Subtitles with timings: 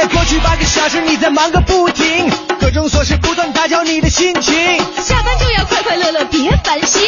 [0.00, 4.54] 夜过去八个小时，你在忙个不停，各种琐事不断打搅你的心情。
[5.02, 7.02] 下班就要快快乐乐，别烦心，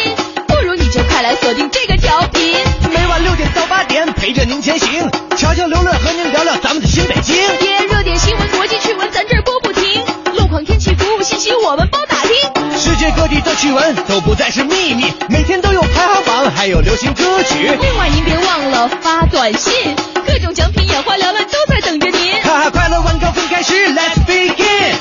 [0.46, 2.55] 不如你就快来锁定这个调频。
[2.93, 7.34] 每晚六点到八点，陪着您前行，悄悄刘乐和您聊聊咱们的新北京。
[7.61, 10.04] 贴热点新闻、国际趣闻，咱这儿播不停。
[10.34, 12.79] 路况、天气、服务信息，我们包打听。
[12.79, 17.70] 世界各地的趣闻都不再是秘密，每天都有排行榜，还有流行歌曲。
[17.80, 19.96] 另外，您别忘了发短信，
[20.27, 22.40] 各种奖品眼花缭乱，都在等着您。
[22.43, 24.95] 哈哈，快乐晚高峰开始，Let's begin。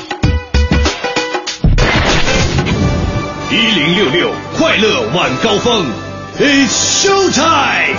[3.50, 5.86] 一零六六快乐晚高峰
[6.38, 6.70] ，It's
[7.02, 7.96] show time。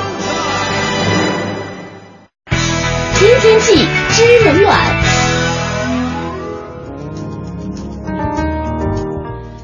[3.20, 5.03] 知天气，知冷暖。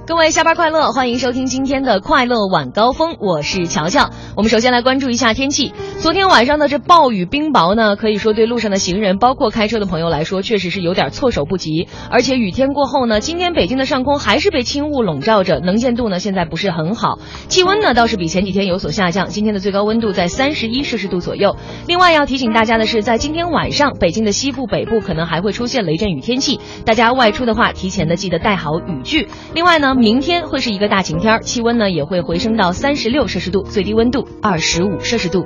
[0.09, 4.09] 各位下班快乐，欢迎收听今天的快乐晚高峰，我是乔乔。
[4.35, 5.71] 我们首先来关注一下天气。
[5.99, 11.87] 昨天晚上的这暴雨冰雹呢，可以说对路上的行人，包括开车的朋友来说，确实是有点措手不及。
[12.09, 17.19] 而且雨天过后呢，今天北京的上空还是被轻雾笼罩着，能见度呢现在不是很好。
[17.47, 21.55] 气温呢倒是比前几天有所下降，今天的最高温度在三十一摄氏度左右。
[21.85, 29.27] 另外要提醒大家的是，在今天晚上，北京的西部、北部可能还会出现雷阵雨天气，大家外出的话，提前的记得带好雨具。
[29.53, 35.45] 另外呢，明天会是一个大晴天，气温呢也会回升到三十六摄氏度，最低温度二十五摄氏度。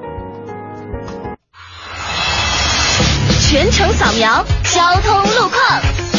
[3.49, 6.12] 全程扫描交通路况。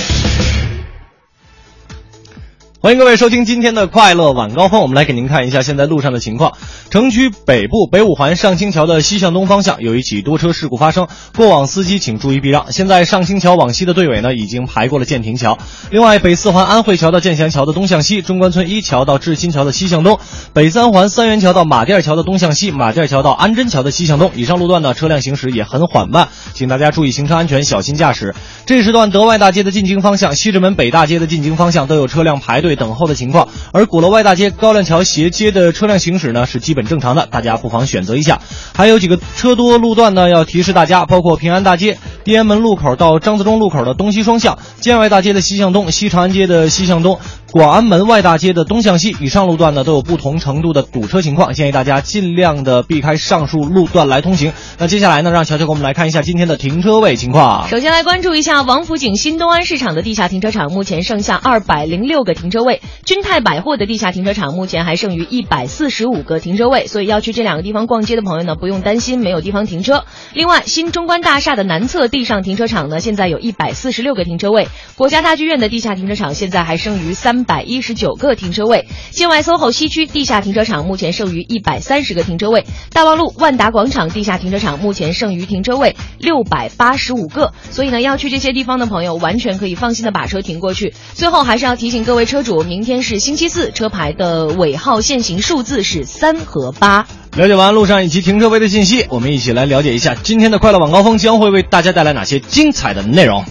[2.85, 6.53] 欢迎各位收听今天的快乐晚高峰，我们来给您看一下现在路上的情况。
[6.91, 12.71] 城区北部北五环上清桥的西向东方向有一起多车事故发生，过往司机请注意避让。
[12.73, 15.57] 现在上清桥往西的队尾呢已经排过了建亭桥。
[15.91, 20.21] 另外，北四环安慧桥到建祥桥的东向西，中关村一桥到志新桥的西向东，
[20.53, 24.31] 北三环三元桥到马甸桥的东向西，马甸桥到安贞桥的西向东。
[24.35, 28.35] 以上路段呢车辆行驶也很缓慢，请大家注意行车安全，小心驾驶。
[28.67, 38.41] 这时段德外大街的进京方向、西直门北大街的进京方向都有车辆排队等候的情况，而鼓楼外大街、高亮桥斜街的车辆行驶呢是基本正常的，大家不妨选择一下。
[38.75, 47.19] 还有几个车多路段呢，要提示大家，包括平安大街、地安门路口到张自忠路口的东西双向，建外大街的西向东、西长安街的西向东。
[47.54, 54.53] 广安门外大街的东向西，以上路段呢都有不同程度的堵车情况，建议大家尽量的避开上述路段来通行。
[54.76, 57.69] 那接下来呢，让乔乔给我们来看一下今天的停车位情况。
[57.69, 70.04] 首先来关注一下王府井新东安市场的地下停车场，目前剩下二百零六个停车位；君泰百货的地下停车场目前还剩余一百四十五个停车位，所以要去这两个地方逛街的朋友呢，不用担心没有地方停车。
[70.32, 74.64] 另外，新中关大厦的南侧地上停车场呢，现在有一百四十六个停车位；
[74.97, 82.62] 国家大剧院的地下停车场现在还剩余三百一十九个停车位；境外 SOHO 西区地下停车场目前剩余一百三十个停车位；
[82.93, 90.94] 大望路万达广场地下停车场目前剩余停车位六百八十五个，所以呢，要去这些地方的朋友完全可以放心的把车停过去。
[91.15, 97.06] 最后还是要提醒各位车主，明天是星期四，车牌的尾号限行数字是三和八。
[97.37, 103.44] 了解完路上以及停车位的信息，我们一起来了解一下今天的快乐晚高峰将会为大家带来哪些精彩的内容。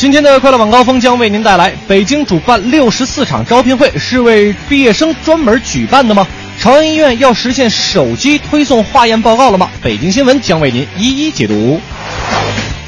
[0.00, 6.26] 今天的快乐晚高峰将为您带来北京主办六十四场招聘会，是为毕业生专门举办的吗？
[6.58, 9.68] 朝阳医院要实现手机推送化验报告了吗？
[9.82, 11.78] 北京新闻将为您一一解读。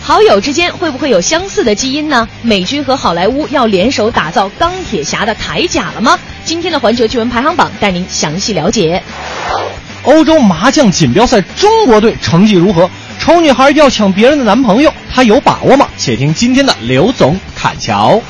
[0.01, 2.27] 好友之间会不会有相似的基因呢？
[2.41, 6.19] 美军和好莱坞要联手打造钢铁侠的铠甲了吗？
[6.47, 9.03] 今天的环球趣闻排行榜带您详细了解。
[10.05, 12.89] 欧洲麻将锦标赛中国队成绩如何？
[13.19, 15.89] 丑女孩要抢别人的男朋友，她有把握吗？
[15.97, 18.21] 且听今天的刘总侃桥。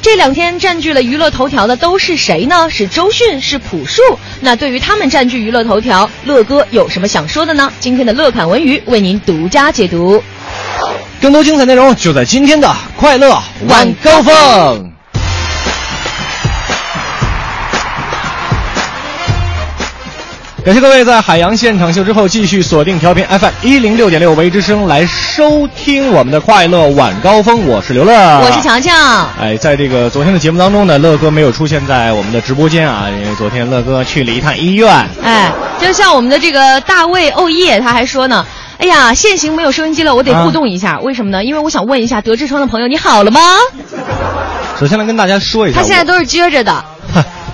[0.00, 2.70] 这两天占据了娱乐头条的都是谁呢？
[2.70, 4.00] 是周迅，是朴树。
[4.40, 7.72] 那对于他们占据娱乐头条，乐哥有什么想说的呢？
[7.80, 10.22] 今天的乐侃文娱为您独家解读。
[11.20, 14.95] 更多精彩内容就在今天的快乐晚高峰。
[20.66, 29.28] 感谢各位在海洋现场秀之后继续锁定调频 FM 一零六点六为之声来收听我们的快乐晚高峰，我是刘乐，我是强强。
[29.40, 35.08] 哎，在这个昨天的节目当中呢，乐哥没有出现在我们的直播间啊，因为昨天乐哥去了一趟医院。
[35.22, 38.44] 哎，就像我们的这个大卫欧耶，他还说呢，
[38.78, 41.44] 哎呀，现行没有收音机了，我得互动一下，为什么呢？
[41.44, 43.40] 因为我想问一下德痔疮的朋友，你好了吗？
[44.80, 46.84] 首先来跟大家说一下，他现在都是撅着的。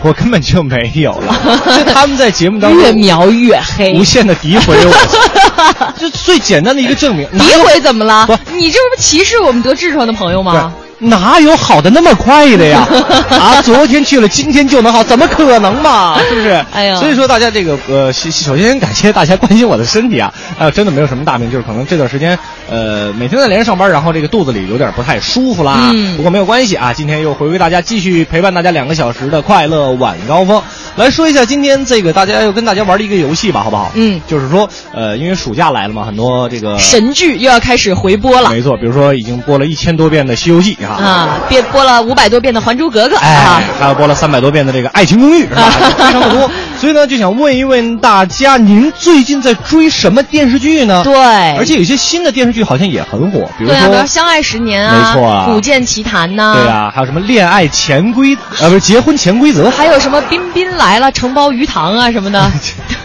[0.03, 1.35] 我根本就没有了，
[1.79, 7.27] 就他们在节目当中越描越黑，无限的诋毁我， 就最简单的一个证明。
[7.29, 8.27] 诋毁怎么了？
[8.27, 10.73] 不，你这不歧视我们得痔疮的朋友吗？
[11.03, 12.87] 哪有好的那么快的呀？
[13.31, 16.17] 啊，昨天去了，今天就能好，怎么可能嘛？
[16.29, 16.65] 是不是？
[16.73, 22.39] 哎呀所以说大家这个呃，首首先感谢大家关心我的身体啊，啊，真的没有什么大病，就是可能这段时间
[22.71, 25.91] 呃每天在连着上班，然后这个肚子里有点不太舒服啦。
[25.93, 30.63] 嗯不过没有关系啊，今天又回归大家，继续陪伴大家两个小时的快乐晚高峰。
[30.95, 33.91] 来说一下今天这个大家要跟大家玩的一个游戏吧，好不好？
[33.95, 40.92] 嗯就是说呃，因为暑假来了嘛，很多这个神剧又要开始回播了没错，比如说已经播了一千多遍的《西游记》啊。
[40.97, 45.71] 啊，变播了五百多遍的《还珠格格》哎啊，，还有播了三百多遍的这个《爱情公寓》，是吧？
[45.97, 46.51] 非常的多，
[46.81, 51.03] 所以呢，就想问一问大家，您最近在追什么电视剧呢？
[51.05, 51.15] 对，
[51.57, 62.51] 而且有些新的电视剧好像也很火，比如对啊，比如说《相爱十年》啊，没错啊古剑奇谭》呐，对啊，还有什么《恋爱潜规》呃，不是《结婚潜规则》，还有什么彬彬来了、承包鱼塘啊什么的。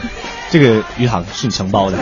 [0.49, 1.97] 这个鱼塘是你承包的。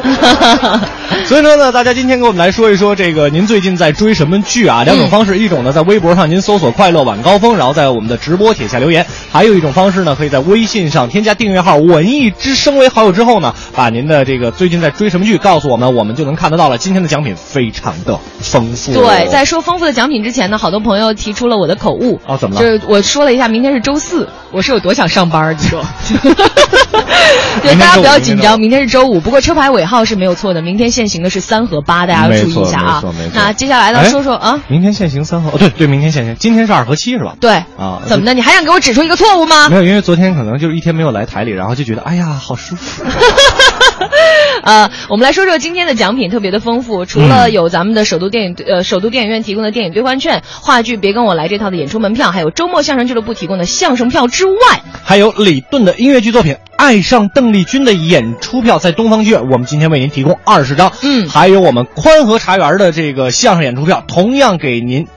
[1.26, 4.84] 所以说呢，大家今天跟我们来说一说这个您最近在追什么剧啊？
[4.84, 16.78] 两种方式，一种呢在微博上您搜索“快乐晚高峰”，然后在我们的直播帖下留言；还有一种方式呢，可以在微信上添加订阅号“文艺之声”为好友之后呢，把您的这个最近在追什么剧告诉我们，我们就能看得到了。
[16.78, 18.94] 今天的奖品非常的丰富。
[18.94, 22.20] 对，在说丰富的奖品之前呢，好多朋友提出了我的口误。
[22.26, 25.84] 哦怎么了就是我说了一下，明天是周四，我是有多想上班儿，你说？
[27.64, 29.20] 对，大家不要周五紧张，明天是周五。
[29.20, 33.04] 不过车牌尾号是没有错的，明天限行的是三和八，大家要注意一下啊
[33.34, 37.36] 那接下来呢，哎说说啊，明天限行三和，哦对对，明天限行，今天是二和七是吧？
[37.40, 38.34] 对啊怎么的？
[38.34, 39.78] 你还想给我指出一个错误吗没？
[39.78, 43.04] 有，因为昨天可能就是一天没有来台里，然后就觉得哎呀好舒服。
[44.64, 60.92] 呃，我们来说说今天的奖品特别的丰富，除了有咱们的首都电影呃首都电影院提供的电影兑换券、话剧《别跟我来》这套的演出门票，还有周末相声俱乐部提供的相声票之外，还有李顿的音乐剧作品《爱上邓丽君》的演出票，在东方剧院，我们今天为您提供二十张。
[61.02, 61.30] 嗯。
[61.30, 65.08] 还有我们宽和茶园的这个相声演出票，同样给您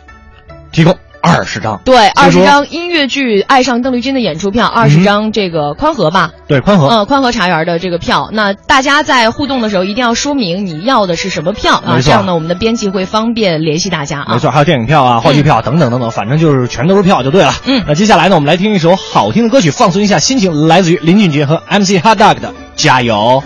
[0.73, 1.81] 提供二十张。
[1.85, 6.89] 对，二十张音乐剧《爱上邓丽君》的演出票，二十张这个宽和吧，对宽和。
[6.89, 8.31] 呃，宽和茶园的这个票。
[8.33, 14.33] 那大家在互动的时候一定要说明你要的是什么票啊，这样呢，我们的编辑会方便联系大家啊。
[14.33, 17.53] 没错，还有电影票啊、话剧票等等等等，反正就是全都是票就对了。
[17.67, 23.43] 嗯那接下来呢，我们来听一首好听的歌曲，放松一下心情，来自于林俊杰和 MC Hot Dog 的《加油》。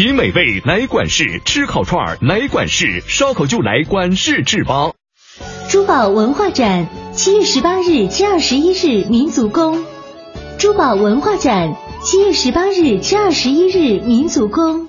[0.00, 4.92] 品美味来管事，吃烤串来管事，烧烤就来管事制吧。
[5.68, 9.84] 珠宝文化展，七月十八日至二十一日，民族宫。
[10.56, 14.88] 珠宝文化展，七月十八日至二十一日，民族宫。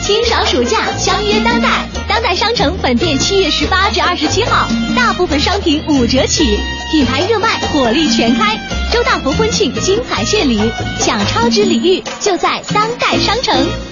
[0.00, 1.86] 清爽暑假，相约当代。
[2.08, 6.56] 当代商城本店七月十八至二十七号，大部分商品五折起，
[6.90, 8.56] 品牌热卖，火力全开。
[8.90, 10.58] 周大福婚庆精彩献礼，
[11.00, 13.91] 享超值礼遇，就在当代商城。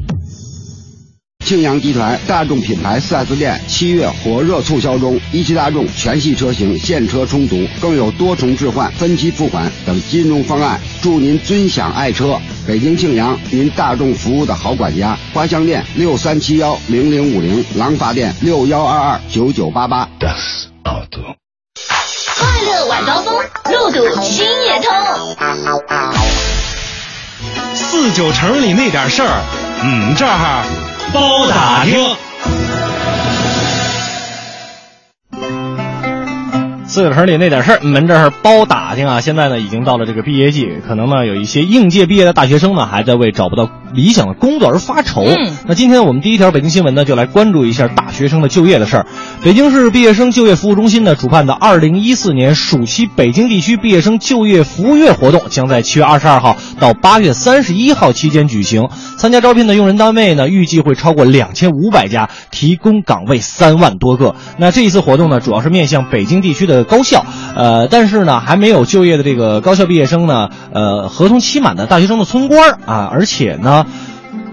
[1.43, 12.39] 庆阳集团大众品牌 4S 店七月火热促销中，一汽大众全系车型现车充足，更有多重置换、分期付款等金融方案，祝您尊享爱车。
[12.65, 15.17] 北京庆阳，您大众服务的好管家。
[15.33, 20.07] 花乡店六三七幺零零五零，廊坊店六幺二二九九八八。
[20.19, 20.29] 快
[22.63, 24.91] 乐晚高峰，路堵心也通。
[27.73, 29.41] 四九城里那点事儿，
[29.83, 30.63] 嗯，这儿。
[31.13, 32.15] 包打听，
[36.91, 39.21] 四九城里那点事儿，门这儿包打听啊！
[39.21, 45.23] 现在呢，已经到了这个毕业季，可能呢，有一些应届毕业的大学生呢，还在为找不到理想的工作而发愁。
[45.23, 49.05] 嗯，那今天我们第一条北京新闻呢，就来关注一下大学生的就业的事儿。
[49.41, 58.89] 北京市毕业生就业服务中心呢主办的二零一四年暑期北京地区毕业生就业服务月活动，将在七月二十二号到八月三十一号期间举行。
[59.15, 64.35] 参加招聘的用人单位呢，预计会超过两千五百家，提供岗位三万多个。
[64.57, 73.85] 那这一次活动呢，主要是面向北京地区的高校，呃，但是呢，还没有就业的这个高校毕业生呢，呃，合同期满的大学生的村官啊，而且呢。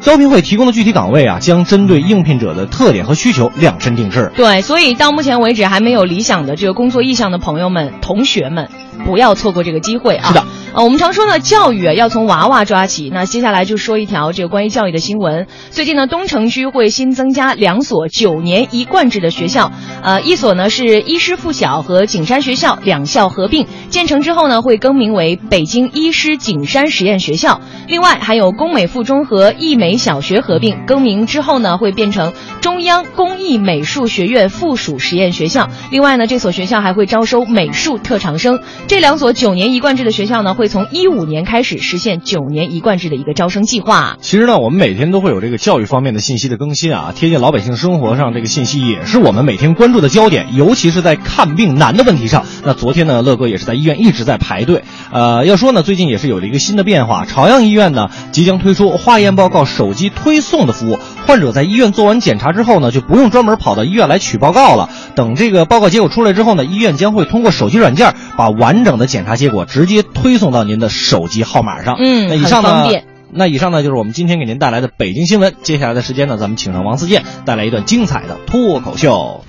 [0.01, 4.31] 招聘会提供的具体岗位啊，将针对应聘者的特点和需求量身定制。
[4.37, 8.69] 对，所以到目前为止还没有理想的这个工作意向的朋友们、同学们，
[9.05, 10.29] 不要错过这个机会啊！
[10.29, 13.11] 是的，呃，我们常说呢，教育要从娃娃抓起。
[13.13, 15.47] 那接下来就说一条这个关于教育的新闻。
[15.71, 27.61] 最近呢，东城区会新增加两所九年一贯制的学校，呃，一所呢是医师附小和景山学校两校合并建成之后呢，会更名为北京医师景山实验学校。
[27.89, 35.71] 另外还有工美附中和艺美美小学合并更名之后呢，会变成中央工艺美术学院附属实验学校。
[35.91, 38.61] 另外呢，这所学校还会招收美术特长生。
[38.87, 44.19] 这两所九年一贯制的学校呢，会从一五年开始实现九年一贯制的一个招生计划。
[44.21, 52.45] 其实呢，我们每天都会有这个教育方面的信息的更新啊，贴近老百姓生活上这个信息也是我们每天关注的焦点，尤其是在看病难的问题上。
[52.63, 54.85] 那昨天呢，乐哥也是在医院一直在排队。
[55.11, 64.89] 呃，要说呢，最近也是有了一个新的变化，朝阳医院呢即将推出化验报告手机推送的服务，患者在医院做完检查之后呢，就不用专门跑到医院来取报告了。
[65.15, 71.95] 等这个报告结果出来之后呢，医院将会通过手机软件把完整的检查结果直接推送到您的手机号码上。
[72.01, 72.91] 嗯，那以上呢。
[73.31, 75.55] 那以上呢就是我们今天给您带来的北京新闻。
[75.63, 79.45] 接下来的时间呢，咱们请上王思健带来一段精彩的脱口秀。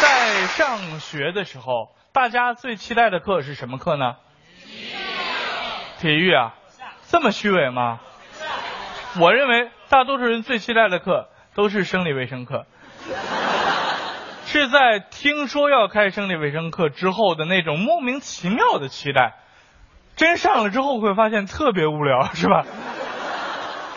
[0.00, 4.14] 在上学的时候，大家最期待的课是什么课呢？
[6.00, 6.54] 体育啊，
[7.08, 8.00] 这么虚伪吗？
[9.20, 12.66] 我认为大多数人最期待的课都是生理卫生课，
[14.44, 19.34] 是在听说要开生理卫生课之后的那种莫名其妙的期待。
[20.16, 22.64] 真上了之后会发现特别无聊，是吧？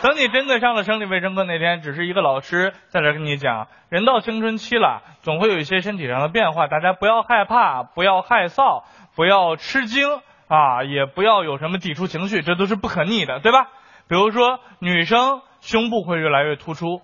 [0.02, 13.68] 等你真的上了生理卫生课那天，只是一个老师在这跟你讲，人到青春期了，总会有一些身体上的变化，大家不要害怕，不要害臊，不要吃惊啊，也不要有什么抵触情绪，这都是不可逆的，对吧？
[14.08, 17.02] 比如说女生胸部会越来越突出，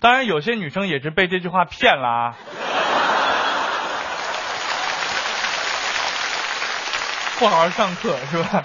[0.00, 2.34] 当然有些女生也是被这句话骗了啊。
[7.38, 8.62] 不好好上课是吧？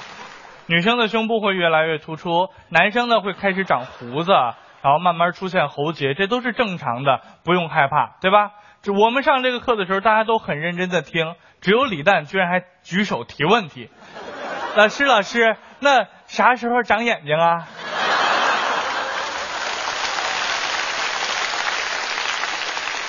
[0.68, 8.51] 女生的胸部会越来越突出，男生呢会开始长胡子，然后慢慢出现喉结，这都是正常的，不用害怕，对吧？
[8.82, 13.89] 这我们上这个课的时候，大家都很认真的听，只有李诞居然还举手提问题。
[14.75, 17.67] 老师，老师，那啥时候长眼睛啊？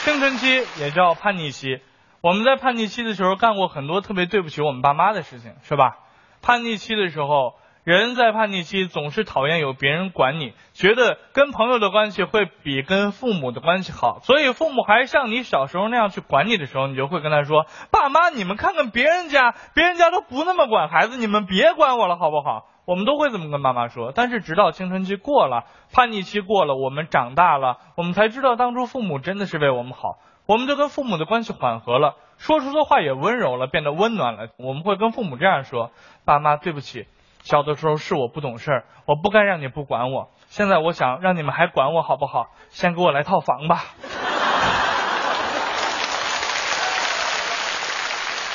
[0.05, 1.81] 青春期也叫叛逆期，
[2.21, 5.97] 我们在叛逆期的时候干过很多特别对不起我们爸妈的事情，是吧？
[6.41, 24.13] 叛逆期的时候，人在叛逆期总是讨厌有别人管你，觉得跟朋友的关系会比跟父母的关系好，所以父母还像你小时候那样去管你的时候，你就会跟他说：“爸妈，你们看看别人家，别人家都不那么管孩子，你们别管我了，好不好？”我们都会这么跟妈妈说。
[24.15, 34.49] 但是直到青春期过了，叛逆期过了，我们长大了，我们才知道当初父母真的是为我们好，我们就跟父母的关系缓和了，说出的话也温柔了，变得温暖了。
[34.59, 35.93] 我们会跟父母这样说
[36.25, 37.07] ：“爸妈，对不起，
[37.45, 40.31] 小的时候是我不懂事儿，我不该让你不管我。
[40.49, 42.47] 现在我想让你们还管我，好不好？
[42.71, 43.85] 先给我来套房吧。”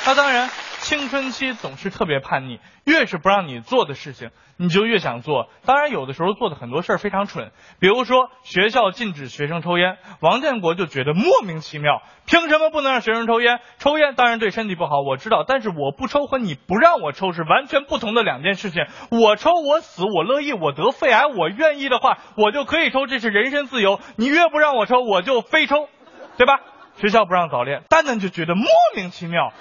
[0.05, 0.49] 那当然。
[0.89, 5.47] 青春期总是特别叛逆，越是不让你做的事情，你就越想做。
[5.63, 13.59] 当然，有的时候做的很多事儿非常蠢，比如说学校禁止学生抽烟，王建国就觉得莫名其妙，凭什么不能让学生抽烟？
[13.77, 18.87] 抽烟当然对身体不好，我知道，但是我不抽和你不让我抽是完全不同的两件事情。
[19.11, 23.99] 我抽我死我乐意，我得肺癌我愿意的话，我就可以抽，这是人身自由。
[24.15, 25.87] 你越不让我抽，我就非抽，
[26.35, 26.59] 对吧？
[26.95, 28.65] 学校不让早恋，蛋蛋就觉得莫
[28.95, 29.53] 名其妙。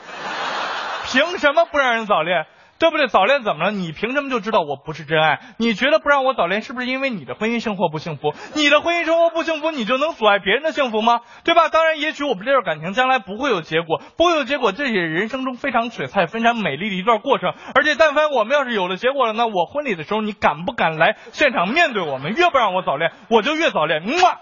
[1.11, 2.47] 凭什么不让人早恋？
[2.79, 3.09] 对不对？
[3.09, 3.71] 早恋怎么了？
[3.73, 5.41] 你凭什么就知道我不是真爱？
[5.57, 8.33] 你觉得不让我早恋，是不是因为你的婚姻生活不幸福？
[8.55, 11.23] 你的婚姻生活不幸福，你就能阻碍别人的幸福吗？
[11.43, 11.71] 对吧？
[11.71, 17.53] 当然，也许我们这段感情将来不会有结果，不会有结果，这也是人生中非常璀璨、非常美丽的一段过程。
[17.75, 22.33] 而且，但凡我们要是有了结果了，那我婚礼的时候，你敢不敢来现场面对我们？
[22.35, 24.37] 越不让我早恋，我就越早恋，嗯嘛，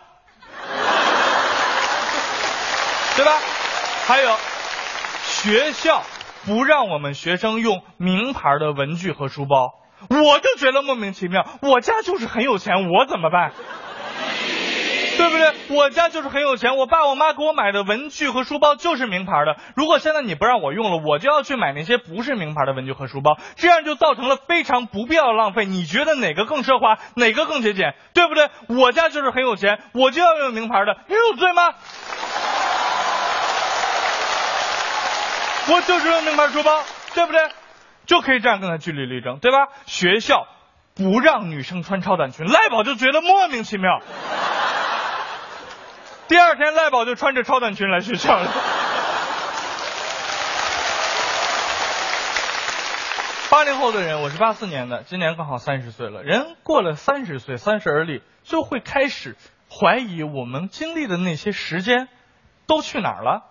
[3.17, 3.33] 对吧？
[4.07, 4.37] 还有
[5.23, 6.03] 学校。
[6.47, 9.75] 不让我们学生用名牌的文具和书包，
[10.09, 11.45] 我就觉得莫名其妙。
[11.61, 13.53] 我家就是很有钱，我怎么办？
[15.19, 15.77] 对不对？
[15.77, 19.57] 我家就是很有钱，我爸我妈给我买的文具和书包就是名牌的。
[19.75, 25.65] 如果现在你不让我用了，我就要去买那些不是名牌的文具和书包，这样就造成了非常不必要浪费。
[25.65, 27.95] 你觉得哪个更奢华，哪个更节俭？
[28.13, 28.51] 对不对？
[28.69, 31.73] 我家就是很有钱，我就要用名牌的，你有罪吗？
[35.69, 36.83] 我就是用名牌书包，
[37.15, 37.41] 对不对？
[38.07, 39.69] 就可以这样跟他据理力争，对吧？
[39.87, 40.47] 学校
[40.95, 44.01] 不让女生穿超短裙，赖宝就觉得莫名其妙。
[46.29, 48.49] 第二天，赖宝就穿着超短裙来学校了。
[53.51, 56.23] 八零后的人，我是八四年的，今年刚好三十岁了。
[56.23, 59.37] 人过了三十岁，三十而立，就会开始
[59.69, 62.09] 怀疑我们经历的那些时间
[62.67, 63.43] 都去哪儿了。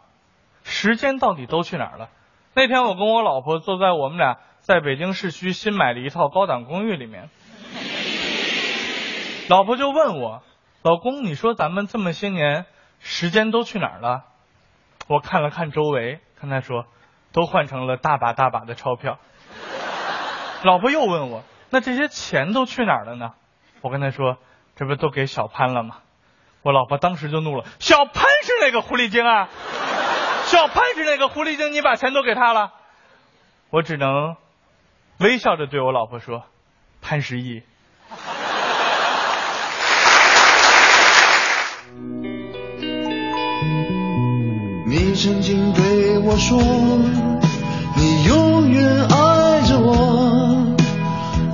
[0.65, 2.09] 时间到底都去哪儿了？
[2.55, 7.29] 那天我跟我老婆坐在我们俩在北京市区新买的一套高档公寓里面，
[9.47, 10.41] 老婆就问我
[10.81, 12.65] ：“老公，你说咱们这么些年
[12.99, 14.23] 时间都去哪儿了？”
[15.07, 16.85] 我看了看周围，跟她说
[17.31, 19.19] ：“都换成了大把大把的钞票。
[20.63, 23.33] ”老婆又问我：“那这些钱都去哪儿了呢？”
[23.81, 24.37] 我跟她说
[24.75, 25.97] ：“这不都给小潘了吗？”
[26.63, 29.49] 我老婆当时就怒了：“小潘是哪个狐狸精啊？”
[30.45, 32.71] 小潘是那个狐狸精，你把钱都给他了，
[33.71, 34.35] 我只能
[35.17, 36.43] 微笑着对我老婆说
[37.01, 37.63] ：“潘石屹。”
[44.87, 46.61] 你曾经对我说，
[47.97, 50.75] 你永远爱着我，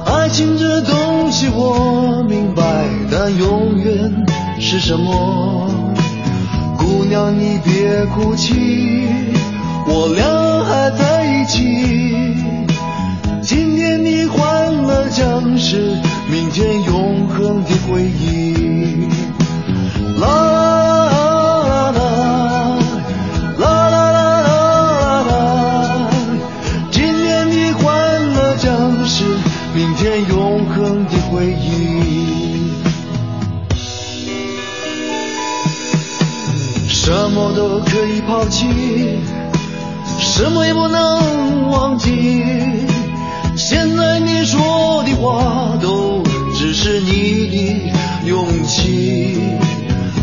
[0.06, 2.62] 爱情这东西我明白，
[3.10, 4.26] 但永远
[4.60, 5.91] 是什么？
[7.12, 8.54] 姑娘，你别哭泣，
[9.86, 12.38] 我俩还在一起。
[13.42, 15.98] 今天你换了将是
[16.32, 19.10] 明天永恒的回忆。
[20.22, 22.00] 啦啦啦啦
[23.60, 26.08] 啦啦啦啦，
[26.92, 27.92] 今天你换
[28.30, 29.26] 了将是
[29.76, 32.01] 明天永恒的回忆。
[37.12, 39.20] 什么都可以抛弃，
[40.18, 42.42] 什么也不能忘记。
[43.58, 46.24] 现在你说的话都
[46.58, 47.92] 只是你的
[48.28, 49.42] 勇气。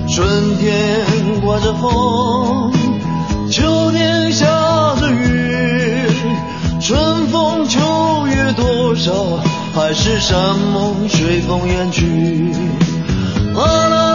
[0.09, 1.05] 春天
[1.45, 2.73] 刮着风，
[3.51, 4.47] 秋天下
[4.99, 6.07] 着雨，
[6.81, 7.79] 春风秋
[8.29, 9.13] 月，多少。
[9.75, 12.51] 海誓山盟随风远去。
[13.55, 14.08] 啦啦啦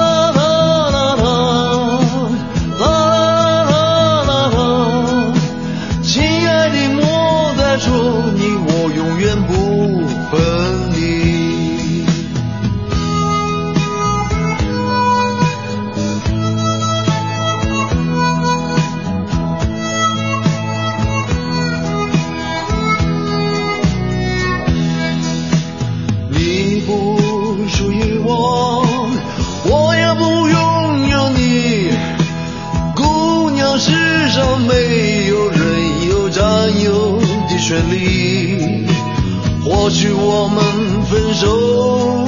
[40.03, 40.61] 许我们
[41.05, 42.27] 分手，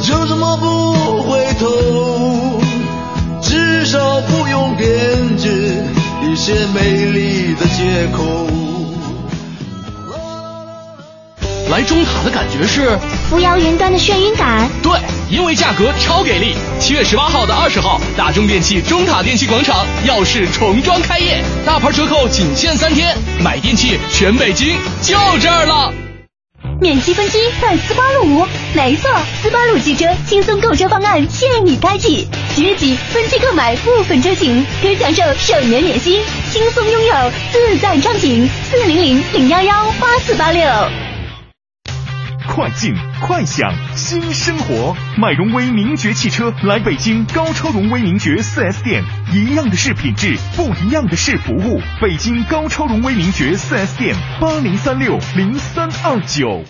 [0.00, 2.60] 就这么不回头，
[3.42, 4.88] 至少不用编
[5.36, 5.84] 织
[6.24, 8.46] 一些美丽的借口。
[11.70, 12.96] 来中塔的感觉是
[13.28, 14.70] 扶摇云端的眩晕感。
[14.80, 14.92] 对，
[15.28, 16.54] 因为价格超给力。
[16.78, 25.92] 七月十八号到二十号，大中电器中塔电器广场耀世重装开业，大牌折扣仅限三天，买电器全北京就这儿了。
[26.82, 29.08] 免积分机在斯巴鲁，没错，
[29.40, 37.14] 斯巴鲁汽车轻松购车方案现已开启，即日起分期购买部分车型，可享受首年免息，轻松拥有
[37.52, 38.48] 自在畅行。
[38.68, 40.66] 四零零零幺幺八四八六。
[42.54, 51.80] 快进快享新生活，买荣威名爵汽车来北京高超荣威名爵 4S 店，一样的是品质，不一样的是服务。
[51.98, 56.62] 北京高超荣威名爵 4S 店八零三六零三二九。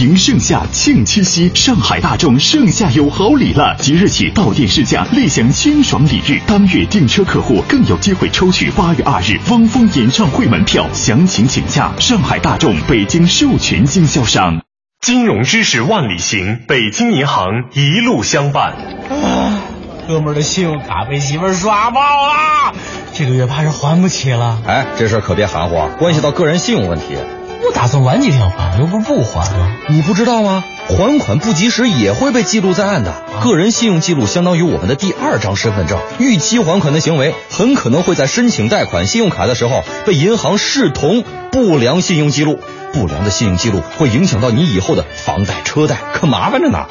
[0.00, 3.76] 迎盛夏，庆七夕，上海大众盛夏有好礼了！
[3.78, 6.40] 即日起到店试驾，立享清爽礼遇。
[6.48, 14.65] 当月订车客户更有机会抽取八月二日汪峰演唱会门票，详情请假上海大众北京授权经销商。
[15.00, 18.72] 金融知识万里行，北京银行一路相伴。
[19.08, 19.60] 啊，
[20.08, 22.74] 哥们儿的信用卡被媳妇儿刷爆了，
[23.12, 24.60] 这个月怕是还不起了。
[24.66, 27.16] 哎，这事儿可别含糊，关系到个人信用问题。
[27.64, 29.76] 我打算晚几天还，又不是不还了。
[29.88, 30.64] 你不知道吗？
[30.88, 33.14] 还款不及时也会被记录在案的。
[33.42, 42.60] 个人信用记录相当于我们的第二张身份证，逾期还款的行为很可能会在申请贷款信用卡的时候被银行视同不良信用记录。
[42.92, 46.86] 不良的信用记录会影响到你以后的房贷、车贷，可麻烦着呢。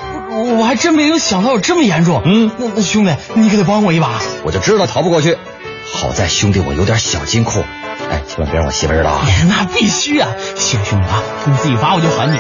[0.58, 2.22] 我还真没有想到有这么严重。
[2.26, 4.22] 嗯，那那兄弟，你可得帮我一把。
[4.44, 5.38] 我就知道逃不过去。
[5.94, 7.64] 好在兄弟我有点小金库，
[8.12, 9.26] 哎，千万别让我媳妇知道啊。
[9.48, 10.30] 那必须啊！
[10.58, 12.38] 行兄弟啊，你自己罚我就还你。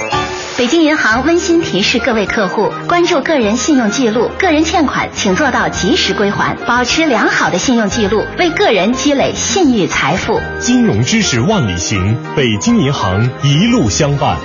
[0.58, 10.39] 北京银行温馨提示各位客户：关注个人信用记录，个人欠款请做到及时归还，保持良好的信用记录，为个人积累信誉财富。
[10.60, 14.38] 金融知识万里行，北京银行一路相伴。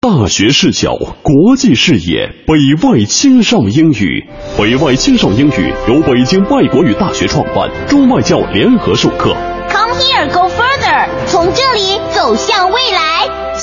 [0.00, 4.26] 大学视角，国际视野，北外青少英语。
[4.56, 9.36] 北外青少英语由北京外国语大学创办，中外教联合授课。
[9.68, 13.15] Come here, go further，从这里走向未来。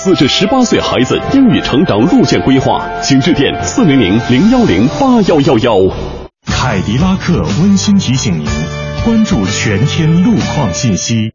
[0.03, 5.77] 四至十八岁孩子英语成长路线规划，请致电四零零零幺零八幺幺幺。
[6.45, 8.45] 凯迪拉克温馨提醒您，
[9.05, 11.31] 关注全天路况信息。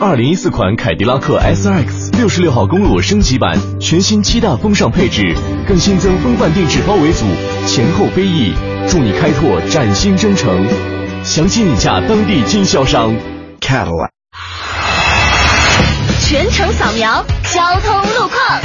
[0.00, 5.36] 二零一四款凯迪拉克 SRX 六十六号公路升级版，全新七大风尚配置，
[5.68, 7.26] 更新增风范定制包围组，
[7.66, 8.54] 前后飞翼，
[8.88, 10.66] 助你开拓崭新征程。
[11.22, 13.14] 详情拟价当地经销商。
[13.60, 14.19] Cadillac。
[16.30, 18.60] 全程扫描交通路况。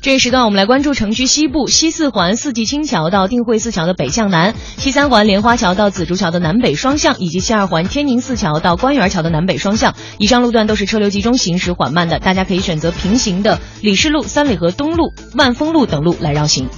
[0.00, 9.96] 这一时段，我们来关注城区西部西四环四季青桥到定慧寺桥的北向南，西三环莲花桥到紫竹桥的南北双向，以及西二环天宁寺桥到官园桥的南北双向。
[10.18, 16.68] 以上路段都是车流集中、行驶缓慢的，大家可以选择平行的李氏路、三里河东路、万丰路等路来绕行。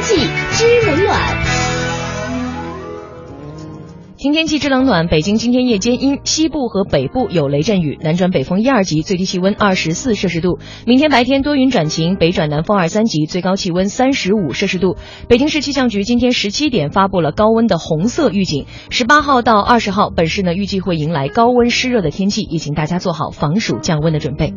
[0.00, 0.16] 天气
[0.52, 1.20] 知冷暖。
[4.16, 10.58] 听天气知冷暖，北京今天夜间阴，西部和北部有雷阵雨，南转北风一二级，最低气温二十四摄氏度。
[10.86, 14.96] 明天白天多云转晴，北转南风二三级，最高气温三十五摄氏度。
[15.28, 24.54] 北京市气象局今天十七点发布了高温的红色预警，十八号到二十号，本市呢预计会迎来高温湿热的天气，也请大家做好防暑降温的准备。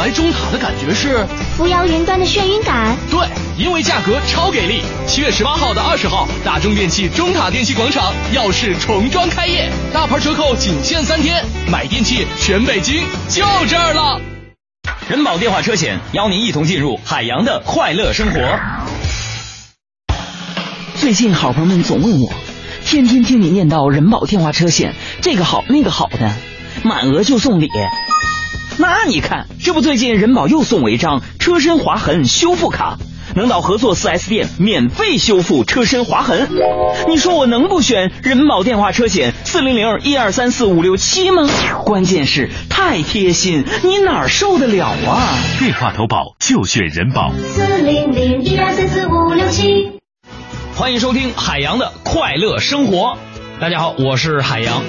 [0.00, 1.26] 来中塔的感觉是
[1.58, 2.96] 扶摇云端的眩晕感。
[3.10, 3.20] 对，
[3.58, 4.80] 因为价格超给力。
[5.06, 14.18] 七月十八号到二十号，大中电器中塔电器广场耀世重装开业，大牌折扣仅限三天，买电器全北京就这儿了。
[15.10, 18.40] 人保电话车险邀您一同进入海洋的快乐生活。
[20.94, 22.32] 最近好朋友们总问我，
[22.86, 26.32] 天天听你念叨人保电话车险这个好那个好的，
[26.84, 27.68] 满额就送礼。
[28.80, 32.96] 那你看，这不最近人保又送我一张车身划痕修复卡，
[33.34, 36.48] 能到合作 4S 店免费修复车身划痕。
[37.06, 41.46] 你说我能不选人保电话车险四零零一二三四五六七吗？
[41.84, 45.36] 关键是太贴心，你哪儿受得了啊？
[45.58, 47.34] 电话投保就选人保。
[47.54, 49.90] 四零零一二三四五六七。
[50.74, 53.18] 欢迎收听海洋的快乐生活。
[53.60, 54.82] 大家好，我是海洋。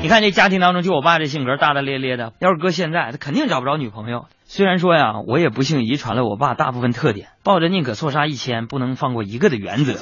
[0.00, 4.26] 你看这家庭当中，就我爸这性格大大咧咧的，要是搁现在，他肯定找不着女朋友。
[4.44, 9.94] 虽然说呀，我也不幸遗传了我爸大部分特点，抱着宁可错杀一千，不能放过一个的原则，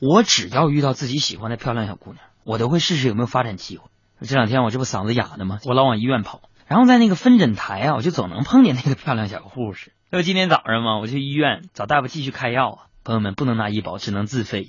[0.00, 3.86] 我只要遇到自己喜欢的漂亮小姑娘，我都会试试有没有发展机会。
[4.20, 5.58] 这两天我这不嗓子哑的吗？
[5.64, 9.92] 我老往医院跑，然后在那个分诊台啊，我就总能碰见那个漂亮小护士。
[10.12, 12.78] 就今天早上嘛，我去医院找大夫继续开药啊。
[13.02, 14.68] 朋友们不能拿医保，只能自费。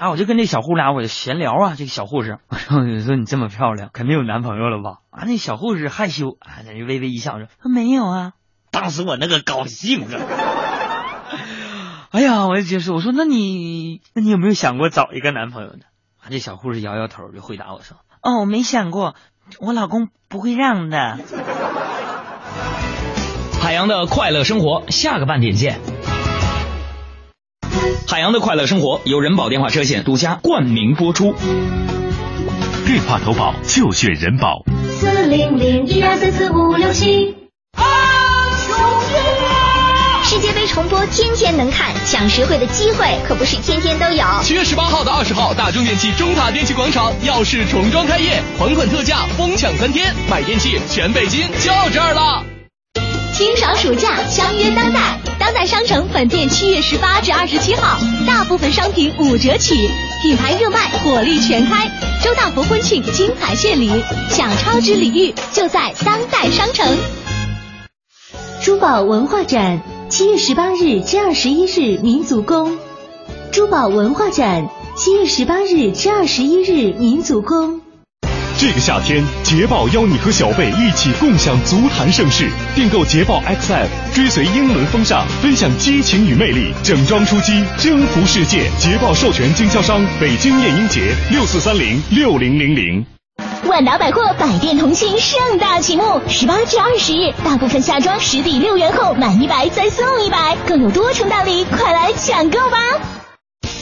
[0.00, 5.00] 啊，我就跟这小护士俩我就闲聊啊，这个小护士， 我说我说你这么漂亮，肯定有男朋友了吧？
[5.10, 8.32] 啊，那小护士害羞啊，在那微微一笑说没有啊。
[8.70, 10.08] 当时我那个高兴啊！
[12.12, 15.80] 哎呀，我就接受我说那你那你有没有想过找一个男朋友呢？
[16.22, 19.14] 啊，这小护士摇摇头就回答我说哦，我没想过，
[19.60, 21.18] 我老公不会让的。
[23.60, 25.78] 海洋的快乐生活，下个半点见。
[28.06, 31.34] 海洋的快乐生活由人保电话车险独家冠名播出。
[32.86, 34.64] 电话投保就选人保。
[34.98, 37.36] 四零零一二三四五六七。
[40.24, 44.24] 世界杯重播天天能看，抢实惠的机会可不是天天都有。
[44.42, 52.44] 七月十八号到二十号，大中电器中塔电器广场耀世重装开业，款款特价疯抢三天，买电器全北京就这儿了。
[53.40, 55.18] 清爽暑假，相约当代。
[55.38, 59.88] 当代商城本店七月十八至二十七号，大部分商品五折起，
[60.20, 61.90] 品牌热卖，火力全开。
[62.22, 63.90] 周大福婚庆金牌献礼，
[64.28, 66.86] 享超值礼遇就在当代商城。
[68.60, 72.76] 珠宝文化展，七月十八日至二十一日民族宫。
[73.52, 77.80] 珠宝文化展，七月十八日至二十一日民族宫。
[78.60, 82.46] 这个夏天，捷豹邀你和小贝一起共享足坛盛世。
[82.74, 88.70] 订购捷豹 XF，追随英伦风尚，分享激情与魅力，整装出击，征服世界。
[88.78, 93.02] 捷豹授权经销商北京燕英杰六四三零六零零零。
[93.64, 102.76] 万达百货百店同庆盛大启幕，十八至二十日，大部分夏装实抵六元后满一百再送一百，更有多重大礼，快来抢购吧！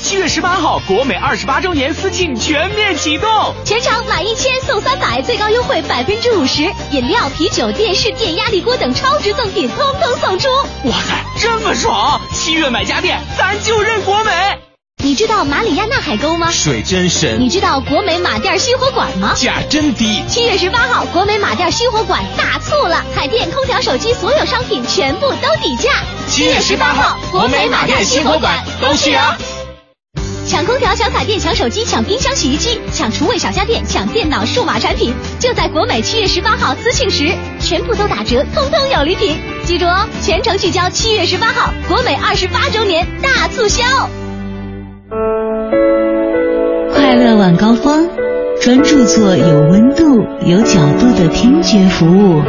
[0.08, 3.28] 七月十八号，国美二十八周年私庆全面启动，
[3.62, 10.48] 全场满一千送三百，最高优惠百分之五十，饮料、啤酒、电视、电压力锅等超值赠品通通送出。
[10.84, 12.18] 哇塞，这么爽！
[12.32, 14.32] 七月买家电，咱就认国美。
[15.04, 16.50] 你知道马里亚纳海沟吗？
[16.50, 17.38] 水真深。
[17.38, 19.34] 你知道国美马甸新火馆吗？
[19.36, 20.22] 价真低。
[20.26, 25.90] 七月十八号，国美马甸新火馆大促了，海电空调、手机所有商品全部都底价。
[26.26, 29.36] 七月十八号，国美马甸新火馆都去啊！
[30.48, 39.36] 抢空调、抢彩电、抢手机、抢冰箱、洗衣机、抢厨卫小家电、抢电脑、数码产品，就在国美七月十八号私庆时，全部都打折，通通有礼品。
[39.64, 43.84] 记住哦，全程聚焦七月十八号，国美二十八周年大促销。
[46.94, 48.08] 快乐晚高峰，
[48.62, 52.40] 专注做有温度、有角度的听觉服务。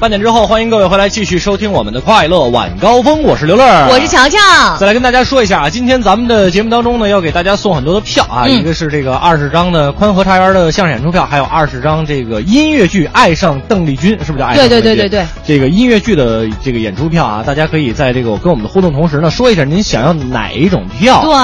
[0.00, 4.38] 半点之后，欢迎各位回来继续收听我们的快乐晚高峰，我是刘乐，我是乔乔。
[4.78, 21.20] 再来跟大家说一下啊，今天咱们的节目当中呢，要给大家送很多的票啊，嗯、一个是这个二十张的宽和茶园的相声演出票，还有二十张这个音乐剧《爱上邓丽君》，是不是叫爱上邓丽君对对对对对，这个音乐剧的这个演出票啊，大家可以在这个跟我们的互动同时呢，说一下您想要哪一种票。
[21.22, 21.34] 对。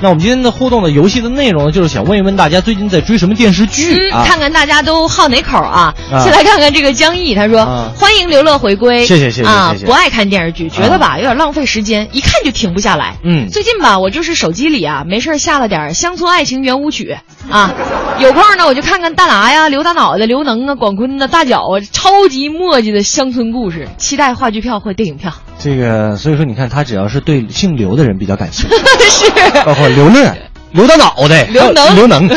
[0.00, 4.22] 那我们今天的互动的游戏的内容呢，就是想问一问大家最近在追什么电视剧啊？
[4.22, 5.94] 嗯、看看大家都好哪口啊？
[6.10, 9.04] 啊先来看看这个江毅，他说、啊、欢迎刘乐回归。
[9.04, 9.74] 谢谢谢谢啊！
[9.84, 13.16] 不爱看电视剧，觉得吧有点浪费时间，一看就停不下来。
[13.24, 17.16] 嗯，最近吧，我就是手机里啊没事下了点乡村爱情圆舞曲
[17.50, 17.74] 啊，
[18.20, 23.88] 有空呢我就看看大拿呀、刘大脑袋、刘能啊、广坤的大脚啊，超级墨迹的乡村故事。
[23.98, 25.32] 期待话剧票或电影票。
[25.58, 28.76] 这个所以说，你看他只要是对姓刘的人比较感兴趣，
[29.10, 30.32] 是包括刘乐。
[30.72, 32.28] 刘大脑袋，刘能， 刘能。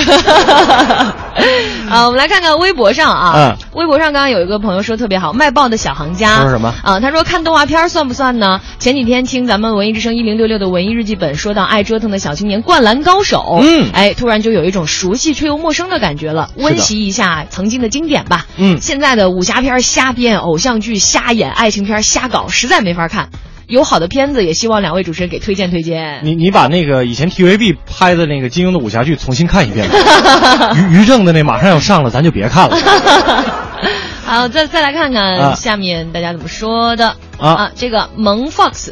[1.90, 7.00] 啊，我们来看看微博上啊，嗯微博上刚刚有一个朋友说特别好，卖报的小行家他说什么啊？
[7.00, 8.62] 他说看动画片算不算呢？
[8.78, 18.46] 前几天听咱们文艺之声一零六六的文艺日记本说到爱折腾的小青年灌篮高手，嗯哎，突然就有一种熟悉却又陌生的感觉了，温习一下曾经的经典吧。
[18.58, 23.30] 嗯现在的武侠片瞎编，偶像剧瞎演，爱情片瞎搞，实在没法看。
[23.70, 26.22] 有好的片子，也希望两位主持人给推荐推荐。
[26.24, 32.76] 你你把那个以前 TVB 拍的那个金庸的武侠剧重新看一遍吧， 于于正的那马上要上了，咱就别看了。
[34.26, 38.90] 好，再再来看啊看下面大家怎么说的啊这个萌 Fox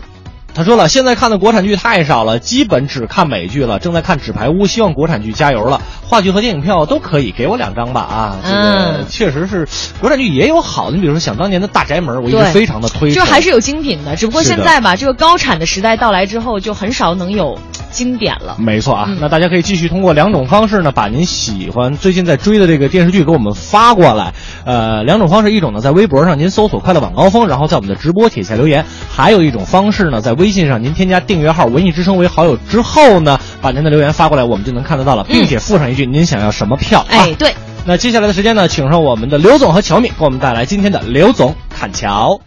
[0.58, 3.78] 他说了，现在看的国产剧太少了，基本只看美剧了。
[3.78, 5.80] 正在看《纸牌屋》，希望国产剧加油了。
[6.08, 8.38] 话剧和电影票都可以，给我两张吧啊！
[8.44, 9.68] 这个嗯确实是
[10.00, 13.24] 国产剧也有好的，你比如说想当年的大宅门，我一直非常的推崇。
[13.24, 17.60] 就还是有精品的，只不过现在吧，这个高产的时代到来之后，就很少能有
[17.92, 18.56] 经典了。
[18.58, 24.34] 没错啊，嗯那大家可以继续通过两种方式呢，把您喜欢最近在追的这个电视剧给我们发过来。
[24.66, 37.02] 呃，两种方式，一种呢在微博上您搜索“快乐晚高峰”，然后在我们的直播帖下留言；还有一种方式呢，在微信上您添加订阅号“文艺之声”为好友之后呢，把您的留言发过来，我们就能看得到了，并且附上一句您想要什么票。
[37.02, 37.56] 啊哎，对，
[37.86, 42.42] 那接下来的时间呢，请上我们的刘总和乔米给我们带来今天的刘总砍桥。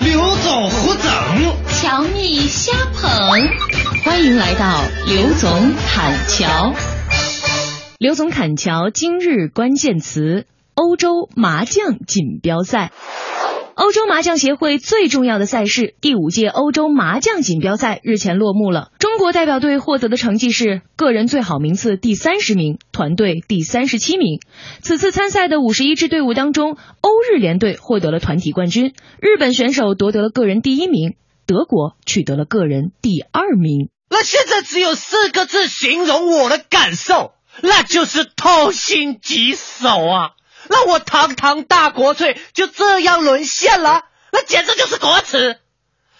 [0.00, 1.12] 刘总胡整，
[1.68, 3.10] 乔蜜瞎捧，
[4.04, 6.72] 欢迎来到刘总侃桥。
[7.98, 12.92] 刘总侃桥今日关键词：欧洲麻将锦标赛。
[13.78, 18.90] 欧洲麻将协会最重要的赛事第五届欧洲麻将锦标赛日前落幕了。
[18.98, 24.40] 中国代表队获得的成绩是个人最好名次第三十名，团队第三十七名。
[24.82, 31.14] 此次参赛的五十一支队伍当中，欧日联队获得了团体冠军，日本选手夺得了个人第一名，
[31.46, 33.90] 德国取得了个人第二名。
[34.10, 37.30] 那现在只有四个字形容我的感受，
[37.62, 40.30] 那就是痛心疾首啊！
[40.68, 45.58] 那我堂堂大国粹就这样沦陷了，那简直就是国耻！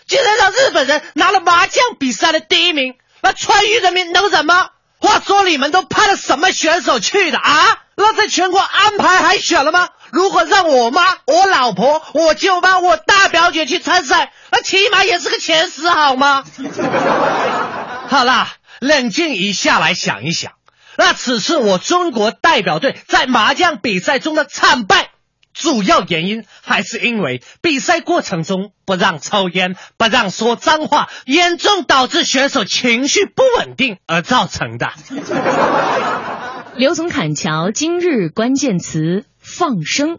[0.07, 4.71] 竟然让日本人拿了麻将比赛的第一名，那川渝人民能忍吗？
[5.01, 7.79] 话说你们都派了什么选手去的啊？
[7.95, 9.91] 那在全国安排海选了吗？
[10.11, 16.45] 如果让我妈、我老婆、我舅妈、我大表姐去参赛，那起码也是个前十好吗？
[18.09, 18.49] 好啦，
[18.81, 20.53] 冷静一下来想一想，
[20.99, 25.11] 那此次我中国代表队在麻将比赛中的惨败，
[25.55, 34.89] 主要原因还是因为比赛过程中不让抽烟、不让说脏话，严重导致选手情绪不稳定而造成的。
[36.75, 40.19] 刘总砍桥今日关键词放生。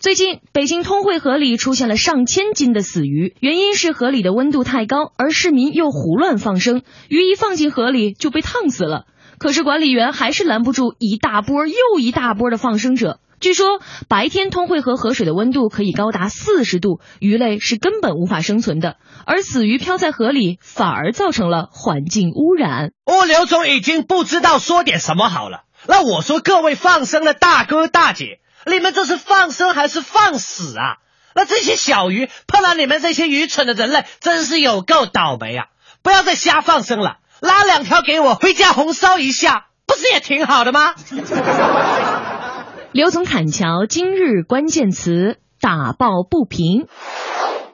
[0.00, 9.04] 最近，北京通惠河里出现了上千斤的死鱼，原因是河里的温度太高，而市民又胡乱放生，鱼一放进河里就被烫死了。
[9.42, 13.18] 可是管理员还是拦不住一大波又一大波的放生者。
[13.40, 22.92] 据说白天通惠河河水的温度可以高达四十度，鱼类是根本无法生存的，而死鱼漂在河里反而造成了环境污染。
[23.04, 25.64] 我刘总已经不知道说点什么好了。
[25.88, 30.98] 那我说各位放生的大哥大姐，你们这是放生还是放死啊？
[31.34, 35.66] 那这些小鱼碰到你们这些愚蠢的人类，真是有够倒霉啊！
[36.04, 40.94] 不要再瞎放生了，拉两条给我回家红烧一下，不是也挺好的吗？
[42.92, 46.86] 刘总砍桥今日关键词打抱不平。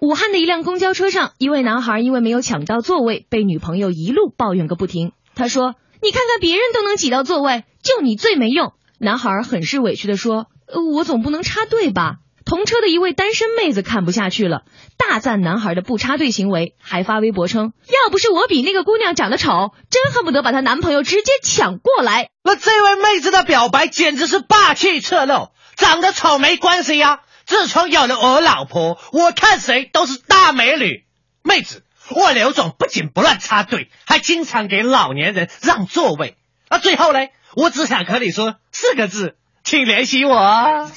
[0.01, 5.13] 武汉的一辆公交车上，一位男孩因为没有抢到座位，被女朋友一路抱怨个不停。
[5.35, 12.15] 他说：“你看看别人都能挤到座位，就你最没用。”男孩很是委屈的说：“呃我总不能插队吧？”
[12.49, 14.63] 同车的一位单身妹子看不下去了，
[14.97, 31.05] 大赞男孩的不插队行为，还发微博称：“要不是我比那个姑娘长得丑，真恨不得把她男朋友直接抢过来。”那这位妹子的表白简直是霸气侧漏，长得丑没关系呀、自从有了我老婆，我看谁都是大美女。
[31.43, 31.85] 妹子，
[32.17, 36.39] 我刘总不仅不乱插队，还经常给老年人让座位。
[36.71, 37.19] 那最后呢，
[37.57, 40.91] 我只想和你说四个字，请联系我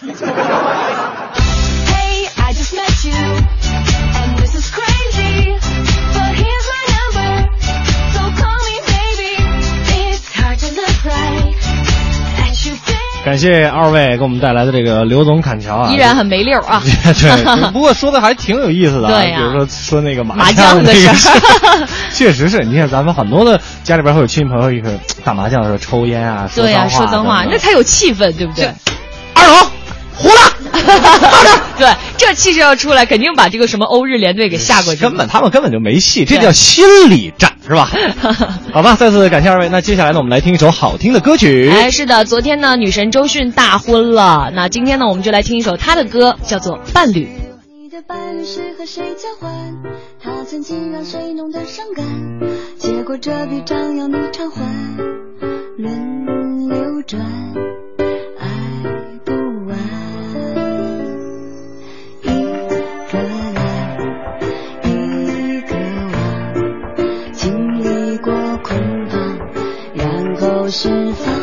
[13.24, 16.82] 感谢二位给我们带来的这个刘总砍桥啊，依然很没溜儿啊。
[17.22, 19.12] 对， 不过说的还挺有意思的、啊。
[19.22, 24.92] 对啊比如说说那个麻麻将的事儿 确实是你看咱们很多的家里边会有亲戚朋友一个
[25.24, 28.66] 打麻将的时候抽烟啊，对呀、呀、说脏话，那才有气氛，对不对？
[29.36, 29.56] 二龙
[30.16, 30.82] 胡了，
[31.30, 35.02] 到这儿对，这气势要出来，肯定把这个什么欧日联队给吓过去。
[35.02, 37.90] 根本他们根本就没戏，这叫心理战，是吧？
[38.72, 39.68] 好吧，再次感谢二位。
[39.68, 41.72] 那接下来呢，我们来听一首好听的歌曲。
[41.72, 44.52] 哎，是的，昨天呢，女神周迅大婚了。
[44.54, 47.26] 那今天呢，我们就来听一首她的歌，叫做《伴侣》。
[47.82, 49.52] 你的伴侣是和谁交换？
[50.24, 52.06] 他曾经让谁弄得伤感？
[52.78, 54.62] 结果这笔账要你偿还，
[55.78, 57.20] 轮流转，
[70.72, 71.41] 是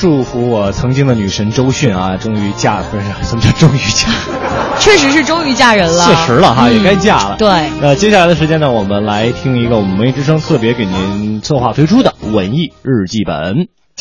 [0.00, 4.08] 祝福我曾经的女神周迅啊，终于嫁不是什么叫终于嫁，
[4.80, 7.36] 确实是终于嫁人了，确实了哈，嗯也该嫁了。
[7.36, 13.68] 对，那，接下来的时间呢，我们来听一个我们文艺之声特别给您策划推出的文艺日记本。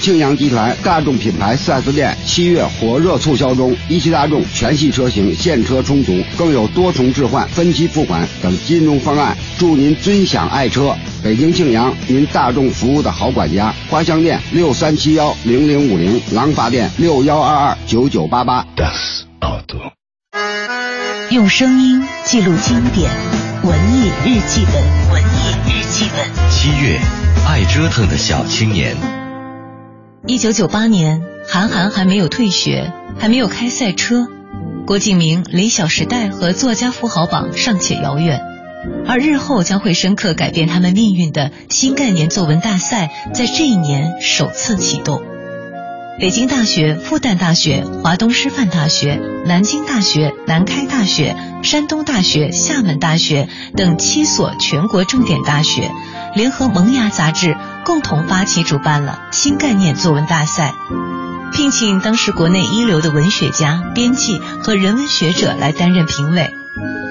[0.00, 10.96] 庆阳集团大众品牌 4S 店七月火热促销中，一汽大众全系车型现车充足，更有多重置换、分期付款等金融方案，祝您尊享爱车。
[11.22, 13.74] 北京庆阳，您大众服务的好管家。
[13.90, 18.66] 花乡店六三七幺零零五零，廊坊店六幺二二九九八八。
[21.30, 23.10] 用声音记录经典，
[23.62, 24.82] 文艺日记本，
[25.12, 26.50] 文艺日记本。
[26.50, 26.98] 七月，
[27.46, 29.19] 爱折腾的小青年。
[30.26, 34.28] 一九九八年，韩寒还没有退学，还没有开赛车，
[34.86, 38.40] 郭敬明、离小时代和作家富豪榜尚且遥远，
[39.06, 45.22] 而日后将会深刻改变他们命运的新概念作文大赛，在这一年首次启动。
[46.20, 55.90] 北京大学、复旦大学、华东师范大学、南京大学、南开大学、山东大学、厦门大学等七所全国重点大学，
[56.34, 57.56] 联合《萌芽》杂志
[57.86, 60.74] 共同发起主办了新概念作文大赛，
[61.54, 66.54] 聘请当时国内一流的文学家、编辑和人文学者来担任评委。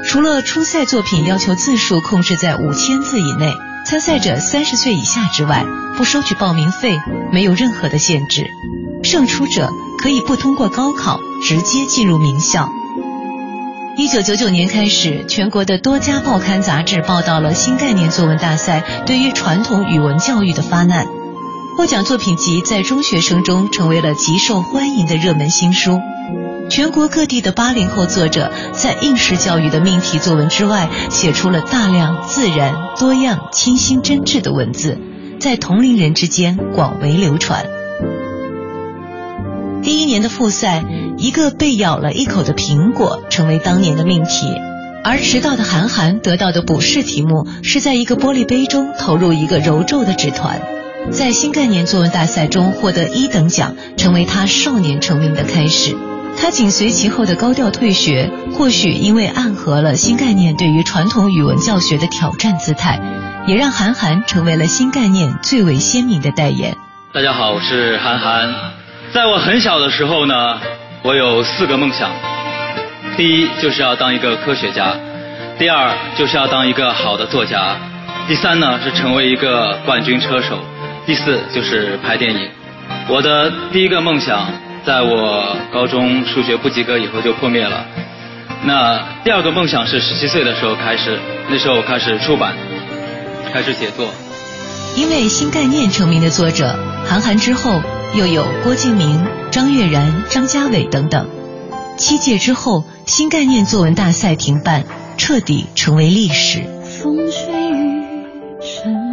[0.07, 5.65] 除了初赛作品要求字数控制在五千字以内，参赛者三十岁以下之外，
[5.97, 6.99] 不收取报名费，
[7.31, 8.45] 没有任何的限制。
[9.03, 12.69] 胜出者可以不通过高考，直接进入名校。
[13.97, 21.07] 一九九九年开始，全国的多家报刊杂志报道了新概念作文大赛对于传统语文教育的发难。
[21.77, 25.99] 获奖作品集在中学生中成为了极受欢迎的热门新书。
[26.69, 34.97] 全国各地的八零后作者在应试教育的命题作文之外，写出了大量自然、多样、清新、真挚的文字，
[35.39, 37.65] 在同龄人之间广为流传。
[39.81, 40.85] 第一年的复赛，
[41.17, 44.45] 一个被咬了一口的苹果成为当年的命题，
[45.03, 50.61] 而迟到的韩寒得到的补试题目是在一个玻璃杯中投入一个揉皱的纸团，
[51.09, 55.97] 在新概念作文大赛中获得一等奖，成为他少年成名的开始。
[56.41, 62.97] 他紧随其后的高调退学，或许因为暗合了新概念对于传统语文教学的挑战姿态，
[63.45, 66.75] 也让韩寒成为了新概念最为鲜明的代言。
[67.11, 68.49] 大家好，我是韩寒。
[69.11, 70.59] 在我很小的时候呢，
[71.03, 72.09] 我有四个梦想：
[73.17, 74.95] 第一就是要当一个科学家；
[75.59, 77.75] 第二就是要当一个好的作家；
[78.29, 80.55] 第三呢是成为一个冠军车手；
[81.05, 82.49] 第四就是拍电影。
[83.09, 84.47] 我的第一个梦想。
[84.85, 87.85] 在我高中数学不及格以后就破灭了。
[88.63, 91.19] 那第二个梦想是十七岁的时候开始，
[91.49, 92.55] 那时候我开始出版，
[93.53, 94.07] 开始写作。
[94.95, 96.75] 因为新概念成名的作者
[97.05, 97.81] 韩寒之后，
[98.15, 101.29] 又有郭敬明、张悦然、张家伟等等。
[101.97, 104.83] 七届之后，新概念作文大赛停办，
[105.17, 106.63] 彻底成为历史。
[106.83, 108.03] 风吹雨
[108.61, 109.08] 成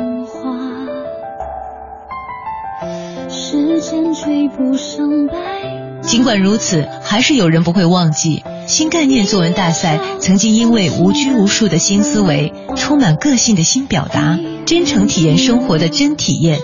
[3.49, 6.01] 时间追不上白。
[6.03, 16.59] 尽管如此，还是有人不会忘记新概念作文大赛曾经因为无拘无束的新思维、充满个性的新表达、真诚体验生活的真体验，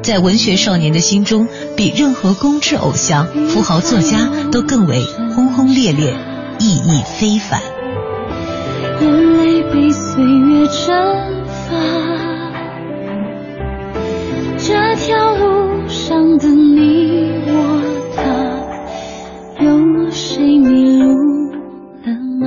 [0.00, 6.14] 在文学少年的心中，比任何公知偶像、富豪作家都更为轰轰烈烈、
[6.60, 7.60] 意义非凡。
[9.00, 12.27] 眼泪被岁月蒸发，
[14.68, 17.80] 这条路上的你我
[18.14, 18.20] 他。
[19.64, 21.08] 有谁迷路
[22.04, 22.44] 了吗？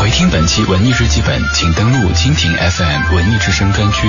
[0.00, 4.08] 回听本期文艺日记本，请登录蜻蜓 FM 文艺之声专区。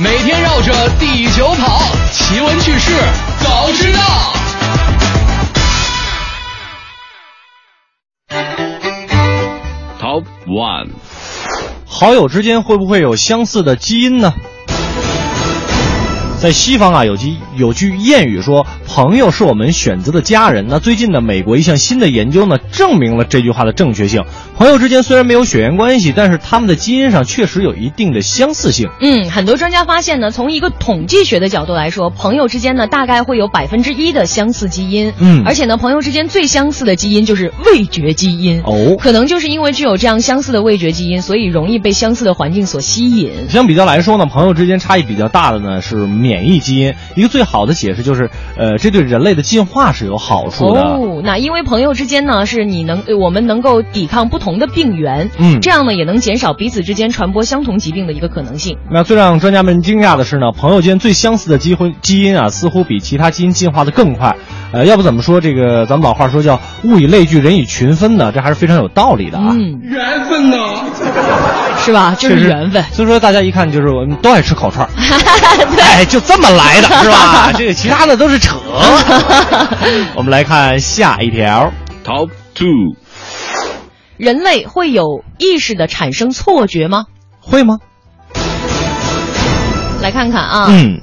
[0.00, 1.80] 每天绕着地球跑，
[2.10, 2.90] 奇闻趣事
[3.44, 4.00] 早知道。
[10.00, 10.90] Top One，
[11.96, 14.34] 好友之间会不会有相似的基因呢？
[16.40, 20.66] 在西方啊，有句有句谚语说，朋友是我们选择的家人。
[20.68, 24.24] 那最近呢，美国一项新的研究呢，证明了这句话的正确性。
[24.56, 28.88] 朋友之间虽然没有血缘关系，但是他们的基因上确实有一定的相似性。
[29.00, 35.12] 嗯，很多专家发现呢，从一个统计学的角度来说，朋友之间呢，大概会有百分之一的相似基因。
[35.18, 38.62] 嗯，而且呢，朋友之间最相似的基因就是味觉基因。
[38.62, 43.50] 哦，可能就是因为具有这样相似的味觉基因，所以容易被相似的环境所吸引。
[43.50, 46.94] 相比较来说呢，朋友之间差异比较大的呢是免疫基因。
[47.16, 50.80] 一个最好的解释就是，呃，这对人类的进化是有好处的。
[50.80, 58.76] 哦，那因为朋友之间呢，是你能我们能够抵抗不同的病源，嗯，这样呢也能减少彼此之间传播相同疾病的一个可能性。
[58.92, 64.36] 那最让专家们惊讶的是呢，朋友间最相似的基婚基因啊，似乎比其他基因进化的更快。
[64.72, 68.30] 呃，要不怎么说这个咱们老话说叫物以类聚，人以群分呢？
[68.32, 69.48] 这还是非常有道理的啊。
[69.52, 70.56] 嗯，缘分呢，
[71.78, 72.14] 是吧？
[72.18, 72.82] 就是缘分。
[72.92, 74.86] 所以说大家一看就是我们都爱吃烤串
[75.78, 77.52] 哎，就这么来的是吧？
[77.56, 78.56] 这个其他的都是扯。
[80.16, 81.72] 我们来看下一条
[82.04, 82.96] ，Top Two，
[84.16, 87.06] 人类会有意识的产生错觉吗？
[87.40, 87.78] 会吗？
[90.02, 90.66] 来看看啊。
[90.70, 91.00] 嗯。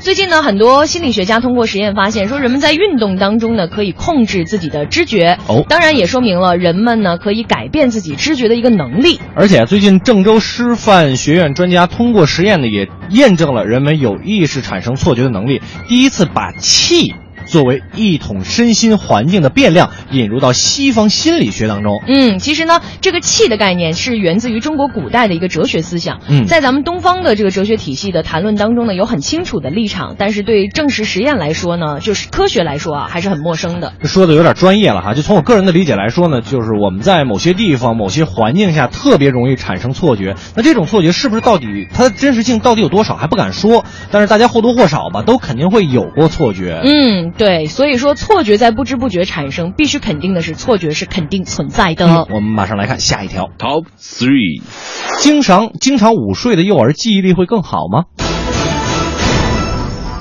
[0.00, 5.38] 最近呢，很多心理学家通过实验发现，说人们在运动当中呢，可以控制自己的知觉。
[5.48, 9.20] 哦，当然也说明了人们呢可以改变自己知觉的一个能力。
[9.34, 15.60] 而且最近郑州师范学院专家通过实验呢，也验证了人们有意识产生错觉的能力。
[15.88, 17.14] 第一次把气
[17.48, 22.00] 作为一统身心环境的变量引入到西方心理学当中。
[22.06, 26.20] 嗯，其实呢，这个气的概念是源自于中国古代的一个哲学思想。
[26.28, 33.92] 嗯在咱们东方的这个哲学体系的谈论当中呢，有很清楚的立场，但是对证实实验来说呢，就是科学来说啊，还是很陌生的。
[34.04, 40.36] 说的有点专业了哈，就从我个人的理解来说呢，就是我们在某些地方、某些环境下特别容易产生错觉。
[40.54, 46.80] 那这种错觉是不是到底它的真实性到底有多少还不敢说，但是大家或多或少吧，都肯定会有过错觉。
[46.84, 52.06] 嗯，对，所以说错觉在不知不觉产生，必须肯定的是错觉是肯定存在的。
[52.06, 54.60] 嗯我们马上来看下一条 Top Three。
[55.18, 58.27] 经常经常午睡的幼儿记忆力会更好吗？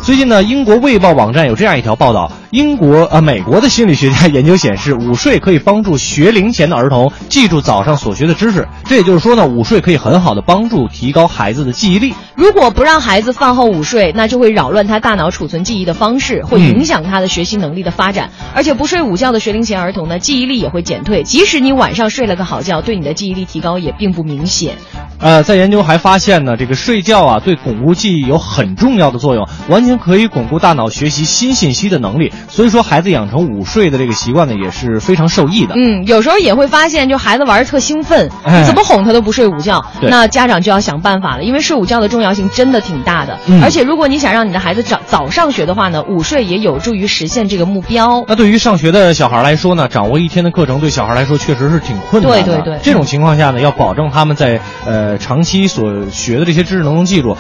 [0.08, 8.66] 最近呢，英国《卫报》网站有这样一条报道：英国呃，美国的心理学家研究显示，午睡可以帮助学龄前的儿童记住早上所学的知识。
[8.86, 12.14] 这也就是说呢，午睡可以很好的帮助提高孩子的记忆力。
[12.36, 18.30] 如果不让孩子饭后午睡，那就会扰乱他大脑储存记忆的方式，会影响他的学习能力的发展。
[18.56, 21.24] 而且不睡午觉的学龄前儿童呢，记忆力也会减退。
[21.24, 24.76] 即使你晚上睡了个好觉，对你的记忆力提高也并不明显。
[25.20, 32.32] 呃，在研究还发现呢，这个睡觉啊，对巩固记忆有很重要的作用，完全可以巩固大脑学习新信息的能力。
[32.50, 35.74] 所以说，孩子养成午睡的这个习惯呢，也是非常受益的。
[35.76, 43.38] 嗯，有时候也会发现，就孩子玩的特兴奋，哎怎么哄他都不睡午觉，那家长就要想办法了，因为睡午觉的重要性真的挺大的。
[43.48, 48.24] 嗯而且如果你想让你的孩子早早上学的话呢，午睡也有助于实现这个目标。
[48.28, 52.44] 那对于上学的小孩来说呢，掌握一天的课程对小孩来说确实是挺困难的。
[52.44, 57.38] 对对对这种情况下呢，要保证他们在呃长期所学的这些知识能够记住，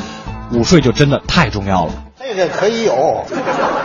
[0.51, 2.06] 午睡就真的太重要了。
[2.19, 3.25] 这个可以有，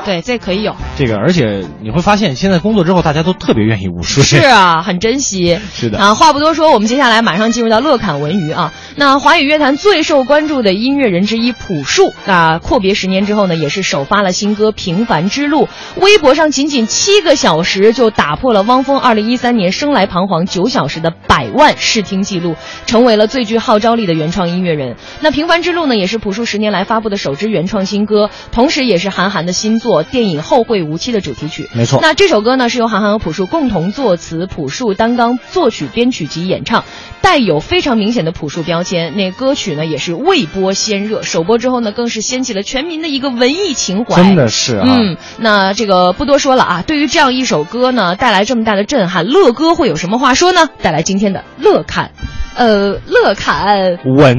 [0.07, 0.74] 对，这可以有。
[0.97, 4.22] 这个，而且你会发现，现在工作之后，大家都特别愿意午睡。
[4.22, 5.61] 是啊，很珍惜。
[5.74, 8.72] 是的啊，话不多说，我们接下来马上进入到乐侃文娱啊。
[8.97, 15.66] 那华语乐坛最受关注的音乐人之一朴树，那阔别十年之后呢，也是首发了新歌《平凡之路》，
[16.01, 22.57] 微博上仅仅七个小时就打破了汪峰二零一三年生来彷徨九小时的百万试听记录，
[22.87, 24.97] 成为了最具号召力的原创音乐人。
[25.20, 31.68] 那《平凡之路》呢，也是朴树十年来发布的首支原创新歌，同时也是韩寒的新作电影《后会无期》的主题曲。
[31.75, 36.85] 没错那这首歌呢是由韩寒和朴树共同作词，朴树担纲作曲、编曲及演唱，
[37.20, 39.16] 带有非常明显的朴树标签。
[39.16, 44.16] 那歌曲呢也是未播先热，首播之后呢更是掀起了全民的一个文艺情怀。
[44.16, 46.83] 真的是啊嗯，那这个不多说了啊。
[46.87, 50.68] 对于这样一首歌呢，带来这么大的震撼，乐哥会有什么话说呢？
[50.83, 52.12] 带来今天的乐侃，
[52.57, 54.37] 呃，乐侃文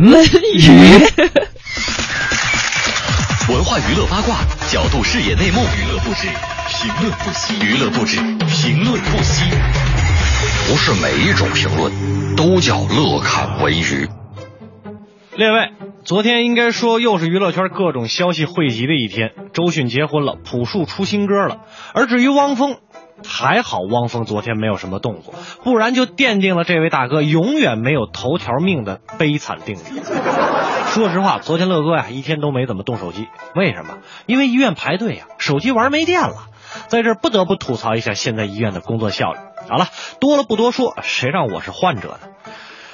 [0.55, 0.61] 娱。
[3.53, 4.37] 文化娱乐八卦，
[4.67, 6.27] 角度视野内幕，娱乐不止，
[6.69, 9.47] 评论不息，娱乐不止，评论不息。
[10.67, 14.09] 不是每一种评论都叫乐看文娱。
[15.35, 15.71] 列位，
[16.03, 19.29] 昨天应该说又是娱乐圈各种消息汇集的一天。
[19.53, 21.59] 周迅结婚了，朴树出新歌了，
[21.93, 22.77] 而至于汪峰，
[23.26, 30.01] 还好汪峰昨天没有什么动作，不然就奠定了这位大哥永远没有头条命的悲惨定律。
[30.88, 33.97] 说实话，昨天乐哥呀一天都没怎么动手机，为什么？
[34.26, 36.49] 因为医院排队呀，手机玩没电了。
[36.88, 39.39] 在这不得不吐槽一下现在医院的工作效率。
[39.69, 39.88] 好了，
[40.19, 42.28] 多了不多说，谁让我是患者呢？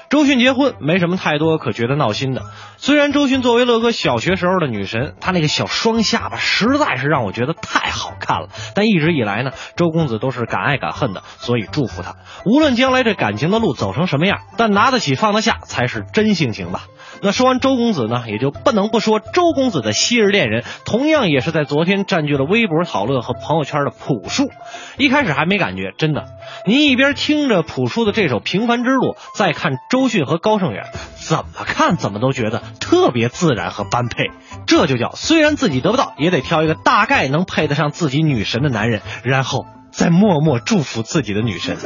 [0.10, 2.42] 周迅结婚没什么太多可觉得闹心的。
[2.78, 8.50] 虽然周迅作为乐哥小学时候的女神，她那个小双下巴实在是让我觉得太好看了。
[8.74, 12.16] 但一直以来呢，周公子都是敢爱敢恨的，所以祝福她。
[12.44, 16.86] 无论将来这感情的路走成什么样，但拿得起放得下才是真性情吧。
[17.22, 24.50] 那说完周公子呢，也就不能不说周公子的昔日恋人，同样也是在昨天占据了微博讨论和朋友圈的朴树。
[24.98, 26.26] 一开始还没感觉，真的，
[26.66, 30.86] 您一边听着朴树的这首《平凡之路》，再看周周迅和高胜远，
[31.16, 34.32] 怎么看怎么都觉得特别自然和般配。
[34.66, 41.78] 这就叫虽然自己得不到，也得挑一个大概能配得上自己女神的男人，然后在默默祝福自己的女神。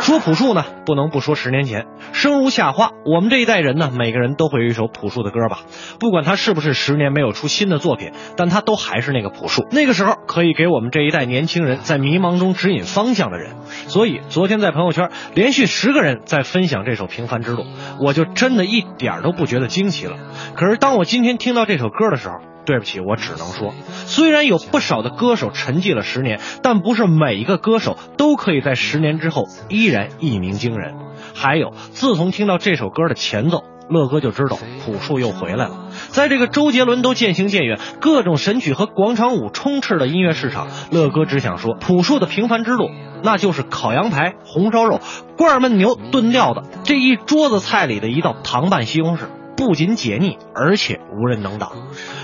[0.00, 2.90] 说朴树呢，不能不说十年前，生如夏花。
[3.04, 5.60] 我们这一代人呢，每个人都会有一首朴树的歌吧。
[6.00, 9.64] 不管他是不是十年没有出新的作品，但他都还是那个朴树。
[9.70, 13.54] 那个时候可以给我们这一代年轻人在迷茫中指引方向的人。
[13.86, 17.62] 所以昨天在朋友圈连续十个人在分享这首《平凡之路》，
[18.00, 20.16] 我就真的一点都不觉得惊奇了。
[20.56, 23.74] 可是当我今天听到这首歌的时候，对不起，我只能说，
[24.06, 30.94] 虽然有不少的歌手沉寂了十年，但不是每一个歌手都可以在十年之后依然一鸣惊人。
[31.34, 35.88] 还有，自从听到这首歌的前奏，乐哥就知道朴树又回来了。
[36.08, 42.90] 在这个周杰伦都渐行渐远、各种神曲和广场舞充斥的音乐市场，乐哥只想说，朴树的平凡之路，
[43.24, 45.00] 那就是烤羊排、红烧肉、
[45.36, 49.22] 罐焖牛炖料子这一桌子菜里的一道糖拌西红柿。
[49.56, 51.72] 不仅解腻，而且无人能挡。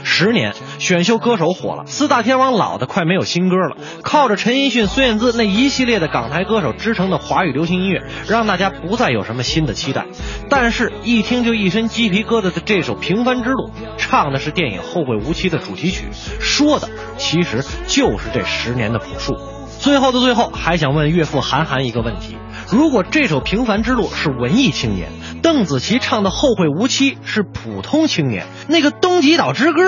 [0.02, 3.76] 十年，选秀歌手火了，四大天王老的快没有新歌了。
[4.02, 10.06] 靠着陈奕迅、孙燕姿那一系列的港台歌手支撑的华语流行音乐，让大家不再有什么新的期待。
[10.48, 13.68] 但是，一听就一身鸡皮疙瘩的这首《平凡之路》，
[13.98, 16.06] 唱的是电影《后会无期》的主题曲，
[16.40, 19.36] 说的其实就是这十年的朴树。
[19.78, 22.36] 最后的最后，还想问岳父韩寒一个问题：
[22.70, 25.10] 如果这首《平凡之路》是文艺青年，
[25.42, 29.82] 邓紫棋唱的《后会无期》是普通青年，那个《东极岛之歌》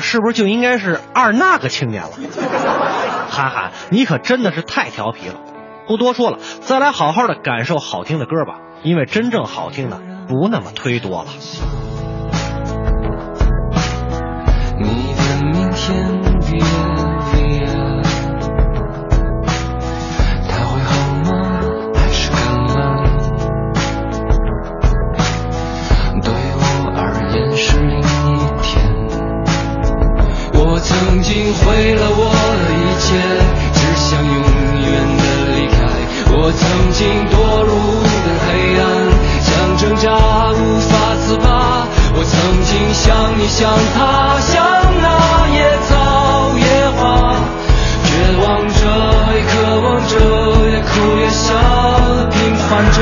[0.00, 2.10] 是不是就应该是二那个青年了？
[3.28, 5.34] 韩寒，你可真的是太调皮了！
[5.86, 11.28] 不多说了，再来好好的感受好听的歌吧，因为真正好听的不那么忒多了。
[14.80, 16.58] 你的明天比
[31.52, 33.06] 毁了我的一切，
[33.74, 35.22] 只想永远的
[35.54, 35.76] 离开。
[36.34, 36.60] 我曾
[36.92, 37.72] 经堕入
[38.24, 38.48] 的黑
[38.80, 38.82] 暗，
[39.42, 40.06] 想挣扎
[40.52, 40.90] 无法
[41.20, 41.86] 自拔。
[42.14, 42.32] 我曾
[42.64, 44.52] 经像你，像他，像
[45.00, 45.06] 那
[45.48, 45.90] 野草
[46.58, 46.64] 野
[46.96, 47.00] 花，
[48.04, 48.10] 绝
[48.42, 48.80] 望着，
[49.34, 50.12] 也渴望着，
[50.70, 50.90] 也哭
[51.20, 51.52] 也笑，
[52.30, 52.96] 平凡着。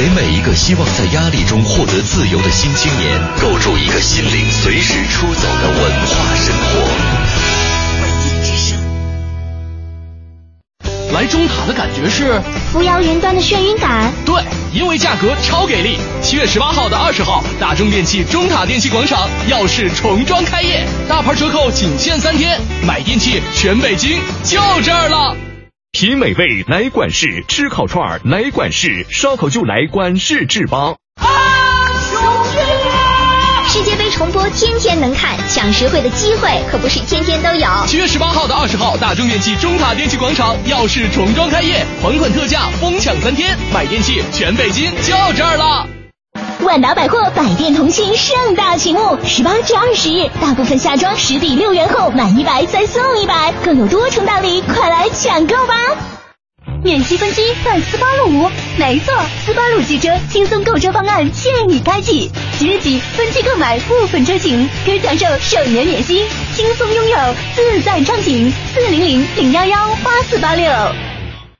[0.00, 6.88] 给每一个希望在压力中获得自由的新青年，构筑一个心灵随时出走的文化生活。
[11.12, 12.40] 来中塔的感觉是
[12.72, 14.10] 扶摇云端的眩晕感。
[14.24, 14.42] 对，
[14.72, 15.98] 因为价格超给力。
[16.22, 25.36] 七月十八号到二十号，大中电器中塔电器广场耀世重装开业，大牌折扣仅限三天，买电器全北京就这儿了。
[25.92, 30.94] 品美味来管事，吃烤串儿来管事，烧烤就来管事制吧。
[33.68, 37.68] 世界杯重播天天能看，抢实惠的机会可不是天天都有。
[37.86, 45.86] 七月十八号到二十号，大中电器中塔电器广场耀世重装开业，款款特价，疯抢三天，买电器全北京就这儿了。
[46.62, 55.74] 万达百货百店同庆盛大启幕，十八至二十日，大部分夏装实抵六元后满一百再送一百，更有多重大礼，快来抢购吧！
[56.82, 67.16] 免息分期办斯巴鲁五，没错，斯巴鲁汽车轻松购车方案现已开启，即日起分期购买部分车型，可享受首年免息，轻松拥有
[67.56, 68.52] 自在畅行。
[68.74, 70.70] 四零零零幺幺八四八六。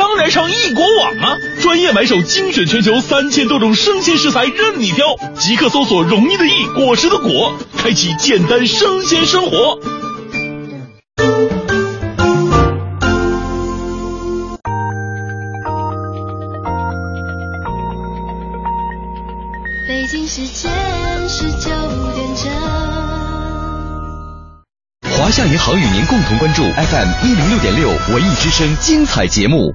[0.00, 1.36] 当然上易果网啊！
[1.60, 5.04] 专业买手精选全球三千多种生鲜食材任你挑，
[5.38, 9.78] 即刻搜索“容易的易，果实的果”，开启简单生鲜生活。
[19.86, 20.72] 北京时间
[21.28, 21.68] 十九
[22.14, 22.50] 点整。
[25.18, 29.74] 华夏银行与您共同关注 FM 一零六点六文艺之声精彩节目。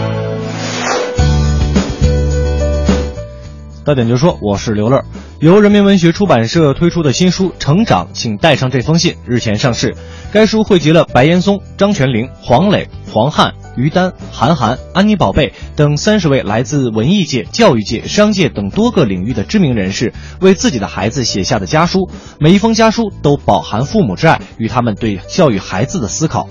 [3.83, 5.03] 到点就说，我是刘乐。
[5.39, 9.95] 由人民文学出版社推出的新书《成长，请带上这封信》日前上市。
[10.31, 22.07] 该书汇集了白岩松、张泉灵、黄磊、黄汉、于丹、韩寒、安妮宝贝等三十位来自文艺界、教育界、商界等多个领域的知名人士为自己的孩子写下的家书。
[22.39, 26.47] 每一封家书都饱含父母之爱与他们对教育孩子的思考。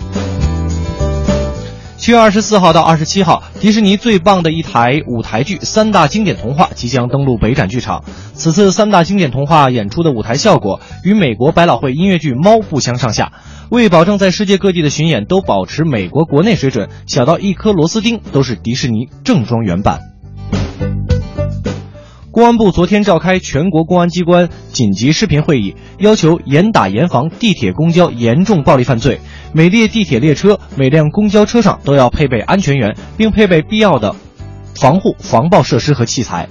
[2.01, 8.03] 七月二十四号到二十七号，迪士尼最棒的一台舞台剧《三大经典童话》即将登陆北展剧场。
[8.33, 13.33] 此次三大经典童话演出的舞台效果与美国百老汇音乐剧《猫》不相上下。
[13.69, 20.01] 为保证在世界各地的巡演都保持美国国内水准，小到一颗螺丝钉都是迪士尼正装原版。
[22.33, 29.21] 公安部昨天召开全国公安机关紧急视频会议，要求严打严防地铁公交严重暴力犯罪。
[29.53, 34.15] 每列地铁列车、每辆公交车上都要配备安全员，并配备必要的
[34.77, 36.49] 防护防爆设施和器材。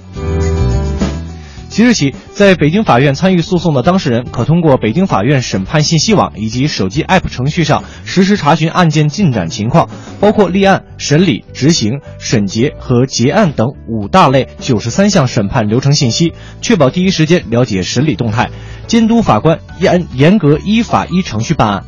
[1.70, 18.50] 即日起，在北京法院参与诉讼的当事人，可通过北京法院审判信息网以及手机 App 程序上实时查询案件进展情况，包括立案、审理、执行、审结和结案等五大类九十三项审判流程信息，确保第一时间了解审理动态，
[18.88, 21.84] 监督法官严严格依法依程序办案。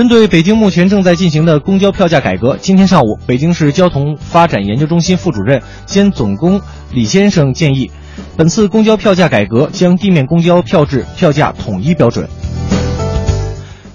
[0.00, 7.90] 针对北京目前正在进行的公交票价改革，今天上午，北京市交通发展研究中心副主任兼总工李先生建议，
[8.34, 12.26] 本次公交票价改革将地面公交票制票价统一标准。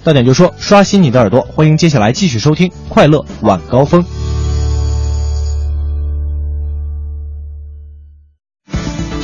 [0.04, 4.04] 到点就说，刷新你的耳朵，欢迎接下来继续收听《快乐晚高峰》。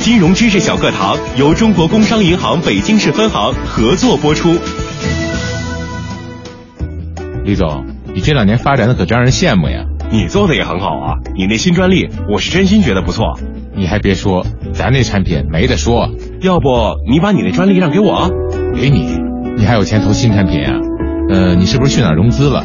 [0.00, 4.58] 金融知识小课堂由中国工商银行北京市分行合作播出。
[7.44, 9.84] 李总，你这两年发展的可真让人羡慕呀！
[10.10, 13.38] 你做的也很好啊，你那新专利，我是真心觉得不错。
[13.74, 16.08] 你还别说，咱那产品没得说。
[16.40, 16.68] 要不
[17.10, 18.30] 你把你那专利让给我？
[18.74, 19.18] 给你？
[19.56, 20.78] 你还有钱投新产品啊？
[21.30, 22.64] 呃，你是不是去哪儿融资了？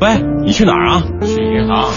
[0.00, 1.02] 喂，你去哪儿啊？
[1.26, 1.92] 去银行。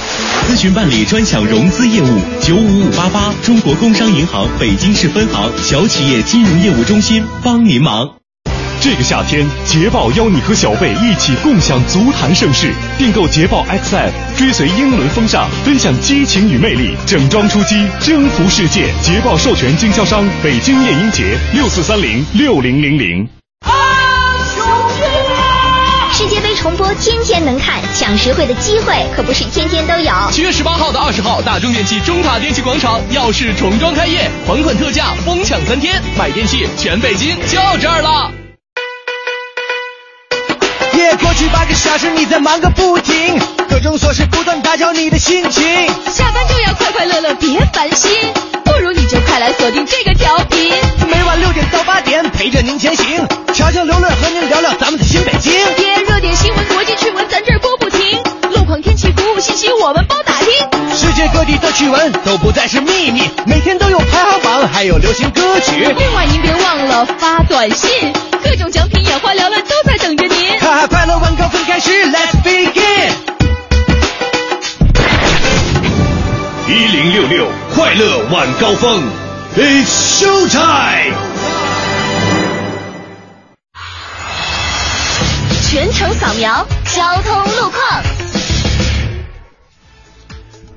[0.48, 2.08] 咨询办理专享融资业务，
[2.42, 8.10] 九五五八八，中国工商银行北京市分行小企业金融业务中心帮您忙。
[8.82, 12.74] 这个夏天，捷豹邀你和小贝一起共享足坛盛世。
[12.98, 18.92] 订购捷豹 XF，追随英伦风尚，分享激情与魅力，整装出击，征服世界。
[19.04, 23.30] 捷豹授权经销商北京夜莺节六四三零六零零零。
[23.60, 24.11] 啊
[26.62, 30.14] 重播天天能看，抢实惠的机会可不是天天都有。
[30.32, 38.32] 七月十八号到二十号，大众电器中塔电器广场耀世重装开业，还款特价疯抢三天，买电器全北京就这儿了。
[41.00, 45.64] 耶，过去八个小时你在忙个不停，各种琐事不断打搅你的心情。
[46.12, 48.12] 下班就要快快乐乐，别烦心，
[48.72, 50.72] 不如你就快来锁定这个调频。
[51.10, 55.52] 每晚六点到八点陪着您前行，乔乔刘乐和您聊聊咱们的新北京。
[55.54, 58.18] 耶，热点新闻、国际趣闻，咱这儿播不停。
[58.54, 60.96] 路况、天气、服务信息，我们包打听。
[60.96, 65.94] 世界各地的趣闻都不再是秘密，每天都有排行榜，还有流行歌曲。
[65.98, 70.60] 另外您别忘了发短信，各种奖品眼花缭乱都在等着您。
[70.62, 73.12] 哈哈，快乐晚高峰开始，Let's begin。
[76.72, 79.04] 一零六六快乐晚高峰
[79.58, 81.14] ，It's show time。
[85.70, 88.31] 全程扫描交通路况。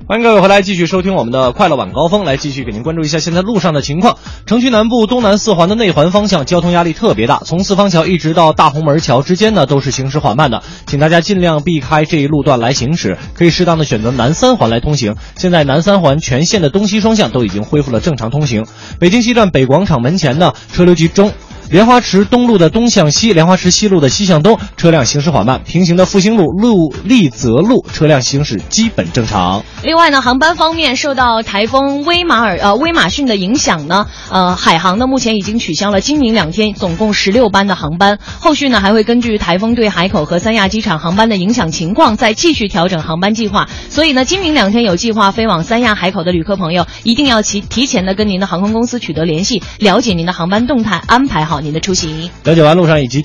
[0.07, 4.19] 欢迎各位回来，继续收听我们的快乐晚高峰，来继续给您关注一下现在路上的情况。
[4.45, 15.15] 城区南部东南四环的内环方向交通压力特别大，从四方桥一直到大红门桥之间呢都是行驶缓慢的，请大家尽量避开这一路段来行驶，可以适当的选择南三环来通行。
[15.37, 18.63] 现在南三环全线的东西双向都已经恢复了正常通行。
[18.99, 21.33] 北京西站北广场门前呢车流集中。
[21.69, 25.61] 莲花池东路的东向西，莲花池西路的西向东，车辆行驶缓慢。
[25.65, 29.63] 平行的复兴路、路立泽路，车辆行驶基本正常。
[29.83, 43.67] 另外呢，航班方面受到台风威马尔呃威马逊的影响呢，呃，海航呢目前已经取消了今明两天总共十六班的航班，后续呢还会根据台风对海口和三亚机场航班的影响情况，再继续调整航班计划。
[43.89, 52.29] 所以呢，今明两天有计划飞往三亚、海口的旅客朋友，一定要提提前的跟您的航空公司取得联系，了解您的航班动态，安排好您的出行。
[52.43, 53.23] 了解完路上以及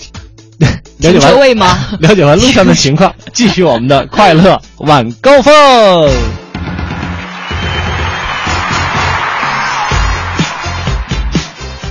[0.61, 0.69] 了
[0.99, 5.53] 解停车位吗 了解完路上的情况，继续我们的快乐晚高峰。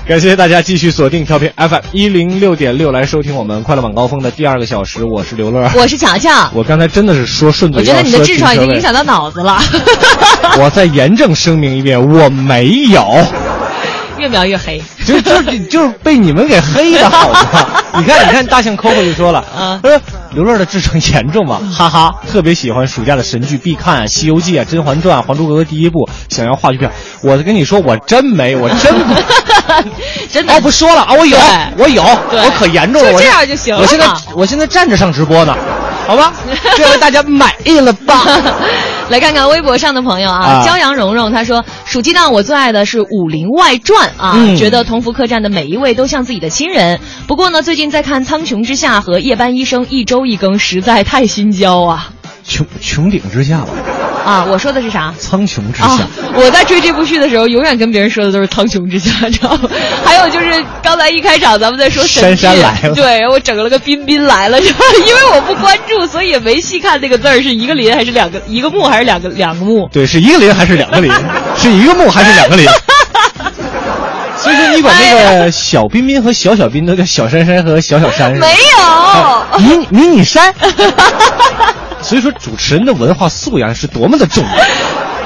[0.08, 5.70] 感谢大家继续锁定调频 FM 一零六点六来收听我们快乐晚高峰的第二个小时，我是刘乐。
[5.76, 9.62] 我是乔乔，我刚才真的是说顺嘴，我觉得你的痔疮已经影响到脑子了，
[10.60, 13.06] 我再严正声明一遍，我没有，
[14.20, 14.82] 越描越黑。
[15.05, 17.39] 就就是就是被你们给黑的好吗？
[17.95, 19.99] 你看，你看，大象 Coco 就说了，嗯他说
[20.32, 26.91] 刘乐的痔疮严重嘛，哈哈，特别喜欢暑假的神剧必看啊，《西游记》啊，《甄嬛传》《还珠格格》第一部，想要话剧票。
[27.24, 29.15] 我跟你说，我真没，我真不。
[30.32, 31.38] 真的哦，不说了啊，我有，
[31.78, 34.05] 我有，我可严重了，我现样就行了我现在
[34.36, 35.55] 我现在站着上直播呢，
[36.07, 36.34] 好吧？
[36.78, 38.24] 这回大家满意了吧？
[39.10, 40.66] 来看看微博上的朋友啊，啊。
[40.66, 44.55] 骄阳蓉蓉他说，暑期档我最爱的是《武林外传》啊，嗯。
[44.55, 46.99] 觉得同福客栈的每一位都像自己的亲人。
[47.28, 52.14] 不过呢，最近在看《苍穹之下》和《夜班医生》，一周一更，实在太心焦啊
[52.50, 53.68] 穹穹顶之下吧，
[54.26, 54.45] 啊！
[54.50, 55.14] 我说的是啥？
[55.20, 56.08] 苍穹之啊下。！
[56.34, 59.70] 我在追这部剧的时候，永远跟别人说的都是苍穹之下，知道吗？
[60.04, 64.86] 还有就是刚才一开场咱们在说神剧，姗姗来了对我整了个彬彬来了，知道吗？
[65.08, 69.88] 因为我不关注，所以也没细看那个字儿是一个林还是两个一个木还是两个两个木。
[69.93, 71.12] 对，是一个林还是两个林？
[71.56, 72.66] 是一个木还是两个林？
[74.76, 78.32] 你管那个小彬彬和小小彬都叫小珊珊和小小珊？
[78.34, 78.47] 没
[79.57, 80.53] 有，迷迷你山。
[82.01, 84.49] 所以说主持人的文化素养是多么的重要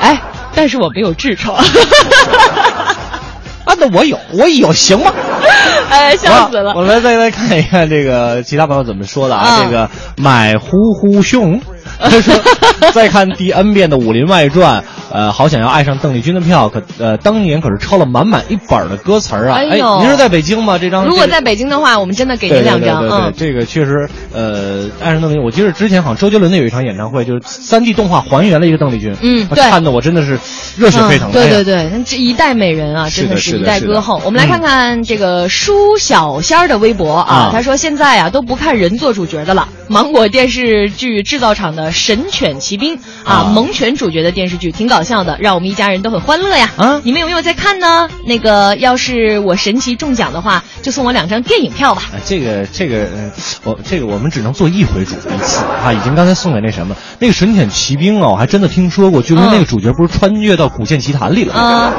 [0.01, 0.19] 哎，
[0.55, 1.55] 但是我没有痔疮，
[3.63, 3.73] 啊！
[3.77, 5.13] 那我有，我有行吗？
[5.89, 6.83] 哎，笑死了我。
[6.83, 9.43] 来再来看一看这个其他朋友怎么说的啊？
[9.45, 11.61] 啊这个买呼呼熊，
[11.99, 12.33] 他说
[12.91, 14.81] 再看第 N 遍的《武林外传》，
[15.13, 19.57] 呃，好想要爱上邓丽君的票，可呃当年可是抄了满满一本儿的歌词儿啊！
[19.57, 20.79] 哎呦您是在北京吗？
[20.79, 23.33] 这张如果在北京的话，我们真的给您两张，对对对嗯。
[23.37, 30.39] 这个确实，呃，爱上邓丽君，我记得之前好像周杰伦的有一场演唱会，就是三 D 动画还原了一个邓丽君，啊嗯对看的我真的是
[30.77, 31.29] 热血沸腾。
[31.29, 34.19] 嗯对对对，那这一代美人啊，真的是一代歌后。
[34.25, 39.67] 我们来看看这个舒小仙儿的微博啊啊，他说现在啊都不看人做主角的了。
[39.89, 46.69] 芒果电视剧制造厂的《神犬奇兵》啊啊，蒙犬主角的电视剧挺搞笑的，让我们一家人都很欢乐呀。
[46.77, 47.01] 啊？
[47.03, 48.09] 你们有没有在看呢？
[48.25, 52.03] 那个要是我神奇中奖的话，就送我两张电影票吧。
[52.13, 53.31] 啊，这个这个，呃
[53.63, 61.61] 我这个我们只能做一回主一次啊，已经刚才送给那什么那个神犬奇兵啊，我还真的听说过，据说嗯那个主角不是穿越到古剑奇谭里了吗？
[61.61, 61.93] 啊，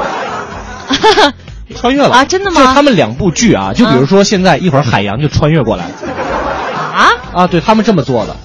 [1.75, 2.15] 穿越了。
[2.15, 2.61] 啊真的吗？
[2.61, 5.91] 就他们两部剧啊，就比如说现在一会儿海洋就穿越过来了。
[6.93, 7.09] 啊？
[7.33, 8.35] 啊，对他们这么做的，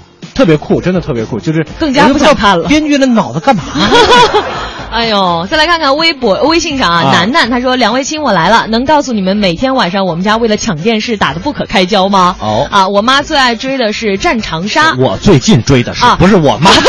[0.41, 3.63] 特别酷，真的特别酷，就是更加不想看了编剧的脑子干嘛？
[4.91, 14.93] 哎呦，再来看看微博、微信上啊，啊楠楠他说：“两位亲，我来了，能告诉你们每天晚上我们家为了抢电视打得不可开交吗？”哦啊，我妈最爱追的是《战长沙》。
[14.99, 16.71] 我最近追的是啊不是我妈？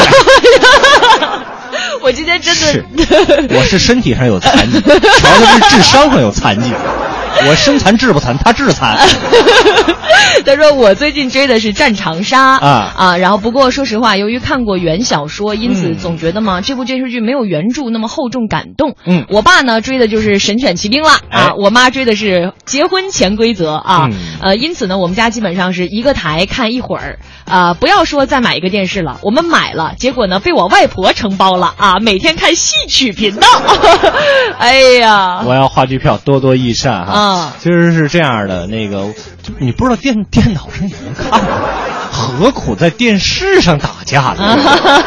[2.01, 2.85] 我今天真的是，
[3.53, 6.71] 我是身体上有残疾，乔的是智商上有残疾。
[7.47, 8.97] 我身残志不残，他志残。
[10.45, 12.93] 他说我最近追的是《战长沙》啊。
[12.95, 15.97] 啊，然后不过说实话，由于看过原小说，因此嗯。
[15.97, 18.95] 总觉得嘛，这部电视剧没有原著那么厚重感动。
[19.05, 19.25] 嗯。
[19.29, 22.25] 我爸呢追的就是《神犬奇兵》了啊哎，我妈追的是
[22.65, 33.47] 《结婚潜规则》啊嗯，呃，因此呢，我们家基本上是一个台看一会儿啊，不要说再买一个电视了，我们买了，结果呢被我外婆承包了啊，每天看戏曲频道，
[34.57, 37.11] 哎呀，我要话剧票，多多益善哈。
[37.13, 37.20] 啊
[37.59, 39.05] 其实是这样的，那个
[39.59, 41.29] 你不知道电电脑上也能看？
[42.11, 44.57] 何苦在电视上打架呢？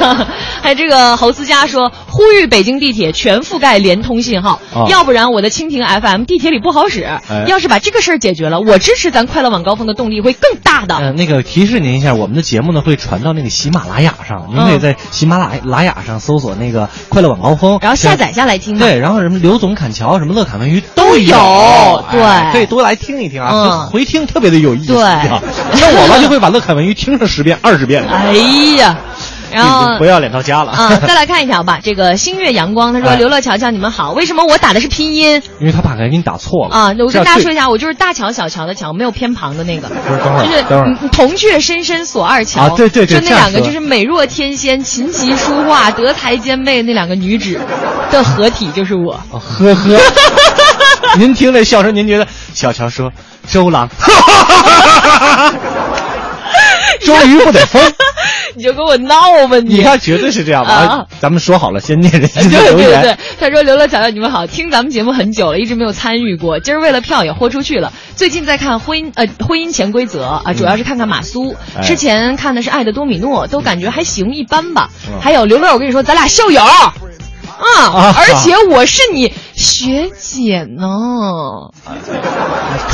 [0.62, 7.02] 还有这个侯思佳说，呼吁北京地铁全覆盖联通信号，哦要不然我的蜻蜓 FM 地铁里不好使。
[7.04, 7.44] 哎。
[7.46, 10.96] 要是把这个事儿解决了，我支持咱快乐晚高峰的动力会更大的。
[10.96, 21.36] 呃，那个提示您一下，我们的节目呢会传到那个喜马拉雅上，您可以在喜马拉拉雅上搜索那个“快乐晚高峰”，然后下载下来听嘛对，然后什么刘总砍桥，什么乐侃文娱都都有。
[21.36, 22.52] 哎对。
[22.52, 24.94] 可以多来听一听啊，回听特别的有意思。
[24.94, 25.02] 对。
[25.02, 25.40] 啊
[25.74, 28.04] 像我吧就会把乐侃文娱听上十遍、二十遍。
[28.08, 28.32] 哎
[28.78, 28.96] 呀，
[29.52, 31.78] 然后不要脸到家了啊， 再来看一条吧。
[31.82, 36.88] 这个星月阳光他说：“哎刘乐乔乔，你们好，为什么我打的是拼音因为他怕给你打错了啊？
[36.98, 39.88] 我跟大家说一下，我就是大乔小乔的乔，没有偏旁的那个。
[39.88, 40.96] 不是，等会儿，就是等会儿。
[41.00, 47.58] 嗯铜雀深深锁二乔啊对对对就那两个就是美若天仙、琴棋书画、德才兼备那两个女子
[48.10, 49.14] 的合体就是我。
[49.30, 49.96] 哦呵呵，
[51.18, 53.12] 您听这笑声，您觉得小乔说
[53.46, 53.88] 周郎，
[57.04, 57.82] 周瑜不得疯？
[58.56, 59.76] 你就跟我闹吧你！
[59.76, 60.72] 你看绝对是这样吧？
[60.72, 63.02] 啊咱们说好了，先念人家的对留言。
[63.02, 67.92] 对对，他说刘乐乔乔你们好，听咱们节目很久了，一直没有参与过，今儿为了票也豁出去了。
[68.14, 74.88] 最近在看婚姻呃婚姻潜规则啊，主要是看看马苏，哎之前看的是爱的多米诺，都感觉还行一般吧。
[75.08, 76.62] 嗯还有刘乐，我跟你说，咱俩校友。
[77.58, 81.70] 啊啊，而且我是你学姐呢。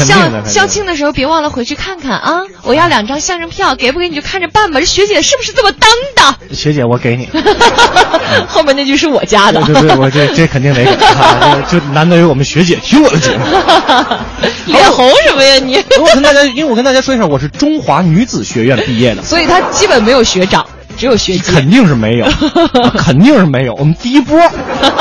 [0.05, 2.41] 校校庆的时候别忘了回去看看啊！
[2.63, 4.81] 我要两张相声票，给不给你就看着办吧。
[4.81, 5.91] 这学姐是不是这么当
[6.49, 6.55] 的？
[6.55, 7.29] 学姐，我给你。
[8.49, 9.63] 后面那句是我加的。
[9.63, 11.57] 对对对，我这这肯定得给 啊！
[11.69, 13.45] 这就难得有我们学姐听我的节目。
[14.67, 15.77] 脸红什么呀你？
[15.99, 20.67] 我跟大家，因为我跟大家说一下，我是中华女子学院毕业的，所以她基本没有学长，
[21.01, 21.53] 只有学姐。
[21.53, 22.27] 肯定是没有，
[22.85, 23.75] 啊肯定是没有。
[23.75, 24.39] 我们第一波，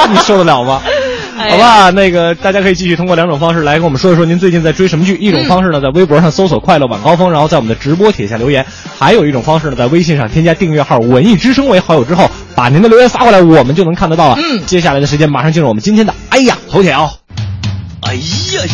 [0.09, 0.81] 你受得了吗？
[1.37, 5.15] 哎好吧，那个大家可以继续通过两种方式来跟我们说一说您最近在追什么剧。
[5.15, 8.61] 一种方式呢，在微博上搜索“快乐晚高峰”，然后在我们的直播帖下留言；
[8.97, 14.37] 还有一种方式呢，在微信上添加订阅号“文艺之声”为好友之后，把您的留言发过来，我们就能看得到了。
[14.37, 17.09] 嗯，接下来的时间马上进入我们今天的哎呀头条。
[18.01, 18.21] 哎呀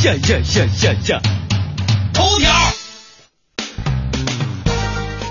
[0.04, 1.22] 呀呀呀呀呀！
[2.14, 2.50] 头条。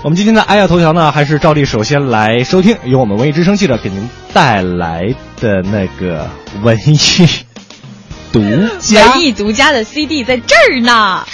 [0.05, 5.01] 我们今天的哎呀头条呢，还是照例首先来收听由我们文艺之声记者给您带来
[5.41, 6.29] 的那个
[6.61, 7.27] 文艺
[8.31, 8.39] 独
[8.79, 9.13] 家。
[9.13, 11.25] 文艺独家的 CD 在这儿呢。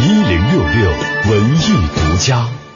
[0.00, 0.90] 一零六六
[1.30, 2.05] 文艺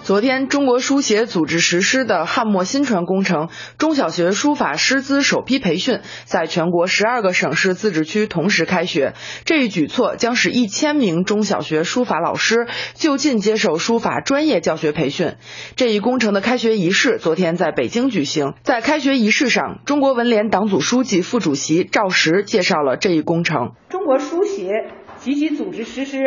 [0.02, 9.14] 昨天，中国书协组织实施的汉墨新传工程中小学书法师资首批培训，在全国十二个省市自治区同时开学。
[9.46, 15.32] 这一举措将使一千名中小学书法老师就近接受书法专业教学培训。
[15.74, 18.52] 这一工程的开学仪式昨天在北京举行。
[18.62, 23.72] 在开学仪式上，中国文联党组书记、副主席赵石介绍了这一工程。
[23.88, 26.18] 中国书协积极组织实施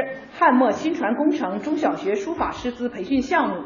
[0.44, 3.64] 汉墨新传工程中小学书法师资培训项目，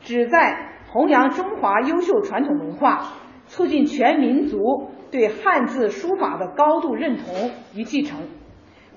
[0.00, 3.14] 旨在弘扬中华优秀传统文化，
[3.46, 8.18] 促进全民族对汉字书法的高度认同与继承，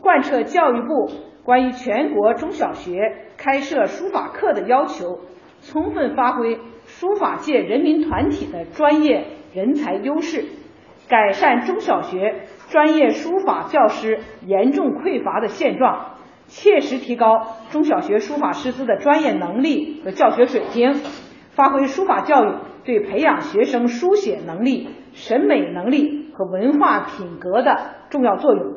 [0.02, 1.14] 贯彻教育部
[1.46, 3.00] 关于全国中小学
[3.38, 5.20] 开设书法课的要求，
[5.62, 10.44] 充分发挥书法界人民团体的专业人才优势，
[11.08, 16.13] 改善中小学专业书法教师严重匮乏的现状，
[16.56, 20.94] 切实提高中小学书法师资的专业能力和教学水平，
[21.56, 22.54] 发挥书法教育
[22.86, 28.76] 对培养学生书写能力、审美能力和文化品格的重要作用，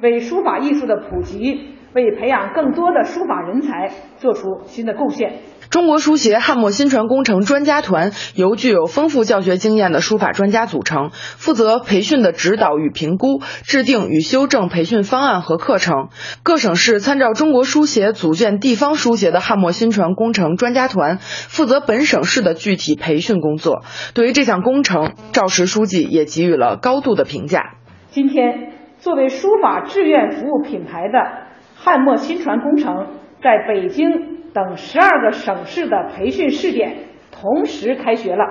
[0.00, 5.34] 为书法艺术的普及、为培养更多的书法人才做出新的贡献。
[5.72, 16.10] 中国书协汉墨新传工程专家团由具有丰富教学经验的书法专家组成，负责培训的指导与评估，制定与修正培训方案和课程。
[16.42, 23.82] 各省市参照中国书协组建地方书协的汉墨新传工程专家团，负责本省市的具体培训工作。
[24.12, 27.76] 对于这项工程，赵石书记也给予了高度的评价。
[28.10, 33.06] 今天，作为书法志愿服务品牌的汉墨新传工程，
[33.42, 38.44] 在北京等十二个省市的培训试点同时开学了，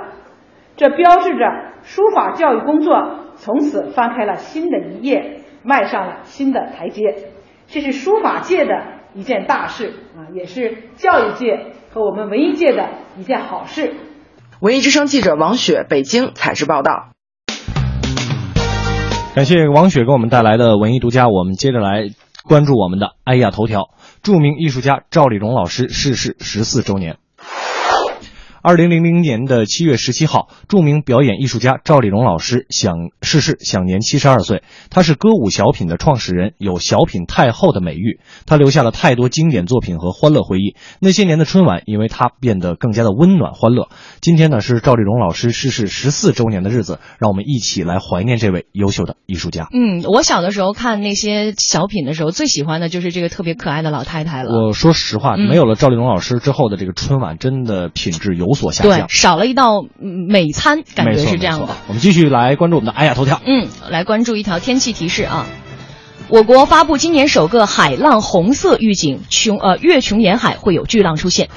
[0.75, 1.45] 这标志着
[1.83, 7.03] 书法教育工作从此翻开了新的一页，迈上了新的台阶。
[7.67, 8.73] 这是书法界的
[9.13, 13.93] 一件大事啊，也是教育界和我们文艺界的一件好事。
[14.59, 17.09] 文艺之声记者王雪，北京采制报道。
[19.33, 22.09] 感谢王雪给我们带来的文艺独家，我们接着来
[22.43, 23.91] 关注我们的哎呀头条。
[24.21, 27.17] 著名艺术家赵丽蓉老师逝世十四周年。
[28.63, 32.93] 二零零零年的七月十七号，著名表演艺术家赵丽蓉老师享
[33.24, 34.62] 逝世，享年七十二岁。
[34.92, 38.20] 她是歌舞小品的创始人，有“小品太后”的美誉。
[38.46, 40.75] 她留下了太多经典作品和欢乐回忆。
[41.00, 43.89] 那些年的春晚，因为她变得更加的温暖欢乐。
[44.21, 49.70] 今天呢，是赵丽蓉老师逝世十四周年的日子，让我们一起来怀念这位优秀的艺术家。
[49.74, 54.51] 嗯，我小的时候看那些小品的时候，最喜欢的就是这个特别可爱的老太太了。
[54.67, 59.09] 我说实话，嗯没有了赵丽蓉老师之后的这个春晚，真的品质有所下对降，。
[59.09, 61.75] 少了一道嗯美餐，感觉是这样的。
[61.87, 63.41] 我们继续来关注我们的哎呀头条。
[63.45, 65.45] 嗯，来关注一条天气提示啊。
[66.32, 71.49] 我国发布今年首个海浪红色预警，琼呃越琼沿海会有巨浪出现。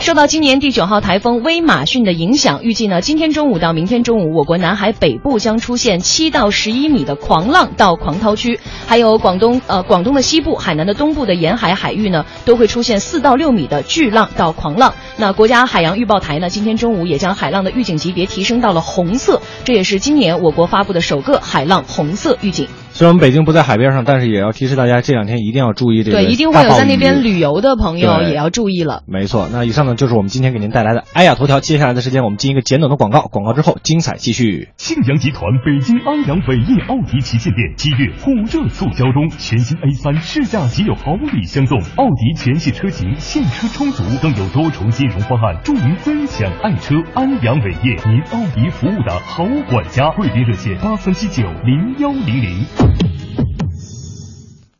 [0.00, 14.94] 受到今年第九号台风威马逊的影响，预计呢今天中午到明天中午，我国南海北部将出现七到十一米的狂浪到狂涛区，还有广东呃广东的西部、海南的东部的沿海海域呢都会出现四到六米的巨浪到狂浪。
[15.18, 22.66] 那国家海洋预报台呢今天中午也将海浪的预警级别提升到了红色，这也是今年我国发布的首个海浪红色预警。
[22.98, 27.38] 虽然我们北京不在海边上，但是也要提示大家，这两天一定要注意这个对，一定会有在那边旅。
[27.38, 29.04] 游的朋友也要注意了。
[29.06, 31.60] 没错，那以上呢就是我们今天给您带来的哎呀头条。
[31.60, 34.70] 接下来的时间，我们进一个简短的广告，广告之后精彩继续。
[34.76, 46.96] 庆阳集团北京安阳伟业奥迪旗舰店七月火热促销中，全新 A 三试驾即有好礼相送，奥迪全系车型现车充足，更有多重金融方案助您分享爱车。
[47.14, 52.87] 安阳伟业，您奥迪服务的好管家，贵宾热线八三七九零幺零零。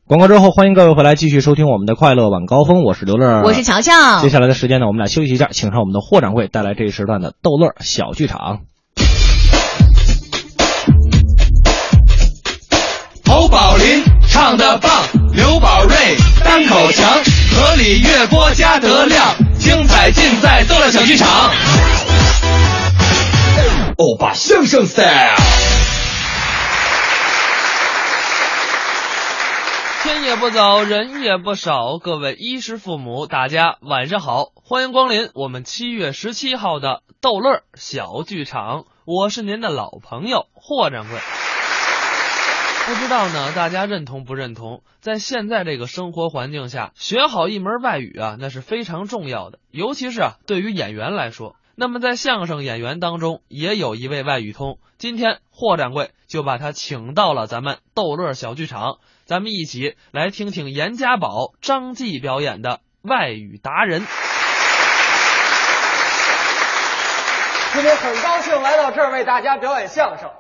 [0.07, 8.61] 广告之后，欢迎各位回来继续收听我们的快乐晚高峰，我是刘乐，我是乔乔接下来的时间呢，我们俩休息一下，请上我们的霍掌柜带来这一时段的逗乐小剧场。
[13.27, 14.91] 侯宝林唱的棒，
[15.35, 15.95] 刘宝瑞
[16.43, 17.07] 单口强，
[17.55, 21.29] 河里月波加德亮，精彩尽在逗乐小剧场。
[23.99, 25.98] 欧巴相声 style。
[30.01, 41.19] 天也不早，人也不少，各位衣食父母，大家晚上好，欢迎光临我们七月十七号的逗乐小剧场，我是您的老朋友霍掌柜。
[42.87, 44.85] 不知道呢，大家认同不认同？
[45.01, 51.57] 在现在这个生活环境下，学好一门外语啊，那是非常重要的，尤其是啊，对于演员来说。
[51.81, 54.79] 那么在相声演员当中，也有一位外语通。
[54.97, 58.99] 今天霍掌柜就把他请到了咱们逗乐小剧场，
[59.29, 64.07] 咱们一起来听听严家宝、张继表演的外语达人。
[67.75, 70.31] 今天很高兴来到这儿为大家表演相声。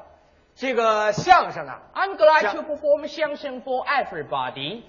[0.54, 4.80] 这个相声啊 I'm glad to perform 相声 for everybody。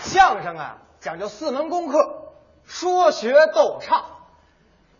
[0.00, 2.32] 相声啊，讲究四门功课：
[2.64, 4.04] 说学逗唱。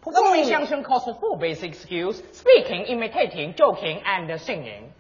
[0.03, 4.91] Performing 相声 calls for four basic skills: speaking, imitating, joking, and singing。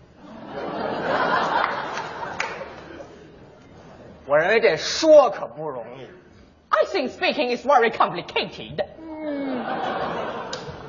[4.27, 6.07] 我认为这说可不容易。
[6.69, 9.65] I think speaking is very complicated 嗯。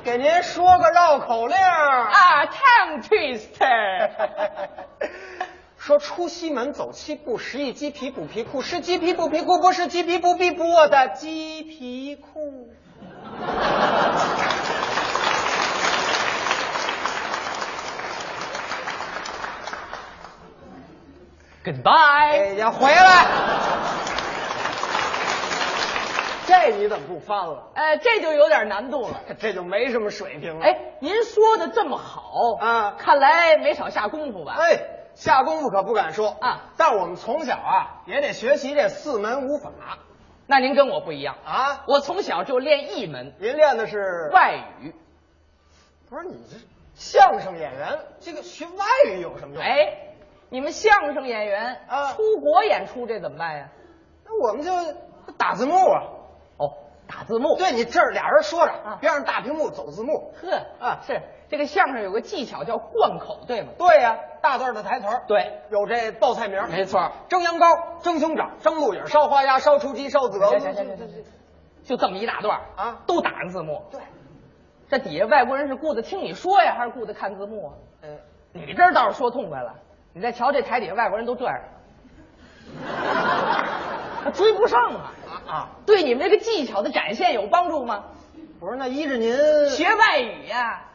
[0.03, 4.09] 给您说个绕口令啊，tongue twister。
[5.77, 12.69] 说出西门走七步，十一鸡皮补皮裤，是鸡皮补皮裤，不是鸡皮不皮补我的鸡皮裤。
[21.63, 21.93] Goodbye。
[21.93, 23.25] 哎呀，回来！
[26.45, 27.71] 这你怎么不翻了？
[27.73, 29.21] 哎，这就有点难度了。
[29.39, 30.65] 这就没什么水平了。
[30.65, 34.55] 哎，您说的这么好啊，看来没少下功夫吧？
[34.59, 34.77] 哎，
[35.15, 39.71] 下功夫可不敢说啊，但是我们从小啊也得学习这四门五法。
[40.45, 43.33] 那您跟我不一样啊，我从小就练一门。
[43.39, 44.93] 您练的是外语。
[46.09, 46.57] 不是你这
[46.93, 49.63] 相声演员，这个学外语有什么用？
[49.63, 50.13] 哎，
[50.49, 53.69] 你们相声演员啊，出国演出这怎么办呀？
[54.25, 54.71] 那我们就
[55.37, 56.03] 打字幕啊。
[56.57, 56.73] 哦，
[57.07, 57.57] 打字幕。
[57.57, 60.33] 对你这儿俩人说着，啊、边上大屏幕走字幕。
[60.41, 61.21] 呵啊，是
[61.53, 63.67] 这个相声有个技巧叫贯口，对吗？
[63.77, 65.21] 对呀、啊，大段的台词儿。
[65.27, 66.59] 对，有这报菜名。
[66.67, 70.49] 没错，蒸羊羔、蒸熊掌、蒸鹿尾、烧花鸭、烧雏鸡、烧子鹅。
[70.49, 71.23] 行行行行行，
[71.83, 73.83] 就这么一大段啊，都打上字幕。
[73.91, 74.01] 对，
[74.89, 77.73] 这底下外国人是顾着听你说呀，还是顾着看字幕啊？
[78.01, 78.17] 嗯，
[78.53, 79.75] 你这倒是说痛快了。
[80.11, 81.55] 你再瞧这台底下外国人都这样，
[84.23, 85.13] 他追不上啊
[85.47, 85.69] 啊！
[85.85, 88.05] 对你们这个技巧的展现有帮助吗？
[88.59, 89.35] 不是，那依着您
[89.69, 90.92] 学外语呀、啊，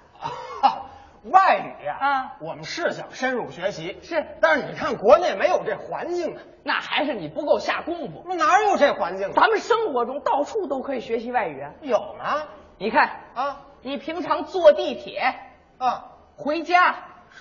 [1.25, 8.25] 外语呀，啊，我们是想深入学习，是，但是你看国内没有这环境啊，那还是你不够下功夫。
[8.27, 9.33] 那哪有这环境啊？
[9.35, 11.73] 咱们生活中到处都可以学习外语啊。
[11.83, 12.45] 有吗？
[12.79, 15.35] 你看啊，你平常坐地铁
[15.79, 16.95] 啊，回家，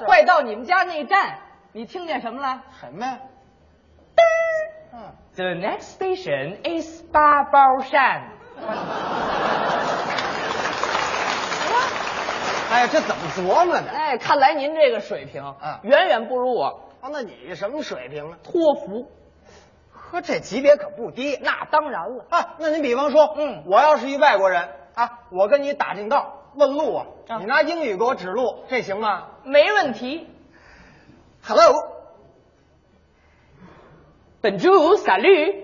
[0.06, 1.40] 快到你们家那站，
[1.72, 2.64] 你听见什么了？
[2.80, 3.20] 什么呀？
[4.94, 8.32] 嗯，The next station is 八宝山。
[12.70, 13.90] 哎呀，这怎么琢磨的？
[13.90, 16.90] 哎，看来您这个水平啊，远远不如我。
[17.00, 18.38] 啊，那你什么水平啊？
[18.44, 19.10] 托福。
[19.92, 21.38] 呵，这级别可不低。
[21.42, 22.56] 那当然了啊。
[22.60, 27.06] 那您比方说，嗯，我要是一外国人啊，我跟你打听道问路啊，
[27.40, 29.28] 你拿英语给我指路，这行吗？
[29.44, 30.28] 没问题。
[31.48, 31.74] Hello。
[34.42, 35.56] Bonjour, salut。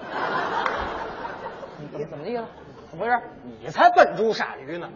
[1.92, 2.46] 你怎么地了？
[2.90, 3.20] 怎么回事？
[3.60, 4.88] 你才笨猪傻驴呢！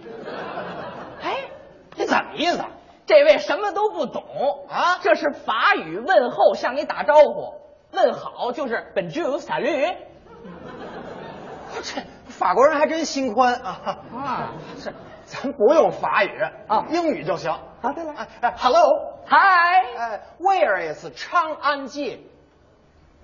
[1.96, 2.64] 哎，你怎么意思？
[3.06, 4.22] 这位什么都不懂
[4.70, 4.98] 啊？
[5.02, 7.54] 这是法语问候，向你打招呼，
[7.92, 9.96] 问好就是 Bonjour, salut。
[11.82, 13.98] 这法国人还真心宽啊！
[14.16, 14.94] 啊，是，
[15.26, 17.50] 咱不用法语啊，英语就行。
[17.50, 17.92] 啊。
[17.92, 18.14] 对了。
[18.16, 22.20] 哎哎，Hello，Hi，哎，Where is 昌安街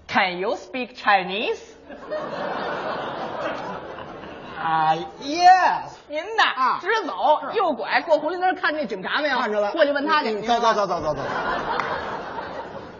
[0.09, 1.61] ？Can you speak Chinese？
[4.61, 5.97] 啊、uh,，Yes。
[6.09, 7.15] 您呐，啊，直走，
[7.55, 9.39] 右拐过红绿灯看那警察没有？
[9.39, 9.71] 看着了。
[9.73, 10.35] 过去问他去。
[10.35, 11.21] 嗯、走走走走走走。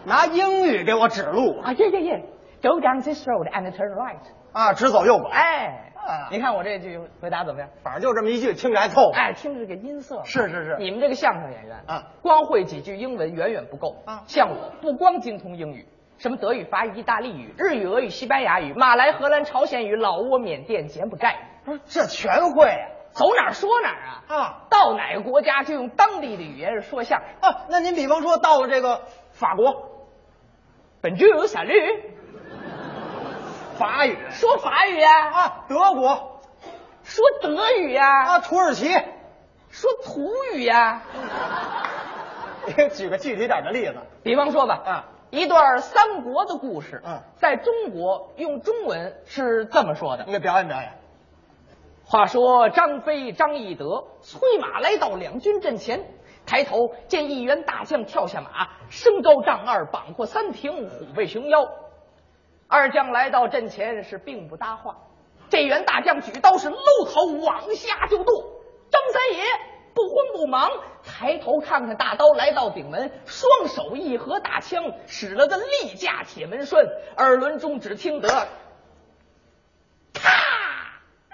[0.05, 1.71] 拿英语给我指路啊！
[1.73, 2.25] 耶耶耶
[2.63, 4.17] ！Go down this road and turn right。
[4.53, 5.29] 啊，直走右拐。
[5.29, 7.69] 哎，啊，你看我这句回答怎么样？
[7.83, 9.11] 反正就这么一句，听着还凑合。
[9.11, 10.19] 哎，听着这个音色。
[10.25, 10.77] 是是是。
[10.79, 14.23] 你们这个相声演员啊，光会几句英文远远不够啊。
[14.25, 15.85] 像我，不光精通英语。
[16.17, 22.87] 什么德语、法语、意大利语、日语、俄语、西班牙语、马来、荷兰、朝鲜语、老挝、缅甸、柬埔寨语，不是这全会啊？
[23.11, 24.23] 走哪儿说哪儿啊！
[24.29, 27.65] 啊，到哪个国家就用当地的语言说相声啊。
[27.69, 29.01] 那您比方说到了这个
[29.33, 30.07] 法国，
[31.01, 31.73] 本就有散律，
[33.77, 36.41] 法语说法语啊啊，德国
[37.03, 38.89] 说德语呀啊，土耳其
[39.69, 41.01] 说土语呀。
[42.65, 45.05] 你举个具体点的例子，比方说吧，啊。
[45.31, 50.25] 一段三国的故事，嗯，在中国用中文是这么说的。
[50.25, 50.93] 你给表演表演。
[52.11, 56.11] 话说张飞、张翼德催马来到两军阵前，
[56.45, 61.69] 抬头见一员大将跳下马，身高丈二，膀阔三庭，虎背熊腰。
[62.67, 64.97] 二将来到阵前是并不搭话，
[65.49, 66.75] 这员大将举刀是搂
[67.05, 68.43] 头往下就剁。
[68.91, 69.45] 张三爷
[69.93, 70.69] 不慌不忙。
[71.05, 76.85] 抬头看看大刀来到顶门，双手一合大枪，使了个力架铁门栓。
[77.15, 78.37] 耳轮中只听得咔
[80.19, 81.33] 嘡，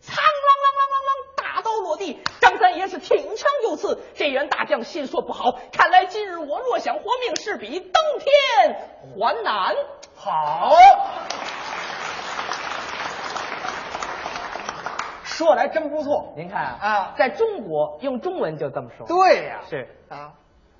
[0.00, 0.26] 苍啷
[0.62, 2.18] 啷啷啷啷，大刀落地。
[2.40, 8.76] 张三爷是挺枪就刺，这员大将心说不好，看来今日我若想活命，是比登天
[9.18, 9.74] 还难。
[10.14, 10.72] 好。
[15.24, 19.06] 说来真不错，您看啊，在中国用中文就这么说。
[19.08, 20.32] 对呀、啊，是啊。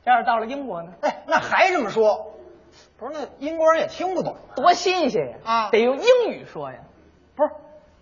[0.04, 0.92] 要是到了英国呢？
[1.00, 2.34] 哎，那还这么说，
[2.98, 3.18] 不是？
[3.18, 5.36] 那英国人也听不懂，多新鲜呀！
[5.44, 6.78] 啊，得用英语说呀。
[7.34, 7.50] 不是，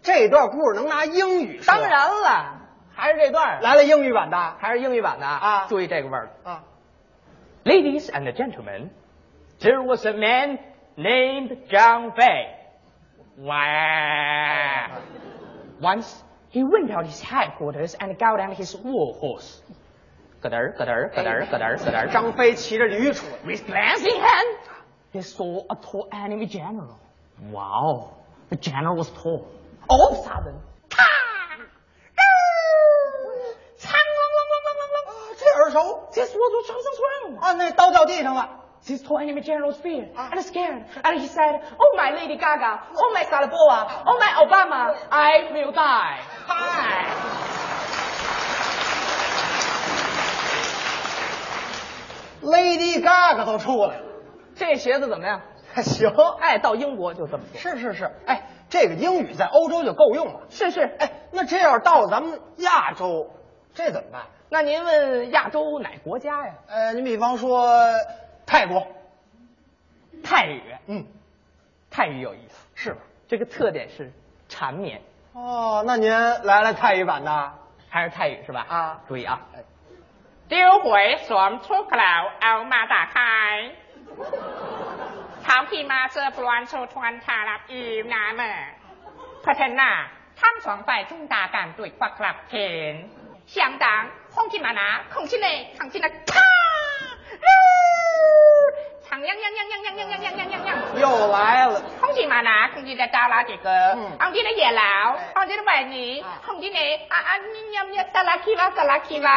[0.02, 1.72] 这段故事能拿英语说？
[1.72, 2.59] 当然了，
[2.99, 5.65] 还是这段来了英语版的，还是英语版的啊！
[5.67, 6.63] 注意这个味儿啊！
[7.63, 8.89] Ladies and gentlemen,
[9.59, 10.59] there was a man
[10.95, 12.55] named John Fay.
[13.37, 15.01] Wow.
[15.81, 16.23] Once.
[16.51, 19.59] He went out his headquarters and got on his war horse.
[20.41, 22.13] 咯噔咯噔咯噔咯噔咯噔。
[22.13, 23.33] 张飞骑着驴出来。
[23.43, 24.57] With lance in hand,
[25.11, 26.95] he saw a tall enemy general.
[27.51, 28.11] Wow,
[28.47, 29.47] the general was tall.
[29.89, 30.53] All of a sudden,
[36.10, 36.26] 耳熟。
[36.26, 38.48] 这说出长生栓啊，那刀掉地上了。
[38.86, 43.12] This tall enemy general was feared and scared, and he said, "Oh my Lady Gaga, oh
[43.14, 47.04] my Salaboa, oh my Obama, I will die." Hi.。
[52.42, 54.04] Lady Gaga 都出来了，
[54.54, 55.42] 这鞋子怎么样？
[55.74, 56.10] 还行。
[56.40, 57.60] 哎，到英国就这么说。
[57.60, 60.40] 是是是，哎，这个英语在欧洲就够用了。
[60.48, 63.28] 是是，哎，那这要到咱们亚洲，
[63.74, 64.22] 这怎么办？
[64.52, 66.54] 那您问亚洲哪国家呀？
[66.66, 67.72] 呃，您比方说
[68.44, 68.84] 泰国，
[70.24, 71.06] 泰语，嗯，
[71.88, 72.98] 泰语有意思，是吧？
[73.28, 74.12] 这个特点是
[74.48, 75.00] 缠绵。
[75.34, 77.52] 哦，那您来了泰语版的，
[77.88, 78.66] 还是泰语是吧？
[78.68, 79.40] 啊，注意啊，
[80.48, 81.96] 丢回双出口，
[82.40, 83.70] 奥马打开，
[85.46, 88.42] 长皮马车不乱出穿插了一纳么，
[89.44, 93.08] 可天呐，汤床在中大干对，发了钱，
[93.46, 94.08] 相当。
[94.32, 96.40] 红进嘛拿，空进嘞，扛进来，咔，
[99.08, 101.82] 唱呀呀呀呀呀呀呀呀呀呀呀，又来了。
[102.00, 109.30] 红进嘛拿，空进来打拉这个，红进来夜老，红进来外女，红进来啊啊你呀呀达拉起哇达拉起哇。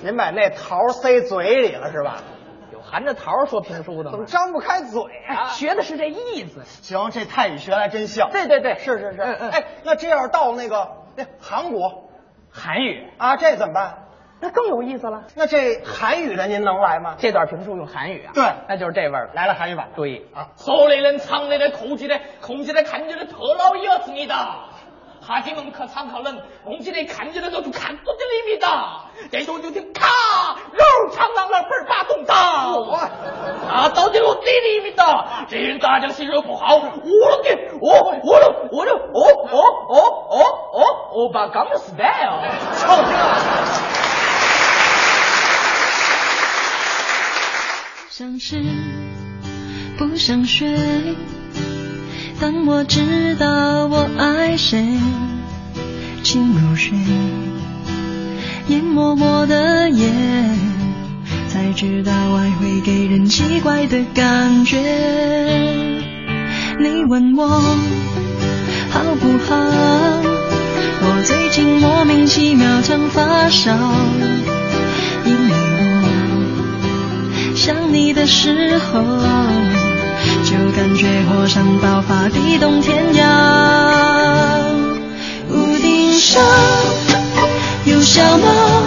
[0.00, 2.18] 您把那桃塞嘴里了是吧？
[2.88, 4.10] 有含着桃说评书的吗？
[4.12, 5.48] 怎么张不开嘴啊？
[5.48, 6.64] 学的是这意思。
[6.64, 8.30] 行，这泰语学来真像。
[8.30, 9.20] 对对对，是是是。
[9.20, 12.08] 嗯嗯哎，那这要是到那个那韩国，
[12.50, 14.04] 韩语啊，这怎么办？
[14.40, 15.24] 那更有意思了。
[15.34, 17.16] 那这韩语的您能来吗？
[17.18, 18.30] 这段评书用韩语啊？
[18.34, 19.30] 对，那就是这味儿。
[19.34, 19.88] 来了韩语版。
[19.96, 24.26] 对啊，手里人唱的的空气的空气的看见的特老有思密
[25.28, 28.66] 他进门可参冷，我们记得看见那个就看不见里面的，
[29.30, 30.06] 这时候就听咔，
[30.72, 30.82] 肉
[31.14, 32.34] 长狼老板把动刀，
[33.68, 37.90] 啊，到底我地里面的，这人大将心说不好，我给，我
[38.24, 39.60] 我了我我我
[39.90, 39.96] 我
[40.30, 40.38] 我
[40.72, 40.80] 我
[41.14, 43.18] 我把钢丝，操你妈！
[48.08, 48.64] 像是
[49.98, 51.37] 不想睡。
[52.40, 54.96] 当我知道我爱谁，
[56.22, 56.96] 情如水，
[58.68, 60.08] 淹没我的夜，
[61.48, 64.78] 才知道爱会给人奇怪的感觉。
[66.78, 67.48] 你问我
[68.90, 69.56] 好不好？
[71.00, 73.72] 我最近莫名其妙常发烧，
[75.24, 75.50] 因为
[75.90, 79.87] 我想你的时候。
[80.48, 83.22] 就感觉火山爆发，地动天摇。
[85.50, 86.42] 屋顶上
[87.84, 88.77] 有小猫，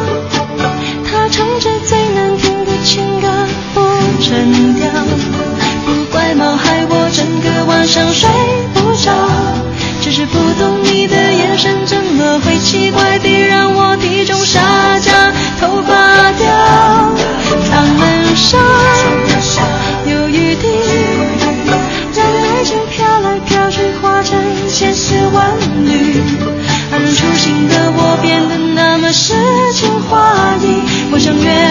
[31.13, 31.70] 我想约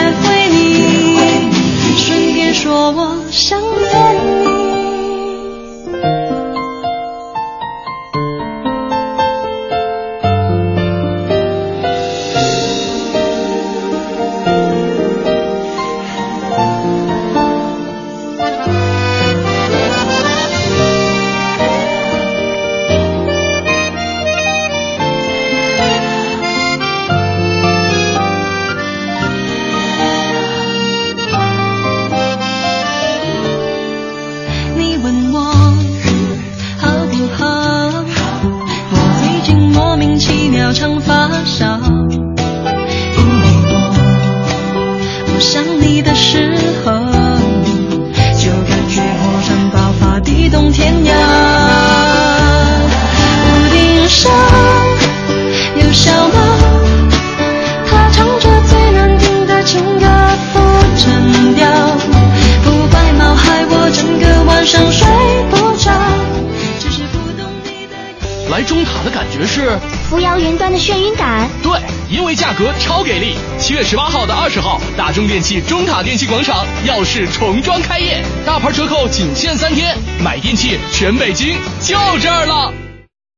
[76.87, 79.95] 耀世重装开业，大牌折扣仅限三天，
[80.25, 82.73] 买电器全北京就这儿了。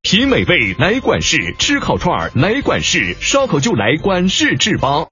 [0.02, 5.06] 品美味来管事，吃烤串儿来管事，烧烤就来管事制吧。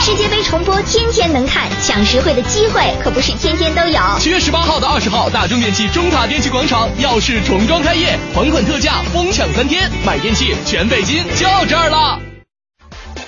[0.00, 4.00] 世界杯重播天天能看，抢实惠的机会可不是天天都有。
[4.18, 12.20] 七月十八号到二十号，大中电器中塔电器广场耀世重装开业，还款特价，疯抢三天，买电器全北京就这儿了。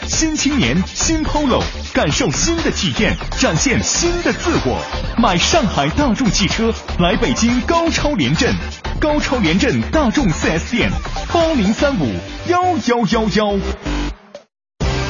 [0.07, 1.61] 新青年，新 Polo，
[1.97, 4.79] 感受新的体验，展现新的自我。
[5.17, 8.55] 买上海大众汽车，来北京高超联镇，
[9.01, 10.91] 高超联镇大众 4S 店，
[11.33, 12.13] 八零三五
[12.49, 13.59] 幺幺幺幺。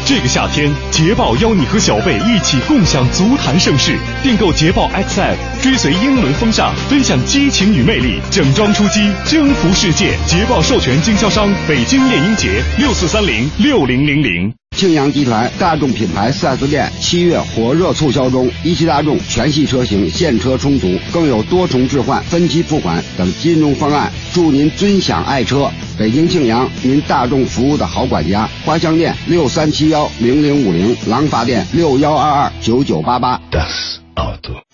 [0.04, 3.98] 这个夏天，捷豹邀你和小贝一起共享足坛盛世。
[4.22, 10.16] 订购捷豹 XF，追随英伦风尚，分享激情与魅力，整装出击，征服世界。
[10.24, 14.54] 捷豹授权经销商北京猎鹰节六四三零六零零零。
[14.76, 25.70] 庆阳集团大众品牌 4S 店七月火热促销中，一汽大众全系车型现车充足，更有多重置换、分期付款等金融方案，祝您尊享爱车。
[25.98, 28.46] 北京庆阳，您大众服务的好管家。
[28.66, 33.40] 花乡店六三七幺零零五零，廊坊店六幺二二九九八八。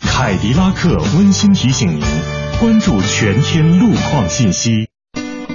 [0.00, 2.02] 凯迪拉克温馨提醒您：
[2.58, 4.91] 关注全天路况信息。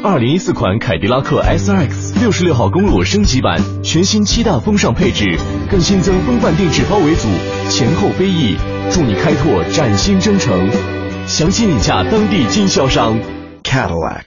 [0.03, 5.38] 二零一四款凯迪拉克 SRX 六十六号公路升级版，全新七大风尚配置，
[5.69, 7.28] 更新增风范定制包围组，
[7.69, 8.56] 前后飞翼，
[8.91, 10.69] 助你开拓崭新征程。
[11.26, 13.19] 详情领价当地经销商
[13.64, 14.22] Cadillac。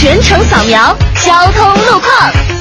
[0.00, 2.51] 全程扫描交通路况。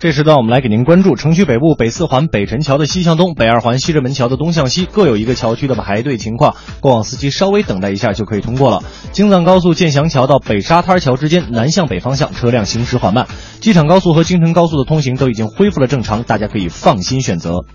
[0.00, 8.82] 这时段我们来给您关注城区北部北四环北辰桥的西向东、北二环西直门桥的东向西各有一个桥区的排队情况，过往司机稍微等待一下就可以通过了。
[9.12, 13.26] 京藏高速建祥桥到北沙滩桥之间南向北方向车辆行驶缓慢，
[13.60, 17.66] 机场高速和京承高速的通行都已经恢复了正常，大家可以放心选择。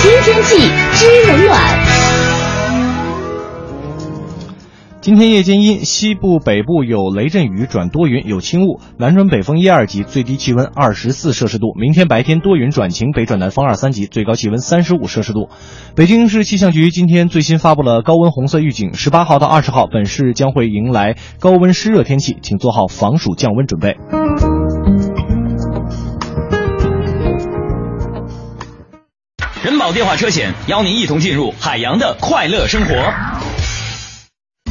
[0.00, 1.99] 听天气知冷暖。
[5.02, 11.72] 今天夜间阴，西部、北部有雷阵雨转多云，有轻雾，南转北风一二级，最低气温二十四摄氏度。
[11.80, 15.48] 明天白天多云转晴，北转南风二三级，最高气温三十五摄氏度。
[15.96, 23.96] 北京市气象局今天最新发布了高温红色预警，十八号到二十号，本市将会迎来高温湿热天气，请做好防暑降温准备。
[29.64, 32.94] 人保电话车险邀您一同进入海洋的快乐生活。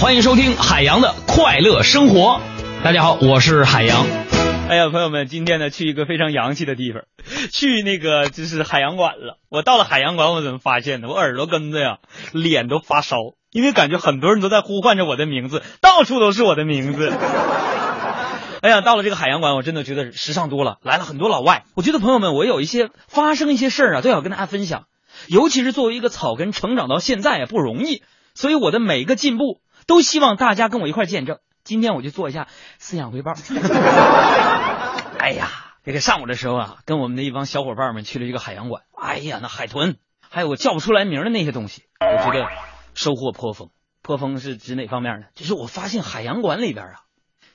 [0.00, 2.40] 欢迎收听海洋的快乐生活。
[2.84, 4.06] 大家好，我是海洋。
[4.68, 7.02] 哎呀，朋友们，今天呢去一个非常洋气的地方，
[7.50, 9.40] 去那个就是海洋馆了。
[9.48, 11.08] 我到了海洋馆，我怎么发现的？
[11.08, 11.98] 我耳朵根子呀，
[12.32, 13.16] 脸都发烧，
[13.50, 17.12] 因为感觉很多人都在呼唤着我的名字，到处都是我的名字。
[18.62, 21.64] 哎呀，到了这个海洋馆，我真的觉得时尚多了，来了很多老外。
[21.74, 24.84] 我觉得朋友们，我有一些发生一些事儿啊，都要跟大家分享。
[25.26, 28.04] 尤其是作为一个草根成长到现在也不容易，
[28.34, 29.60] 所以我的每一个进步。
[29.88, 31.38] 都希望大家跟我一块见证。
[31.64, 32.46] 今天我就做一下
[32.78, 33.32] 思想汇报。
[35.18, 35.50] 哎呀，
[35.82, 38.82] 这个上午的时候啊，跟我们的一帮小伙伴们去了一个海洋馆。
[38.94, 39.96] 哎呀，那海豚，
[40.28, 42.46] 还有我叫不出来名的那些东西，我觉得
[42.94, 43.70] 收获颇丰。
[44.02, 45.26] 颇丰是指哪方面呢？
[45.34, 47.00] 就是我发现海洋馆里边啊，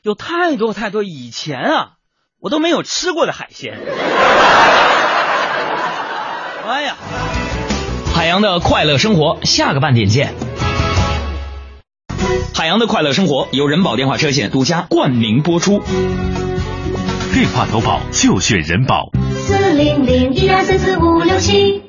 [0.02, 1.94] 有太多太多以前啊
[2.40, 3.78] 我都没有吃过的海鲜。
[6.66, 6.96] 哎呀，
[8.16, 10.34] 海洋的快乐生活，下个半点见。
[12.56, 15.80] 海洋的快乐生活由人保电话车险独家冠名播出，
[17.34, 19.10] 电话投保就选人保。
[19.38, 21.82] 四零零一二三四五六七。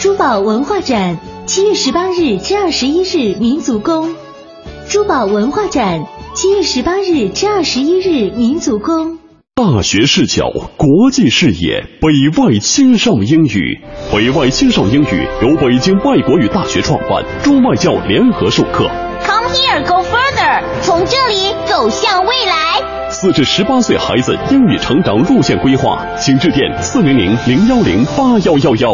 [0.00, 4.16] 珠宝文化展，七月十八日至二十一日民族宫。
[4.88, 9.18] 珠宝文化展，七月十八日至二十一日民族宫。
[9.54, 13.80] 大学视角，国际视野，北外青少英语。
[14.12, 18.90] 北外青少英语由北京外国语大学创办，中外教联合授课。
[19.28, 23.10] Come here, go further，从这里走向未来。
[23.10, 28.90] 四至十八岁孩子英语成长路线规划，请致电四零零零幺零八幺幺幺。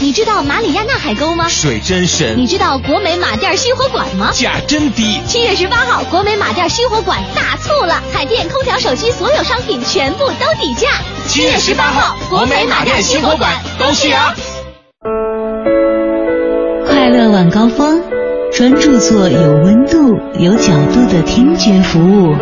[0.00, 1.46] 你知道马里亚纳海沟吗？
[1.46, 2.38] 水真深。
[2.38, 4.30] 你知道国美马甸熄火馆吗？
[4.32, 5.20] 价真低。
[5.26, 10.88] 七月十八号，国美马甸熄火馆大促了，彩电空调、手机所有商品全部都底价。
[11.26, 14.34] 七月十八号，国美马甸熄火馆恭喜啊！
[18.54, 22.32] 专注做有温度、有角度的听觉服务。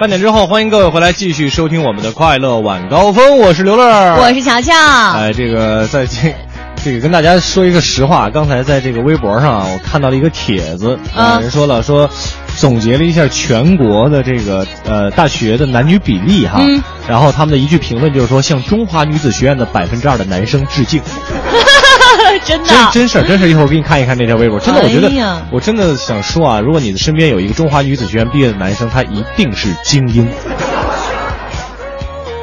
[0.00, 4.72] 半点之后，欢迎各位回来继续收听我们的快乐晚高峰，我是刘乐，我是乔乔。
[5.12, 6.34] 哎，这个在这，
[6.82, 12.08] 这个跟大家说一个实话，刚才在这个微博上，啊我看到了一个帖子，有，人说了说，
[12.56, 21.00] 总结了一下全国的这个呃大学的男女比例哈，嗯、然后他们的一句评论就是说，向中华女子学院的百分之二的男生致敬。
[22.44, 24.58] 真的，真真事儿，真事儿，一会儿我给你看一看那条微博。
[24.60, 30.28] 真的，我觉得，哎、我真的想说啊，如果你的身边有一个中华女子学院毕业的男生，他一定是精英。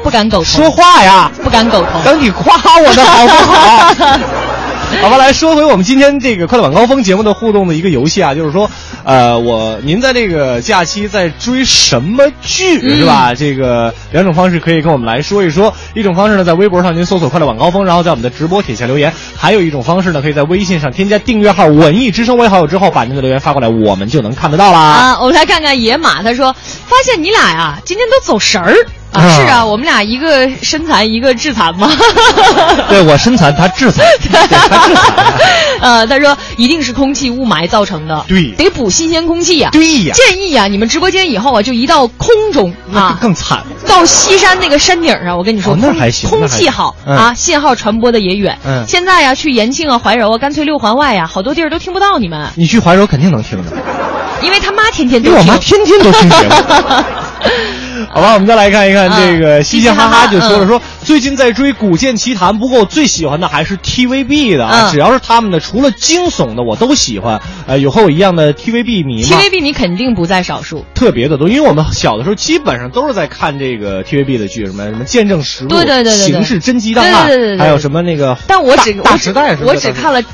[0.02, 2.02] 不敢苟同，说话呀，不敢苟同。
[2.04, 4.18] 等你夸我的好不好？
[5.02, 8.70] 好吧，来说回我们今天这个快乐晚高峰节目的互动的一个游戏啊，就是说，
[9.04, 13.34] 呃，我您在这个假期在追什么剧、嗯是吧？
[13.34, 15.72] 这个两种方式可以跟我们来说一说。
[15.94, 24.78] 一种方式呢，在微博上您搜索“快乐晚高峰”，然后在我们的直播帖下留言；还有一种方式呢，可以在微信上添加订阅号“文艺之声”为好友之后，把您的留言发过来，我们就能看得到啦。
[24.78, 26.52] 啊，我们来看看野马，他说
[26.86, 28.74] 发现你俩呀，今天都走神儿。
[29.14, 31.90] 啊，啊是啊，我们俩一个身残，一个致残嘛。
[32.88, 34.04] 对我身残， 他致残。
[35.80, 43.62] 呃，他说一定是空气雾霾造成的，对得补新鲜空气呀、对呀建议呀、你们直播间以后啊，就移到空中啊，更惨。
[43.86, 48.58] 到西山那个山顶上，我跟你说，哦那空还行空气好、嗯啊，信号传播的也远。
[48.66, 53.70] 嗯现在呀，去延庆啊、怀柔啊，干脆六环外呀，好多地儿都听不到你们，你去怀柔肯定能听着，
[54.42, 55.56] 因为他妈天天都因为我妈。
[55.58, 56.54] 天天都听节目。
[58.14, 67.40] 好吧，我们再来看一看这个嗯嘻嘻哈哈，就说了嗯说最近在追《古剑奇谭》，不过我最喜欢的还是 TVB 的啊，嗯只要是他们的，除了惊悚的我都喜欢。
[67.66, 70.84] 呃，有和我一样的 TVB 迷吗？TVB 你肯定不在少数。
[70.94, 80.22] 特别的多，因为我们小的时候基本上都是在看这个 TVB 的剧，什么什么《见证实录》、对对对对对刑事侦缉档案，还有什么那个，但我只大大时代是不是我只看了《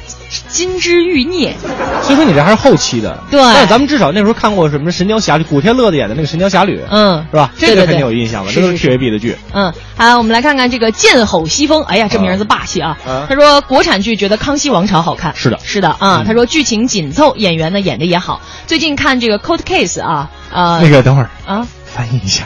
[0.48, 1.54] 金枝欲孽》。
[2.02, 7.50] 所以说你这还是后期的，对但是咱们至少那时候看过什么《神雕侠侣》，古天乐的演的那个《神雕侠侣》，嗯是吧？
[7.58, 8.50] 这个肯定有印象吧？
[8.54, 9.36] 这都是是 TVB 的剧。
[9.52, 11.82] 嗯，好，我们来看看这个剑吼西风。
[11.84, 12.96] 哎呀，这名字霸气啊！
[13.06, 15.34] 啊他说国产剧觉得《康熙王朝》好看。
[15.34, 16.22] 是的是的啊。
[16.26, 18.40] 他说剧情紧凑，演员呢演的也好。
[18.66, 22.44] 最近看这个《Cold Case》啊，呃，那个等会儿啊，翻译一下，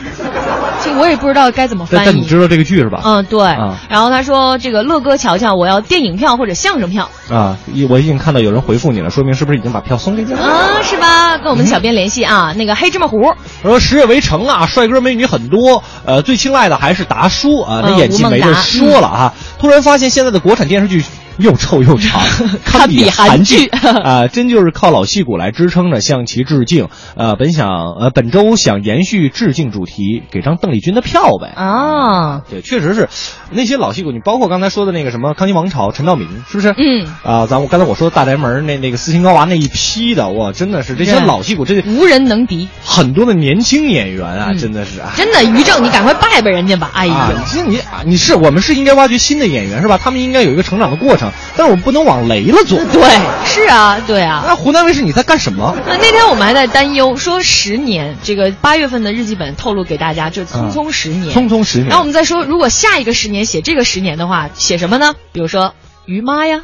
[0.83, 2.05] 这我也不知道该怎么翻译。
[2.07, 3.01] 但但你知道这个剧是吧？
[3.05, 3.45] 嗯，对。
[3.47, 10.41] 啊然后他说这个乐哥瞧瞧，我要电影票或者相声票啊，一我已经看到有人回复你了，说明是不是已经把票送给你了？
[10.41, 11.37] 啊，是吧？
[11.39, 13.23] 跟我们小编联系啊，那个黑芝麻糊。
[13.63, 19.35] 他说十月围城啊，帅哥美女很多，呃，最青睐的还是达叔啊，那嗯演技没得说了啊。
[19.59, 21.05] 突然发现现在的国产电视剧
[21.39, 22.21] 又臭又长，
[22.65, 23.67] 堪比韩韩剧
[24.05, 26.89] 啊，真就是靠老戏骨来支撑着，向其致敬。
[27.17, 31.53] 呃，本想呃本周想延续致敬主题，给张邓丽君的票呗。
[31.57, 33.09] 啊，对，确实是
[33.51, 36.75] 那些老戏骨，你包括刚才说的那个什么《康熙王朝》陈道明，是不是？
[36.77, 42.69] 嗯啊，咱我刚才我说的大宅门那那个斯琴高娃那一批的，哇，真的是这些老戏骨，这无人能敌。
[42.85, 45.13] 很多的年轻演员啊，嗯真的是啊。
[45.17, 46.91] 真的，于正，你赶快拜拜人家吧！
[46.95, 49.99] 哎呀啊，，其实你啊你是我们是应该挖掘新的演员是吧？
[50.03, 51.24] 他们应该有一个成长的过程，
[51.57, 52.79] 但是我们不能往雷了做。
[52.93, 53.03] 对，
[53.45, 54.45] 是啊，对啊。
[54.47, 55.77] 那湖南卫视你在干什么？
[55.87, 65.15] 那那天我们还在担忧，说十年，这个八月份的日记本透露给大家，就匆匆十年，匆匆十年然后我们再说，如果下一个十年写这个十年的话，写什么呢？
[65.33, 65.75] 比如说
[66.07, 66.63] 于妈呀，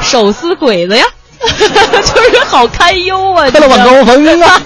[0.00, 1.04] 手撕鬼子呀，
[1.42, 1.48] 就
[2.38, 3.50] 是好堪忧啊！
[3.50, 4.62] 快乐晚高峰啊，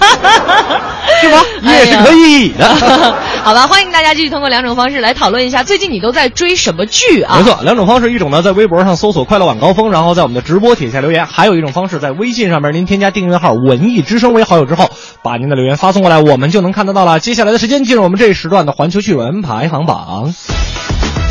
[1.20, 1.42] 是吧？
[1.62, 3.16] 也是可以的。
[3.46, 7.36] 好吧，欢迎大家继续通过两种方式来讨论一下，最近你都在追什么剧啊？
[7.38, 14.90] 没错，两种方式，一种呢在微博上搜索“快乐晚高峰”，然后在我们的直播帖下留言；还有一种方式，在微信上面您添加订阅号“文艺之声”为好友之后，
[15.22, 17.20] 把您的留言发送过来，我们就能看得到了。
[17.20, 20.34] 接下来的时间进入我们这一时段的环球趣闻排行榜。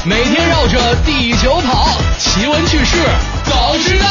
[0.06, 2.98] 每天绕着地球跑，奇闻趣事
[3.44, 4.06] 早知道。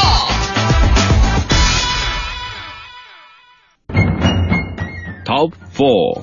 [5.25, 6.23] Top Four，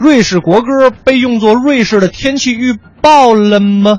[0.00, 3.98] 瑞士国歌被用作瑞士的天气预报了吗？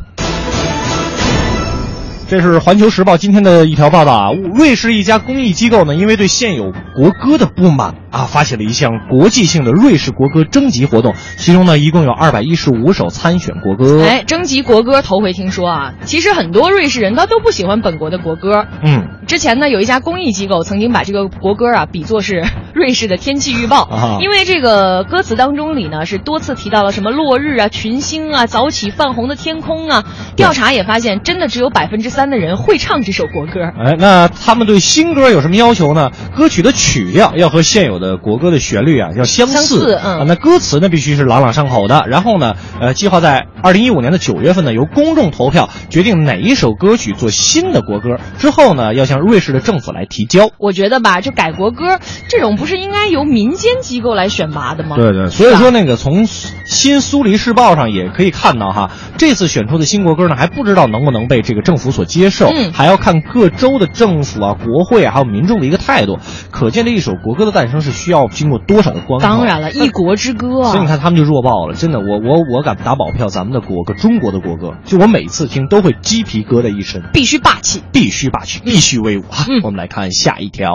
[2.32, 4.32] 这是《环球时报》今天的一条报道啊。
[4.32, 14.06] 瑞士一家公益机构呢，因为对现有国歌的不满啊，发起了一项国际性的瑞士国歌征集活动，其中呢，一共有二百一十五首参选国歌。
[14.06, 18.66] 哎，征集国歌头回听说啊，其实很多瑞士人他都不喜欢本国的国歌。
[18.82, 30.06] 嗯，之前呢，有一家公益机构曾经把这个国歌啊比作是瑞士的天气预报， 啊因为这个歌词当中里呢是多次提到了什么落日啊、群星啊、早起泛红的天空啊。
[30.38, 33.62] 调查也发现，真的只有百分之三的人会唱这首国歌。
[33.78, 36.12] 哎，那他们对新歌有什么要求呢？
[36.36, 42.06] 歌曲的曲调要和现有的国歌的旋律啊要相似，相似嗯啊，那歌词呢必须是朗朗上口的。
[42.08, 50.50] 然后呢，呃，计划在二零一五年的九月份呢，由公众投票决定哪一首歌曲做新的国歌，之后呢，要向瑞士的政府来提交。
[50.58, 52.00] 我觉得吧，就改国歌
[52.30, 54.96] 这种不是应该由民间机构来选拔的吗？
[54.96, 66.20] 对对，所以说那个从新苏黎世报上也可以看到哈，这次选出的新国歌呢，还不知道能不能被这个政府所接受，嗯还要看各州的政府啊、国会啊，还有民众的一个态度。
[66.52, 69.20] 可见这一首国歌的诞生是需要经过多少的关口。
[69.20, 70.72] 当然了，一国之歌啊。
[70.72, 79.46] 所以你看，他们就弱爆了，真的，我我我敢打保票，咱们的国歌，中国的国歌，就我每次听都会鸡皮疙瘩一身，必须霸气，必须霸气，必须威武啊！
[79.48, 80.72] 嗯我们来看下一条。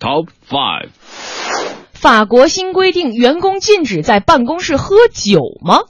[0.00, 0.88] Top Five，
[1.92, 5.80] 法国新规定，员工禁止在办公室喝酒吗？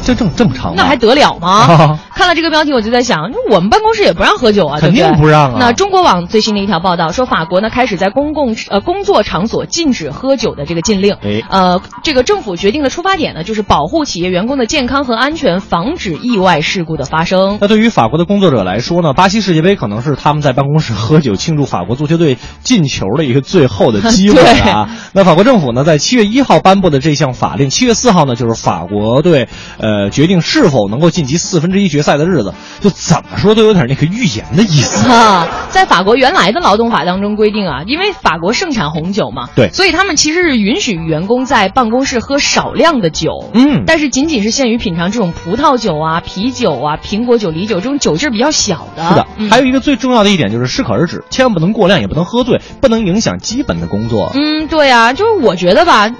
[0.00, 0.74] 这这这么长吗？
[0.76, 1.48] 那还得了吗？
[1.48, 11.14] 啊看了这个标题，我就在想，我们办公室也不让喝酒啊，肯定不让啊那中国网最新的一条报道说，法国呢开始在公共呃工作场所禁止喝酒的这个禁令。
[11.22, 17.58] 哎呃，这个政府决定的出发点呢，就是保护企业员工的健康和安全，防止意外事故的发生。
[17.60, 24.90] 那对于法国的工作者来说呢，巴西世界杯可能是他们在办公室喝酒庆祝法国足球队进球的一个最后的机会啊。
[25.14, 29.48] 那法国政府呢，在七月一号颁布的这项法令，七月四号呢，就是法国队
[29.78, 35.08] 呃决定是否能够晋级四分之一决赛的日子，就怎么说都有点那个预言的意思。
[35.08, 49.08] 啊，在法国原来的劳动法当中规定啊，因为法国盛产红酒嘛，对所以他们其实是允许员工在办公室喝少量的酒，嗯但是仅仅是限于品尝这种葡萄酒啊、啤酒啊、苹果酒、梨酒这种酒劲儿比较小的。
[49.08, 54.30] 是的，嗯还有一个最重要的一点就是适可而止，千万不能过量，也不能喝醉，不能影响基本的工作。
[54.34, 56.10] 嗯，对啊，就是我觉得吧，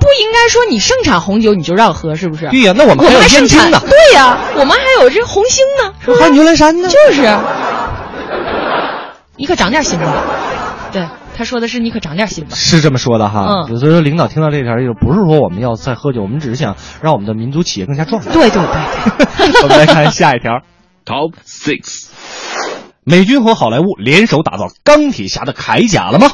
[0.00, 2.48] 不应该说你盛产红酒你就让喝，是不是？
[2.50, 7.22] 对呀那我们还有还盛产燕京呢对呀、我们还有这红星呢，还有牛栏山呢就是。
[9.36, 10.12] 你可长点心吧。
[10.90, 11.06] 对，
[11.36, 12.56] 他说的是你可长点心吧。
[12.56, 18.32] 是这么说的哈，嗯所以说领导听到这条，就不是说我们要再喝酒，我们只是想让我们的民族企业更加壮大。
[18.32, 19.62] 对对对。
[19.62, 20.62] 我们来看下一条
[21.04, 22.08] Top Six。
[23.04, 26.30] 美军和好莱坞联手打造钢铁侠的铠甲了吗？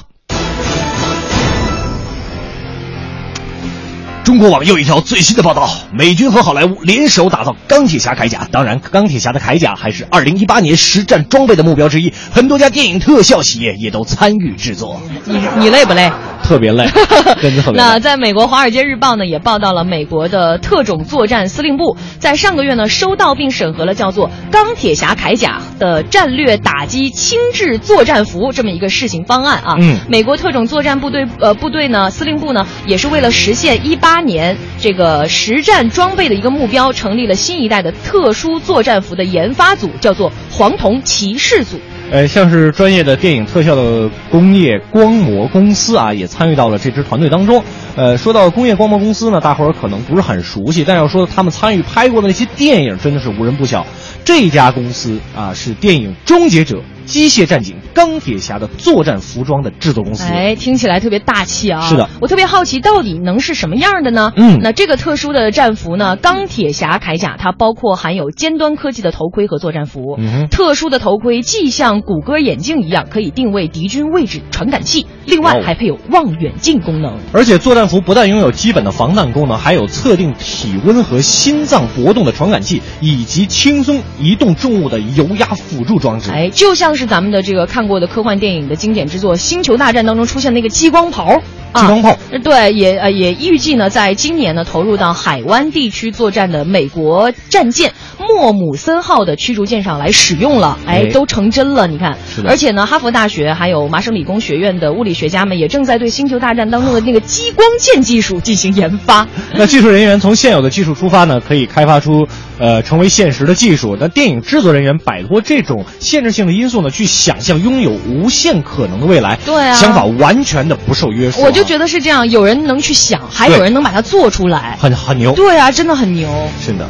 [4.25, 8.49] 中国网又一条最新的报道：美军和好莱坞联手打造钢铁侠铠甲。
[8.51, 14.99] 当然，钢铁侠的铠甲还是2018年实战装备的目标之一，很多家电影特效企业也都参与制作。
[15.27, 16.11] 你你累不累？
[16.45, 16.85] 特别累，
[17.41, 17.87] 真的特别累。
[17.87, 29.77] 那在美国《华尔街日报》呢，也报道了美国的特种作战司令部在上个月呢收到并审核了叫做“钢铁侠铠甲”的战略打击轻质作战服这么一个试行方案啊。
[29.79, 41.81] 嗯美国特种作战部队呃部队呢司令部呢也是为了实现一八年这个实战装备的一个目标，成立了新一代的特殊作战服的研发组，叫做黄铜骑士组。
[42.11, 47.65] 呃，像是专业的电影特效的工业光魔公司啊，也参与到了这支团队当中。
[47.97, 53.85] 呃，说到工业光魔公司呢，大伙儿可能不是很熟悉，但要说他们参与拍过的那些电影，真的是无人不晓。
[54.25, 56.77] 这家公司啊，是电影《终结者》
[57.07, 60.25] 《机械战警》《钢铁侠》的作战服装的制作公司。
[60.33, 61.81] 哎，听起来特别大气啊！
[61.83, 64.33] 是的我特别好奇，到底能是什么样的呢？
[64.37, 70.17] 嗯那这个特殊的战服呢，钢铁侠铠甲，它包括含有尖端科技的头盔和作战服。
[70.19, 77.19] 嗯特殊的头盔既像谷歌眼镜一样，可以定位敌军位置传感器，另外哦还配有望远镜功能。
[77.33, 86.31] 而且作战服不但拥有基本的防弹功能，还有测定体温和心脏搏动的传感器，以及轻松移动重物的油压辅助装置。
[86.31, 91.41] 哎，就像是咱们的这个看过的科幻电影的经典之作《星球大战》当中出现那个激光炮。
[91.73, 102.43] 啊激光炮对，也呃也预计呢，在今年呢投入到海湾地区作战的美国战舰莫姆森号的驱逐舰上来使用了，哎，哎都成真了，你看是。
[102.43, 109.27] 的而且呢，哈佛大学还有麻省理工学院的物理学家们也正在对《星球大战》当中的那个激光剑技术进行研发。
[109.57, 112.29] 那技术人员从现有的技术出发呢，可以开发出
[112.61, 113.97] 呃成为现实的技术。
[113.99, 119.39] 那电影制作人员摆脱这种限制性的因素呢，去想象拥有无限可能的未来。
[119.45, 124.77] 对啊想法完全的不受约束啊、我就觉得是这样，有人能去想，还有人能把它做出来。
[124.81, 125.33] 很很牛。
[125.33, 126.29] 对啊，真的很牛。
[126.61, 126.89] 是的。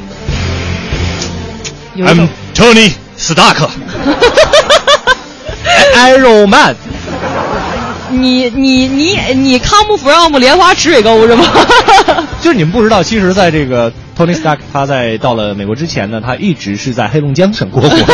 [1.95, 3.69] 有一种 Tony Stark。
[5.97, 6.77] Iron Man。
[8.11, 11.45] 你你你你 come from 莲花池水沟是吗？
[12.41, 17.97] 就是你们不知道，其实，在这个 Tony Stark 他在到了美国之前呢，他一直是在黑龙江省过活的。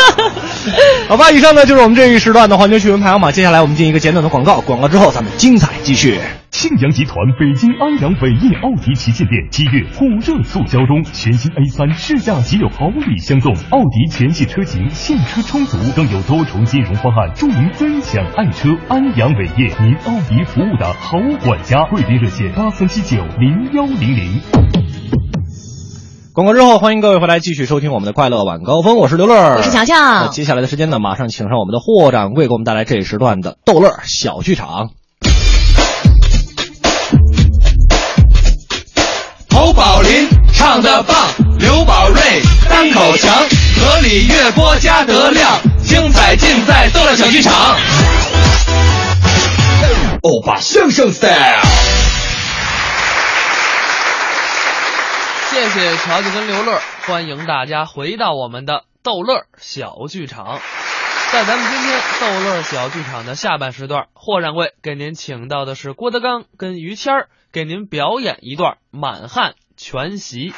[1.08, 3.32] 好吧，以上呢就是我们这一时段的环球趣闻排行榜。
[3.32, 6.18] 接下来我们进一个简短的广告，广告之后咱们精彩继续。
[6.50, 18.68] 庆阳集团北京安阳伟业奥迪旗舰店七月火热促销中，全新 A 三试驾即有好礼相送，奥迪全系车型现车充足，更有多重金融方案助您分享爱车。
[18.88, 25.39] 安阳伟业，您奥迪服务的好管家，贵宾热线八三七九零幺零零。
[26.32, 30.30] 广告之后，欢迎各位回来继续收听我们的快乐晚高峰，我是刘乐，我是强那强。
[30.30, 34.90] 接下来的时间呢，马上请上我们的霍掌柜，给我们带来这一时段的逗乐小剧场。
[39.52, 41.16] 侯宝林唱的棒，
[41.58, 42.22] 刘宝瑞
[42.68, 47.76] 单口强，河里月波加德亮，精彩尽在逗乐小剧场。
[50.22, 52.19] 欧巴相声 style。
[55.50, 60.60] 谢谢乔治跟刘乐，欢迎大家回到我们的逗乐小剧场。
[61.32, 70.54] 在咱们今天逗乐小剧场的下半时段，霍掌柜给您请到的是郭德纲跟于谦儿，给您表演一段满汉全席。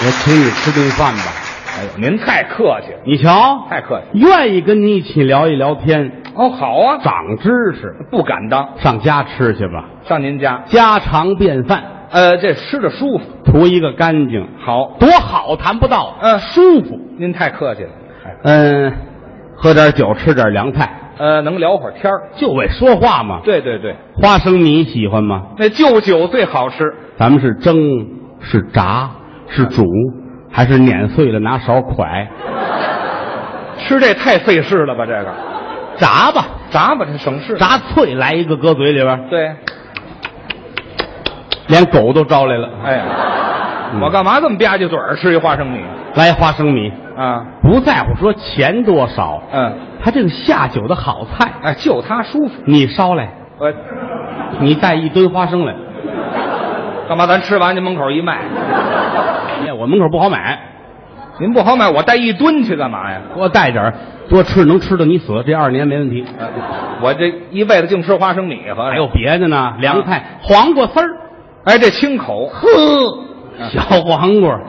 [0.00, 1.47] 我请你吃顿饭吧。
[1.78, 4.18] 哎呦，您太客气了，你瞧，太客气。
[4.18, 6.10] 愿意跟你一起聊一聊天。
[6.34, 7.94] 哦，好啊，长知识。
[8.10, 9.84] 不敢当，上家吃去吧。
[10.02, 11.84] 上您家，家常便饭。
[12.10, 14.44] 呃，这吃的舒服，图一个干净。
[14.58, 16.16] 好，多好谈不到。
[16.20, 16.98] 嗯，舒服。
[17.16, 17.90] 您太客气了。
[18.42, 18.92] 嗯，
[19.54, 20.90] 喝点酒，吃点凉菜。
[21.18, 23.40] 呃，能聊会儿天儿，就为说话嘛。
[23.44, 25.42] 对对对，花生米喜欢吗？
[25.56, 26.92] 那就酒最好吃。
[27.16, 27.76] 咱们是蒸，
[28.40, 29.10] 是炸，
[29.48, 29.84] 是煮，
[30.50, 32.26] 还是碾碎了拿勺蒯？
[33.78, 35.06] 吃这太费事了吧？
[35.06, 35.32] 这个，
[35.96, 37.56] 炸吧，炸吧，这省事。
[37.56, 39.28] 炸脆，来一个搁嘴里边。
[39.28, 39.52] 对，
[41.68, 42.68] 连狗都招来了。
[42.84, 43.04] 哎呀，
[44.02, 45.80] 我干嘛这么吧唧嘴儿吃一花生米？
[46.14, 49.72] 来花生米啊，不在乎说钱多少，嗯，
[50.02, 52.54] 他这个下酒的好菜，哎，就他舒服。
[52.64, 53.72] 你烧来，我，
[54.58, 55.74] 你带一堆花生来，
[57.08, 57.26] 干嘛？
[57.26, 58.38] 咱吃完这门口一卖，
[59.66, 60.58] 哎，我门口不好买，
[61.40, 63.20] 您不好买，我带一吨去干嘛呀？
[63.34, 63.94] 多带点儿，
[64.28, 66.24] 多吃能吃到你死，这二年没问题。
[67.00, 71.06] 我这一辈子净吃花生米，还有别的呢，凉菜、黄瓜丝儿，
[71.64, 72.68] 哎，这清口，呵，
[73.70, 74.60] 小黄瓜。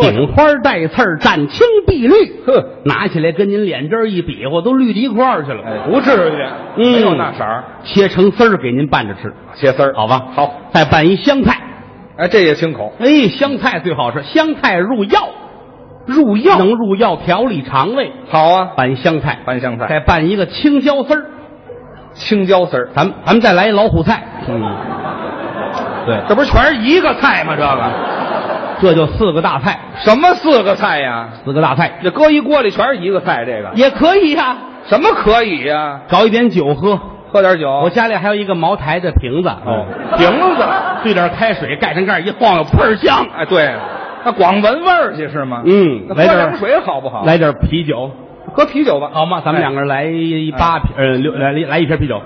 [0.00, 2.12] 顶花带刺儿，湛青碧绿，
[2.44, 5.62] 呵，拿起来跟您脸针一比划，都绿到一块儿去了。
[5.64, 6.44] 哎，不至于，
[6.76, 7.62] 嗯，没有那色儿。
[7.84, 10.26] 切成丝儿给您拌着吃，切丝儿，好吧？
[10.34, 11.56] 好，再拌一香菜，
[12.16, 12.92] 哎，这也清口。
[12.98, 15.28] 哎，香菜最好吃，香菜入药，
[16.06, 18.12] 入药能入药调理肠胃。
[18.28, 21.26] 好啊，拌香菜，拌香菜，再拌一个青椒丝儿，
[22.14, 24.22] 青椒丝儿，咱们咱们再来一老虎菜。
[24.48, 24.76] 嗯，
[26.06, 27.54] 对，这不是全是一个菜吗？
[27.56, 28.16] 这个。
[28.78, 31.30] 这就四个大菜，什么四个菜呀？
[31.42, 34.54] 四个大菜，这搁一锅里全是一个菜，这个也可以呀。
[34.84, 36.02] 什么可以呀？
[36.10, 37.00] 搞一点酒喝，
[37.36, 37.70] 喝点酒。
[37.82, 39.84] 我家里还有一个茅台的瓶子，哦，
[40.16, 40.26] 瓶
[40.56, 40.64] 子，
[41.04, 43.26] 兑点开水，盖上盖一晃悠，倍儿香。
[43.36, 43.74] 哎，对，
[44.24, 45.60] 那光闻味儿去是吗？
[45.66, 47.24] 嗯，来点水好不好？
[47.26, 48.10] 来点啤酒，
[48.54, 49.42] 喝啤酒吧，好吗？
[49.44, 52.22] 咱们两个人来一八瓶，呃，六来来一瓶啤酒。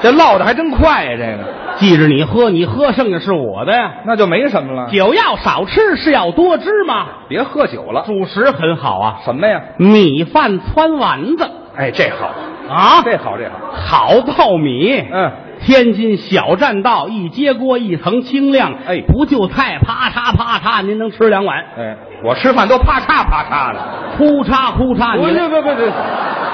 [0.00, 1.44] 这唠的还真快呀，这个。
[1.76, 4.88] 记着你喝，你喝剩下是我的呀，那就没什么了。
[4.90, 7.06] 酒要少吃，是要多吃嘛。
[7.28, 9.18] 别喝酒了，主食很好啊。
[9.24, 9.60] 什么呀？
[9.78, 11.48] 米饭汆丸子。
[11.76, 12.34] 哎，这好
[12.68, 15.04] 啊，这好这好，好泡米。
[15.12, 21.58] 嗯，天津小栈道一接锅一层清亮，哎，不就菜，啪嚓啪嚓，您能吃两碗。
[21.78, 23.80] 哎，我吃饭都啪嚓啪嚓的，
[24.16, 25.16] 哭嚓哭嚓。
[25.16, 25.92] 不不不不，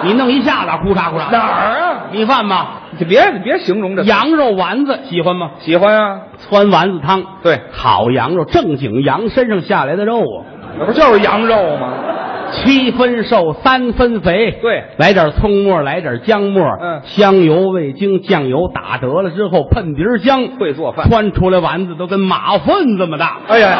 [0.04, 1.30] 你弄一下子哭嚓哭嚓。
[1.30, 2.00] 哪儿啊？
[2.12, 2.66] 米饭吗？
[2.98, 5.52] 你别你别形容这羊肉丸子喜欢吗？
[5.58, 6.20] 喜欢啊，
[6.50, 7.24] 汆丸子汤。
[7.42, 10.44] 对，好羊肉，正经羊身上下来的肉啊，
[10.78, 11.88] 那不就是羊肉吗？
[12.52, 14.58] 七分瘦，三分肥。
[14.62, 23.38] 对，来点葱末，来点姜末，嗯，香油、味精、酱油打得了之后，喷碟香，会做饭，穿出来丸子都跟马粪这么大。
[23.48, 23.78] 哎呀，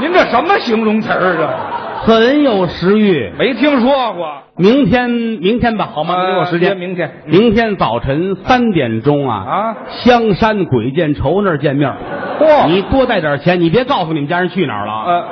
[0.00, 1.76] 您这什么形容词儿啊？
[2.02, 4.26] 很有食欲，没听说过。
[4.56, 6.14] 明天，明天吧，好吗？
[6.26, 6.76] 给我时间。
[6.76, 9.76] 明天，明天早晨三点钟啊啊！
[10.02, 11.92] 香山鬼见愁那儿见面。
[12.38, 12.68] 嚯！
[12.68, 14.92] 你多带点钱，你别告诉你们家人去哪儿了。
[15.06, 15.24] 呃，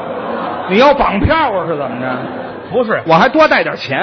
[0.71, 1.67] 你要绑票啊？
[1.67, 2.17] 是怎么着？
[2.71, 3.99] 不是，我还多带点钱。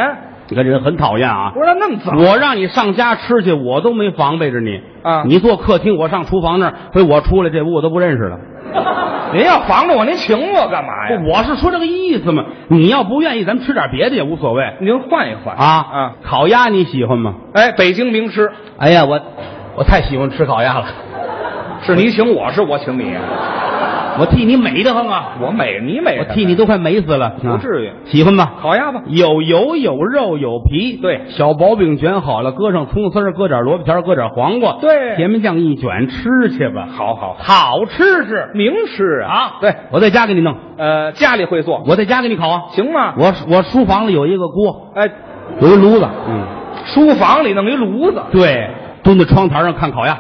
[0.48, 1.50] 你看人很讨厌啊！
[1.56, 5.24] 不是那么早，我让你上家吃去，我都没防备着你啊！
[5.26, 8.38] 你坐客厅，我上厨房那儿，所以我出来这屋我都不认识了。
[9.34, 11.20] 您要防着我，您请我干嘛呀？
[11.28, 12.46] 我是说这个意思嘛。
[12.68, 14.76] 你要不愿意，咱们吃点别的也无所谓。
[14.82, 16.12] 您换一换啊啊！
[16.24, 17.34] 烤鸭你喜欢吗？
[17.54, 18.52] 哎，北京名吃。
[18.78, 19.20] 哎呀，我
[19.78, 20.86] 我太喜欢吃烤鸭了。
[21.82, 23.16] 是你请我，是我请你。
[24.20, 25.34] 我替你美得慌啊！
[25.42, 27.34] 我美你美，我替你都快美死了。
[27.42, 28.54] 不至于，喜欢吧？
[28.62, 30.98] 烤鸭吧，有油有肉有皮。
[31.02, 34.78] 对，小薄饼卷好了，搁上葱丝儿，搁点萝卜条，搁点黄瓜。
[34.82, 36.88] 对，甜面酱一卷，吃去吧。
[36.90, 39.34] 好好好吃是名吃啊！
[39.36, 40.56] 啊，对，我在家给你弄。
[40.78, 43.14] 呃，家里会做，我在家给你烤啊，行吗？
[43.18, 45.10] 我我书房里有一个锅，哎，
[45.60, 46.08] 有一炉子。
[46.28, 46.44] 嗯，
[46.86, 48.22] 书房里弄一炉子。
[48.32, 48.70] 对，
[49.04, 50.18] 蹲在窗台上看烤鸭。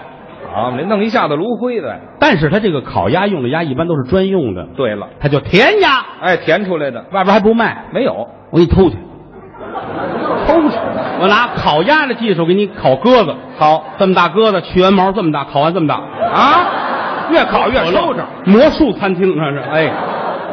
[0.55, 1.99] 好，没弄一下子炉灰的。
[2.17, 4.65] 但是它这个烤鸭用的鸭一般都是专用的。
[4.77, 7.87] 对了，它叫甜鸭，哎，甜出来的，外边还不卖。
[7.91, 8.95] 没有，我给你偷去，
[10.47, 10.77] 偷去。
[11.19, 13.35] 我拿烤鸭的技术给你烤鸽子。
[13.57, 16.61] 好，这么大鸽子，去完毛这么大，烤完这么大啊，
[17.31, 18.25] 越烤越收着。
[18.45, 19.87] 魔术餐厅那是，哎，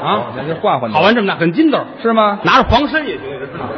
[0.03, 0.91] 啊，咱就换换。
[0.91, 2.41] 烤完这么大，很筋斗，是吗？
[2.43, 3.23] 拿着黄参也行，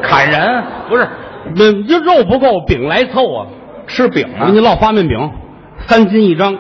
[0.01, 1.07] 砍人不是，
[1.55, 3.47] 那这肉不够，饼来凑啊，
[3.87, 4.47] 吃饼啊！
[4.47, 5.31] 给你烙发面饼，
[5.87, 6.57] 三斤一张，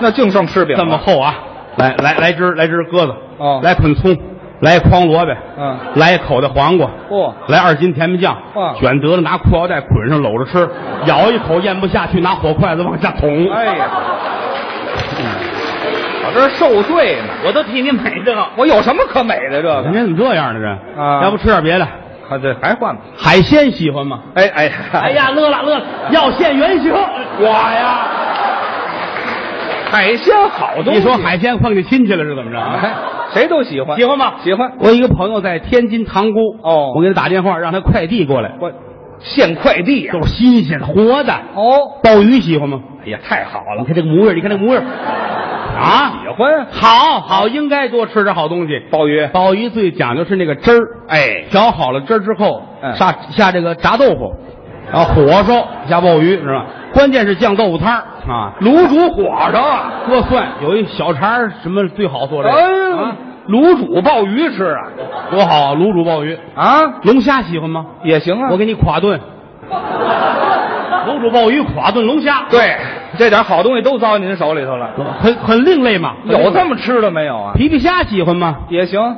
[0.00, 1.34] 那净剩柿饼这么厚啊！
[1.76, 4.16] 来来来只来只鸽子，哦，来捆葱，
[4.60, 10.68] 来一筐萝卜，嗯，来一口袋黄瓜，哦，来二斤甜面酱，哇，卷得了拿裤腰带捆上搂着吃，
[11.06, 13.50] 咬一口咽不下去，拿火筷子往下捅。
[13.50, 13.86] 哎呀，
[16.26, 18.44] 我这受罪呢，我都替你美这个。
[18.56, 19.88] 我有什么可美的这个？
[19.90, 20.78] 您怎么这样呢？
[20.96, 21.86] 这啊要不吃点别的？
[22.30, 23.02] 啊，对，还换吧。
[23.16, 24.20] 海鲜喜欢吗？
[24.34, 26.92] 哎哎哎呀，乐了乐了，要现原形。
[26.92, 28.06] 我呀，
[29.90, 31.00] 海鲜好东西。
[31.00, 32.58] 你说海鲜碰见亲戚了是怎么着？
[32.60, 32.94] 哎，
[33.32, 34.34] 谁都喜欢，喜欢吗？
[34.44, 34.72] 喜欢。
[34.78, 38.70] 我一个朋友在天津塘沽，哦我给他打电话让他快递过来，我
[39.18, 41.32] 现快递呀、都是新鲜的活的。
[41.54, 42.78] 哦，鲍鱼喜欢吗？
[43.04, 44.84] 哎呀，太好了你，看这个模样，你看这个模样，
[45.80, 46.66] 啊，喜欢。
[46.70, 48.78] 好好，应该多吃点好东西。
[48.90, 49.26] 鲍鱼。
[49.32, 52.94] 鲍鱼最讲究是那个汁儿，哎，调好了汁儿之后，嗯。
[52.96, 54.34] 下下这个炸豆腐，
[54.92, 56.66] 然后火烧下鲍鱼是吧？
[56.92, 58.04] 关键是酱豆腐汤儿。
[58.28, 59.60] 啊，卤煮火烧。
[59.60, 62.62] 啊，搁蒜，有一小肠儿什么最好做这个哎
[63.02, 63.16] 啊，
[63.48, 64.88] 卤煮鲍鱼吃啊。
[65.30, 67.86] 多好啊，卤煮鲍鱼，啊，龙虾喜欢吗？
[68.04, 68.48] 也行啊。
[68.50, 69.18] 我给你垮炖，
[71.08, 72.76] 卤煮鲍鱼垮炖龙虾，对，
[73.16, 74.90] 这点好东西都遭您手里头了。
[75.20, 76.14] 很很另类嘛。
[76.24, 77.52] 有这么吃的没有啊？
[77.54, 78.56] 皮皮虾喜欢吗？
[78.68, 79.16] 也行，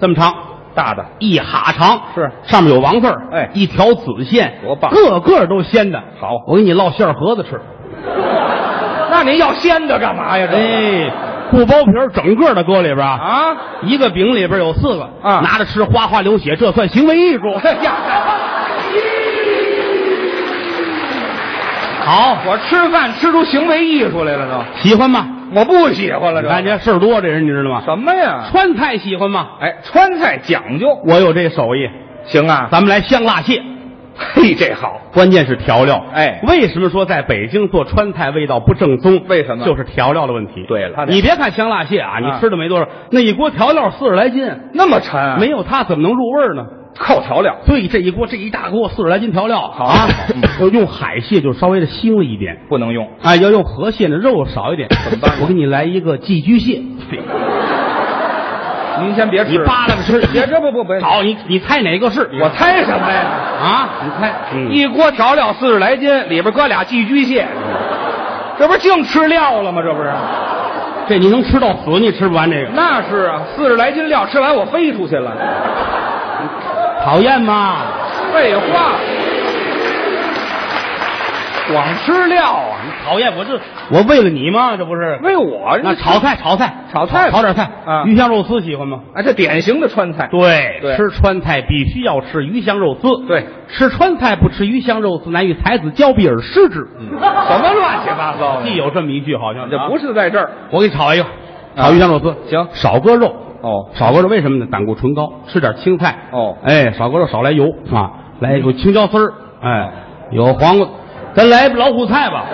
[0.00, 0.34] 这么长，
[0.74, 6.02] 大的一哈长，是上面有王字儿，哎一条子线，多棒个个都鲜的。
[6.20, 7.60] 好我给你烙馅盒子吃。
[9.10, 10.46] 那您要鲜的干嘛呀？
[10.50, 11.10] 这哎，
[11.50, 17.52] 不剥皮儿，整个的搁里边啊，啊，一个饼里边有四个啊拿着吃哗哗流血，这算行为艺术。
[17.62, 17.92] 哎呀，
[22.04, 24.80] 好，我吃饭吃出行为艺术来了都。
[24.80, 25.26] 喜欢吗？
[25.54, 27.82] 我不喜欢了，这感觉事儿多，这人你知道吗？
[27.84, 28.44] 什么呀？
[28.50, 29.48] 川菜喜欢吗？
[29.60, 31.88] 哎，川菜讲究，我有这手艺，
[32.24, 32.68] 行啊。
[32.70, 33.62] 咱们来香辣蟹。
[34.34, 36.04] 嘿，这好，关键是调料。
[36.12, 39.22] 哎为什么说在北京做川菜味道不正宗？
[39.28, 40.64] 为什么就是调料的问题。
[40.68, 46.64] 对了你别看香辣蟹啊，你啊吃的没多少，那一锅调料四十来斤，那么沉，没有它怎么能入味儿呢？
[46.98, 50.08] 靠调料，对这一锅这一大锅四十来斤调料好啊，
[50.60, 53.08] 要用海蟹就稍微的腥了一点，不能用。
[53.22, 54.88] 哎，要用河蟹呢肉少一点。
[55.04, 56.82] 怎么办我给你来一个寄居蟹，
[59.00, 62.28] 您先别吃，你扒拉着吃，别这不不不，好，你你猜哪个是？
[62.40, 63.20] 我猜什么呀？
[63.62, 67.46] 啊，你猜，嗯一锅调料四十来斤，里边搁俩寄居蟹，
[68.58, 69.82] 这不是净吃料了吗？
[69.82, 70.12] 这不是？
[71.08, 75.32] 这你能吃到死，你吃不完这个，那是啊，四十来斤料吃完我飞出去了。
[77.04, 77.78] 讨厌吗？
[78.32, 78.92] 废话，
[81.68, 82.78] 光吃料啊！
[82.84, 83.58] 你讨厌，我这
[83.90, 85.18] 我为了你吗，这不是？
[85.22, 89.00] 为我那炒菜，炒菜，炒菜炒点菜啊鱼香肉丝喜欢吗？
[89.14, 90.28] 哎，这典型的川菜。
[90.30, 93.26] 对对吃川菜必须要吃鱼香肉丝。
[93.26, 96.86] 对，吃川菜不吃鱼香肉丝，难与才子交臂而失之。
[97.00, 98.62] 什么乱七八糟的？
[98.62, 100.50] 既有这么一句，好像这不是在这儿。
[100.70, 101.26] 我给你炒一个，
[101.76, 103.34] 炒鱼香肉丝，行少搁肉。
[103.62, 104.66] 哦，少搁肉，为什么呢？
[104.70, 106.14] 胆固醇高，吃点青菜。
[106.32, 108.10] 哦哎，少搁肉，少来油啊，
[108.40, 109.32] 来有青椒丝儿，
[109.62, 109.90] 哎，
[110.30, 110.88] 有黄瓜，
[111.34, 112.44] 咱来老虎菜吧。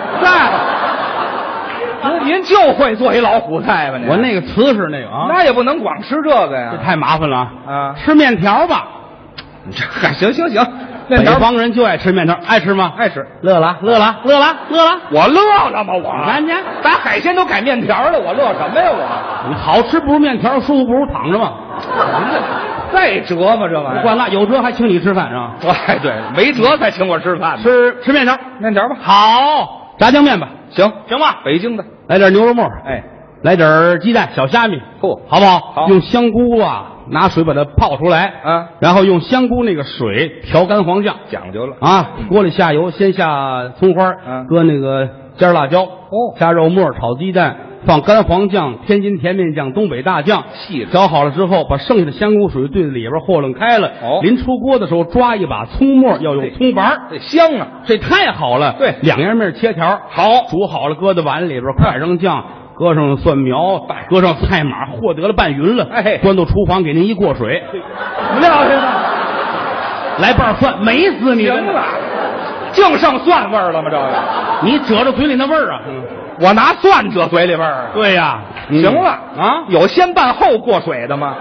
[2.01, 3.97] 您您就会做一老虎菜吧？
[3.97, 6.83] 您我那个瓷实那个啊，那也不能光吃这个呀这呀。
[6.83, 7.49] 太麻烦了啊！
[7.67, 8.87] 啊，吃面条吧，
[9.69, 10.65] 这行行行，
[11.09, 12.93] 面北条方人就爱吃面条，爱吃吗？
[12.97, 13.25] 爱吃。
[13.41, 14.99] 乐了，乐了，乐了，乐了。
[15.11, 15.41] 我乐
[15.71, 15.93] 了吗？
[15.93, 16.57] 我你看见？
[16.83, 18.91] 打海鲜都改面条了，我乐什么呀？
[18.93, 21.53] 我你好吃不如面条，舒服不如躺着嘛。
[22.93, 23.67] 再折吗？
[23.67, 24.01] 这玩意儿？
[24.01, 25.75] 不管了，有辙还请你吃饭是吧？
[25.87, 27.63] 哎，对，没辙才请我吃饭呢。
[27.63, 28.95] 吃吃面条，面条吧。
[29.01, 31.39] 好，炸酱面吧，行行吧？
[31.43, 31.83] 北京的。
[32.07, 33.03] 来点牛肉末，哎，
[33.41, 35.59] 来点鸡蛋、小虾米，嚯好不好？
[35.59, 35.87] 好。
[35.87, 41.15] 用香菇啊，拿水把它泡出来，啊，然后用香菇那个水调干黄酱。
[41.29, 41.75] 讲究了。
[41.79, 44.45] 啊，锅里下油，先下葱花，嗯。
[44.47, 45.07] 搁那个
[45.37, 46.35] 尖辣椒，哦。
[46.37, 47.55] 加肉末，炒鸡蛋，
[47.85, 53.87] 放干黄酱、天津甜面酱、东北大酱，细致调好了之后，把剩下的香菇水兑在里边和楞开了。
[54.03, 54.19] 哦。
[54.21, 57.03] 临出锅的时候抓一把葱末，要用葱白儿。
[57.09, 57.67] 这香啊！
[57.85, 58.95] 这太好了，对。
[59.01, 60.23] 两样面切条，好。
[60.49, 62.43] 煮好了，搁在碗里边，快上酱，
[62.79, 68.83] 搁上蒜苗，搁上菜码，和得了拌匀了，哎端到厨房给您一过水，怎么撂下呢？
[70.19, 71.45] 来瓣蒜，美死你！
[71.45, 71.83] 行了，
[72.71, 73.89] 净剩蒜味儿了吗？
[73.91, 74.07] 这个，
[74.63, 75.81] 你褶着嘴里那味儿啊！
[76.39, 77.87] 我拿蒜遮嘴里味儿。
[77.93, 78.39] 对呀，
[78.69, 81.35] 嗯行了啊，有先拌后过水的吗？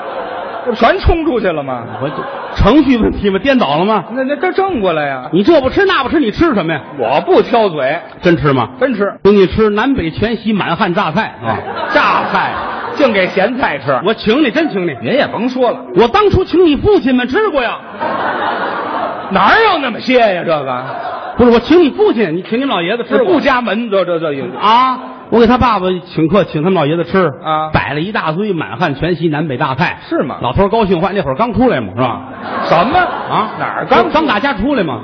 [0.64, 1.84] 这不全冲出去了吗？
[2.02, 2.16] 我这
[2.56, 3.38] 程序问题吗？
[3.38, 4.04] 颠倒了吗？
[4.12, 5.28] 那那这正过来呀！
[5.32, 6.80] 你这不吃那不吃，你吃什么呀？
[6.98, 8.68] 我不挑嘴，真吃吗？
[8.80, 11.56] 真吃请你吃南北全席满汉榨菜啊！
[11.94, 12.52] 榨菜，
[12.96, 13.98] 净给咸菜吃。
[14.04, 14.96] 我请你，真请你。
[15.02, 17.78] 您也甭说了，我当初请你父亲们吃过呀。
[19.30, 20.42] 哪有那么些呀？
[20.44, 20.84] 这个
[21.36, 24.98] 不是我请你父亲，你请你们老爷子吃过不加门，这这这有啊！
[25.30, 27.70] 我给他爸爸请客，请他们老爷子吃啊。
[27.72, 30.38] 摆了一大堆满汉全席南北大菜，是吗？
[30.40, 32.22] 老头儿高兴坏，那会儿刚出来嘛，是吧？
[32.64, 32.98] 什么？
[32.98, 35.00] 啊，哪儿刚刚打家出来嘛？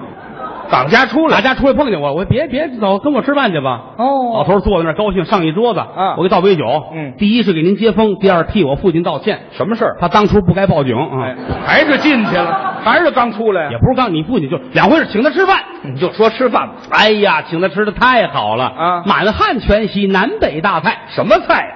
[0.74, 3.94] 党家出来，大家出来碰见我，我说别别走，跟我吃饭去吧。
[3.96, 6.64] 哦老头坐在那儿高兴，上一桌子，啊我给倒杯酒。
[6.92, 9.38] 嗯第一是给您接风，第二替我父亲道歉。
[9.52, 9.96] 什么事儿？
[10.00, 13.78] 他当初不该报警啊，哎，还是进去了，还是刚出来呀也？
[13.78, 15.60] 不是刚你父亲就两回事，请他吃饭。
[15.84, 21.70] 你就说吃饭吧，哎呀，请他吃的太好了啊满汉全席，南北大菜，什么菜呀？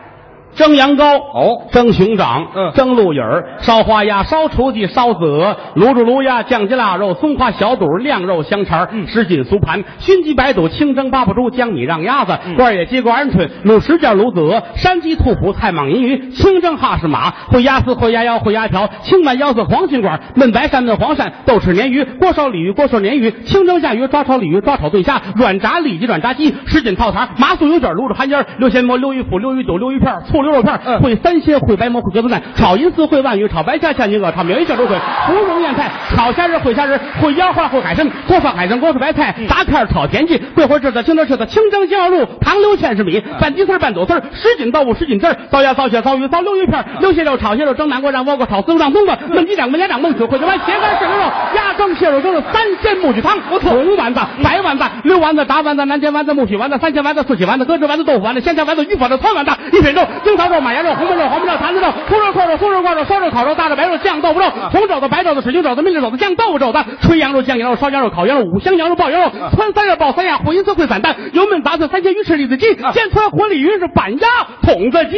[0.59, 1.63] 蒸羊羔哦。
[1.71, 2.73] 蒸熊掌，嗯。
[2.75, 34.97] 蒸鹿尾儿，烧花鸭，烧雏鸡，烧子鹅，卤煮卤鸭，酱鸡腊肉，松花小肚，晾肉香肠儿，什锦酥盘，熏鸡白肚，清蒸八宝猪，江米让鸭子，罐野鸡，罐鹌鹑，卤十件，卤子鹅，山鸡兔脯，菜蟒银鱼，清蒸哈士马，烩鸭丝，烩鸭腰，烩鸭条，清拌腰子，黄金管，焖白鳝，焖黄鳝，豆豉鲶鱼，锅烧鲤鱼，锅烧鲶鱼，清蒸下鱼，抓炒鲤鱼，抓炒对虾，软炸里脊，软炸鸡，什锦套餐，麻酥油卷，卤煮寒尖儿，溜鲜蘑，溜鱼脯，溜鱼肚，溜鱼片，醋溜肉片儿，烩三鲜，烩白馍，烩鸽子蛋，炒银丝，烩万鱼，炒白虾，下金鹅，炒鲶鱼，小周腿，
[35.27, 74.29] 芙蓉燕菜，炒虾仁，烩虾仁，烩腰花，烩海参，锅放海参，锅是白菜，炸片，炒田鸡，桂花柿子，青豆柿子，清蒸香肉露，糖溜芡实米，拌鸡丝儿，拌肚丝儿，什锦豆腐，什锦汁儿，糟鸭，糟蟹，糟鱼，糟溜鱼片儿，溜蟹肉，炒蟹肉，蒸南瓜，让窝瓜，炒丝肉，让冬瓜，焖鸡掌，焖鸭掌，焖腿，烩牛丸，咸干瘦牛肉，鸭蒸蟹肉蒸肉，三鲜木须汤，不错，红丸子，白丸子，溜丸子，炸丸子，南煎丸子，木须丸子，三鲜丸子，四喜丸子，鸽子丸子，豆腐丸子，鲜虾丸子，鱼粉子，汆丸子，一品肉，樱桃肉，马牙肉，红焖肉，黄焖肉，坛子肉，猪肉扣肉，松肉挂肉，烧肉烤肉，大肉白肉，酱豆腐肉，红肘子，白肘子，水晶肘子，蜜汁肘子，酱豆腐肘子，吹羊肉，酱羊肉，烧羊肉，烤羊肉，五香羊肉，爆羊肉，汆三样，爆三样，火银丝，烩散蛋，油焖杂碎，三鲜鱼翅，栗子鸡，煎川活鲤鱼是板鸭，
[74.63, 75.17] 筒子鸡。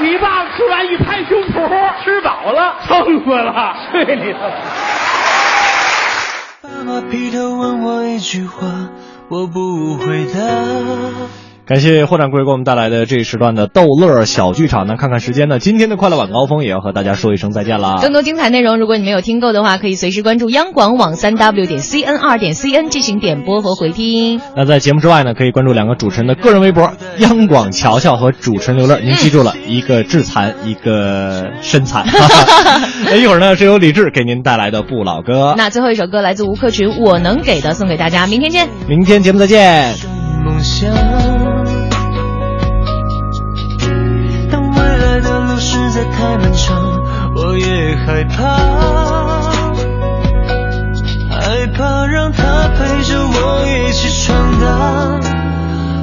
[0.00, 4.38] 你爸吃完一拍胸脯，吃饱了，撑死了，去你的！
[6.62, 8.68] 爸妈劈头问我一句话，
[9.28, 11.47] 我不回答。
[11.68, 14.86] 感谢霍掌柜给我们带来的这一时段的逗乐小剧场。
[14.86, 17.98] 那看看时间呢，今天的快乐晚高峰也要和大家说一声再见了。
[18.00, 24.40] 更多精彩内容，如果你没有听够的话，可以随时关注央广网三 w 点 cn 二点 cn 进行点播和回听。
[24.56, 28.98] 那在节目之外呢，可以关注两个主持人的个人微博：央广乔乔和主持人刘乐。
[29.00, 32.06] 您记住了，一个致残，一个身残。
[33.04, 35.52] 那 一会儿呢，是由李志给您带来的不老歌。
[35.58, 38.68] 那最后一首歌来自吴克群，《我能给的》送给大家，明天见。
[38.88, 39.94] 明天节目再见。
[40.46, 41.27] 梦想。
[47.58, 48.44] 也害怕，
[51.30, 55.20] 害怕让他陪着我一起闯荡，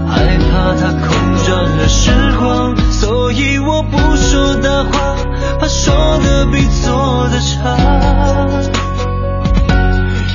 [0.07, 1.07] 害怕他空
[1.45, 5.15] 转的时光，所以我不说大话，
[5.59, 7.77] 怕说的比做的差。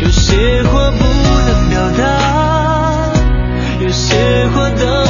[0.03, 1.05] 有些话不
[1.47, 3.13] 能表达，
[3.81, 5.10] 有些话当。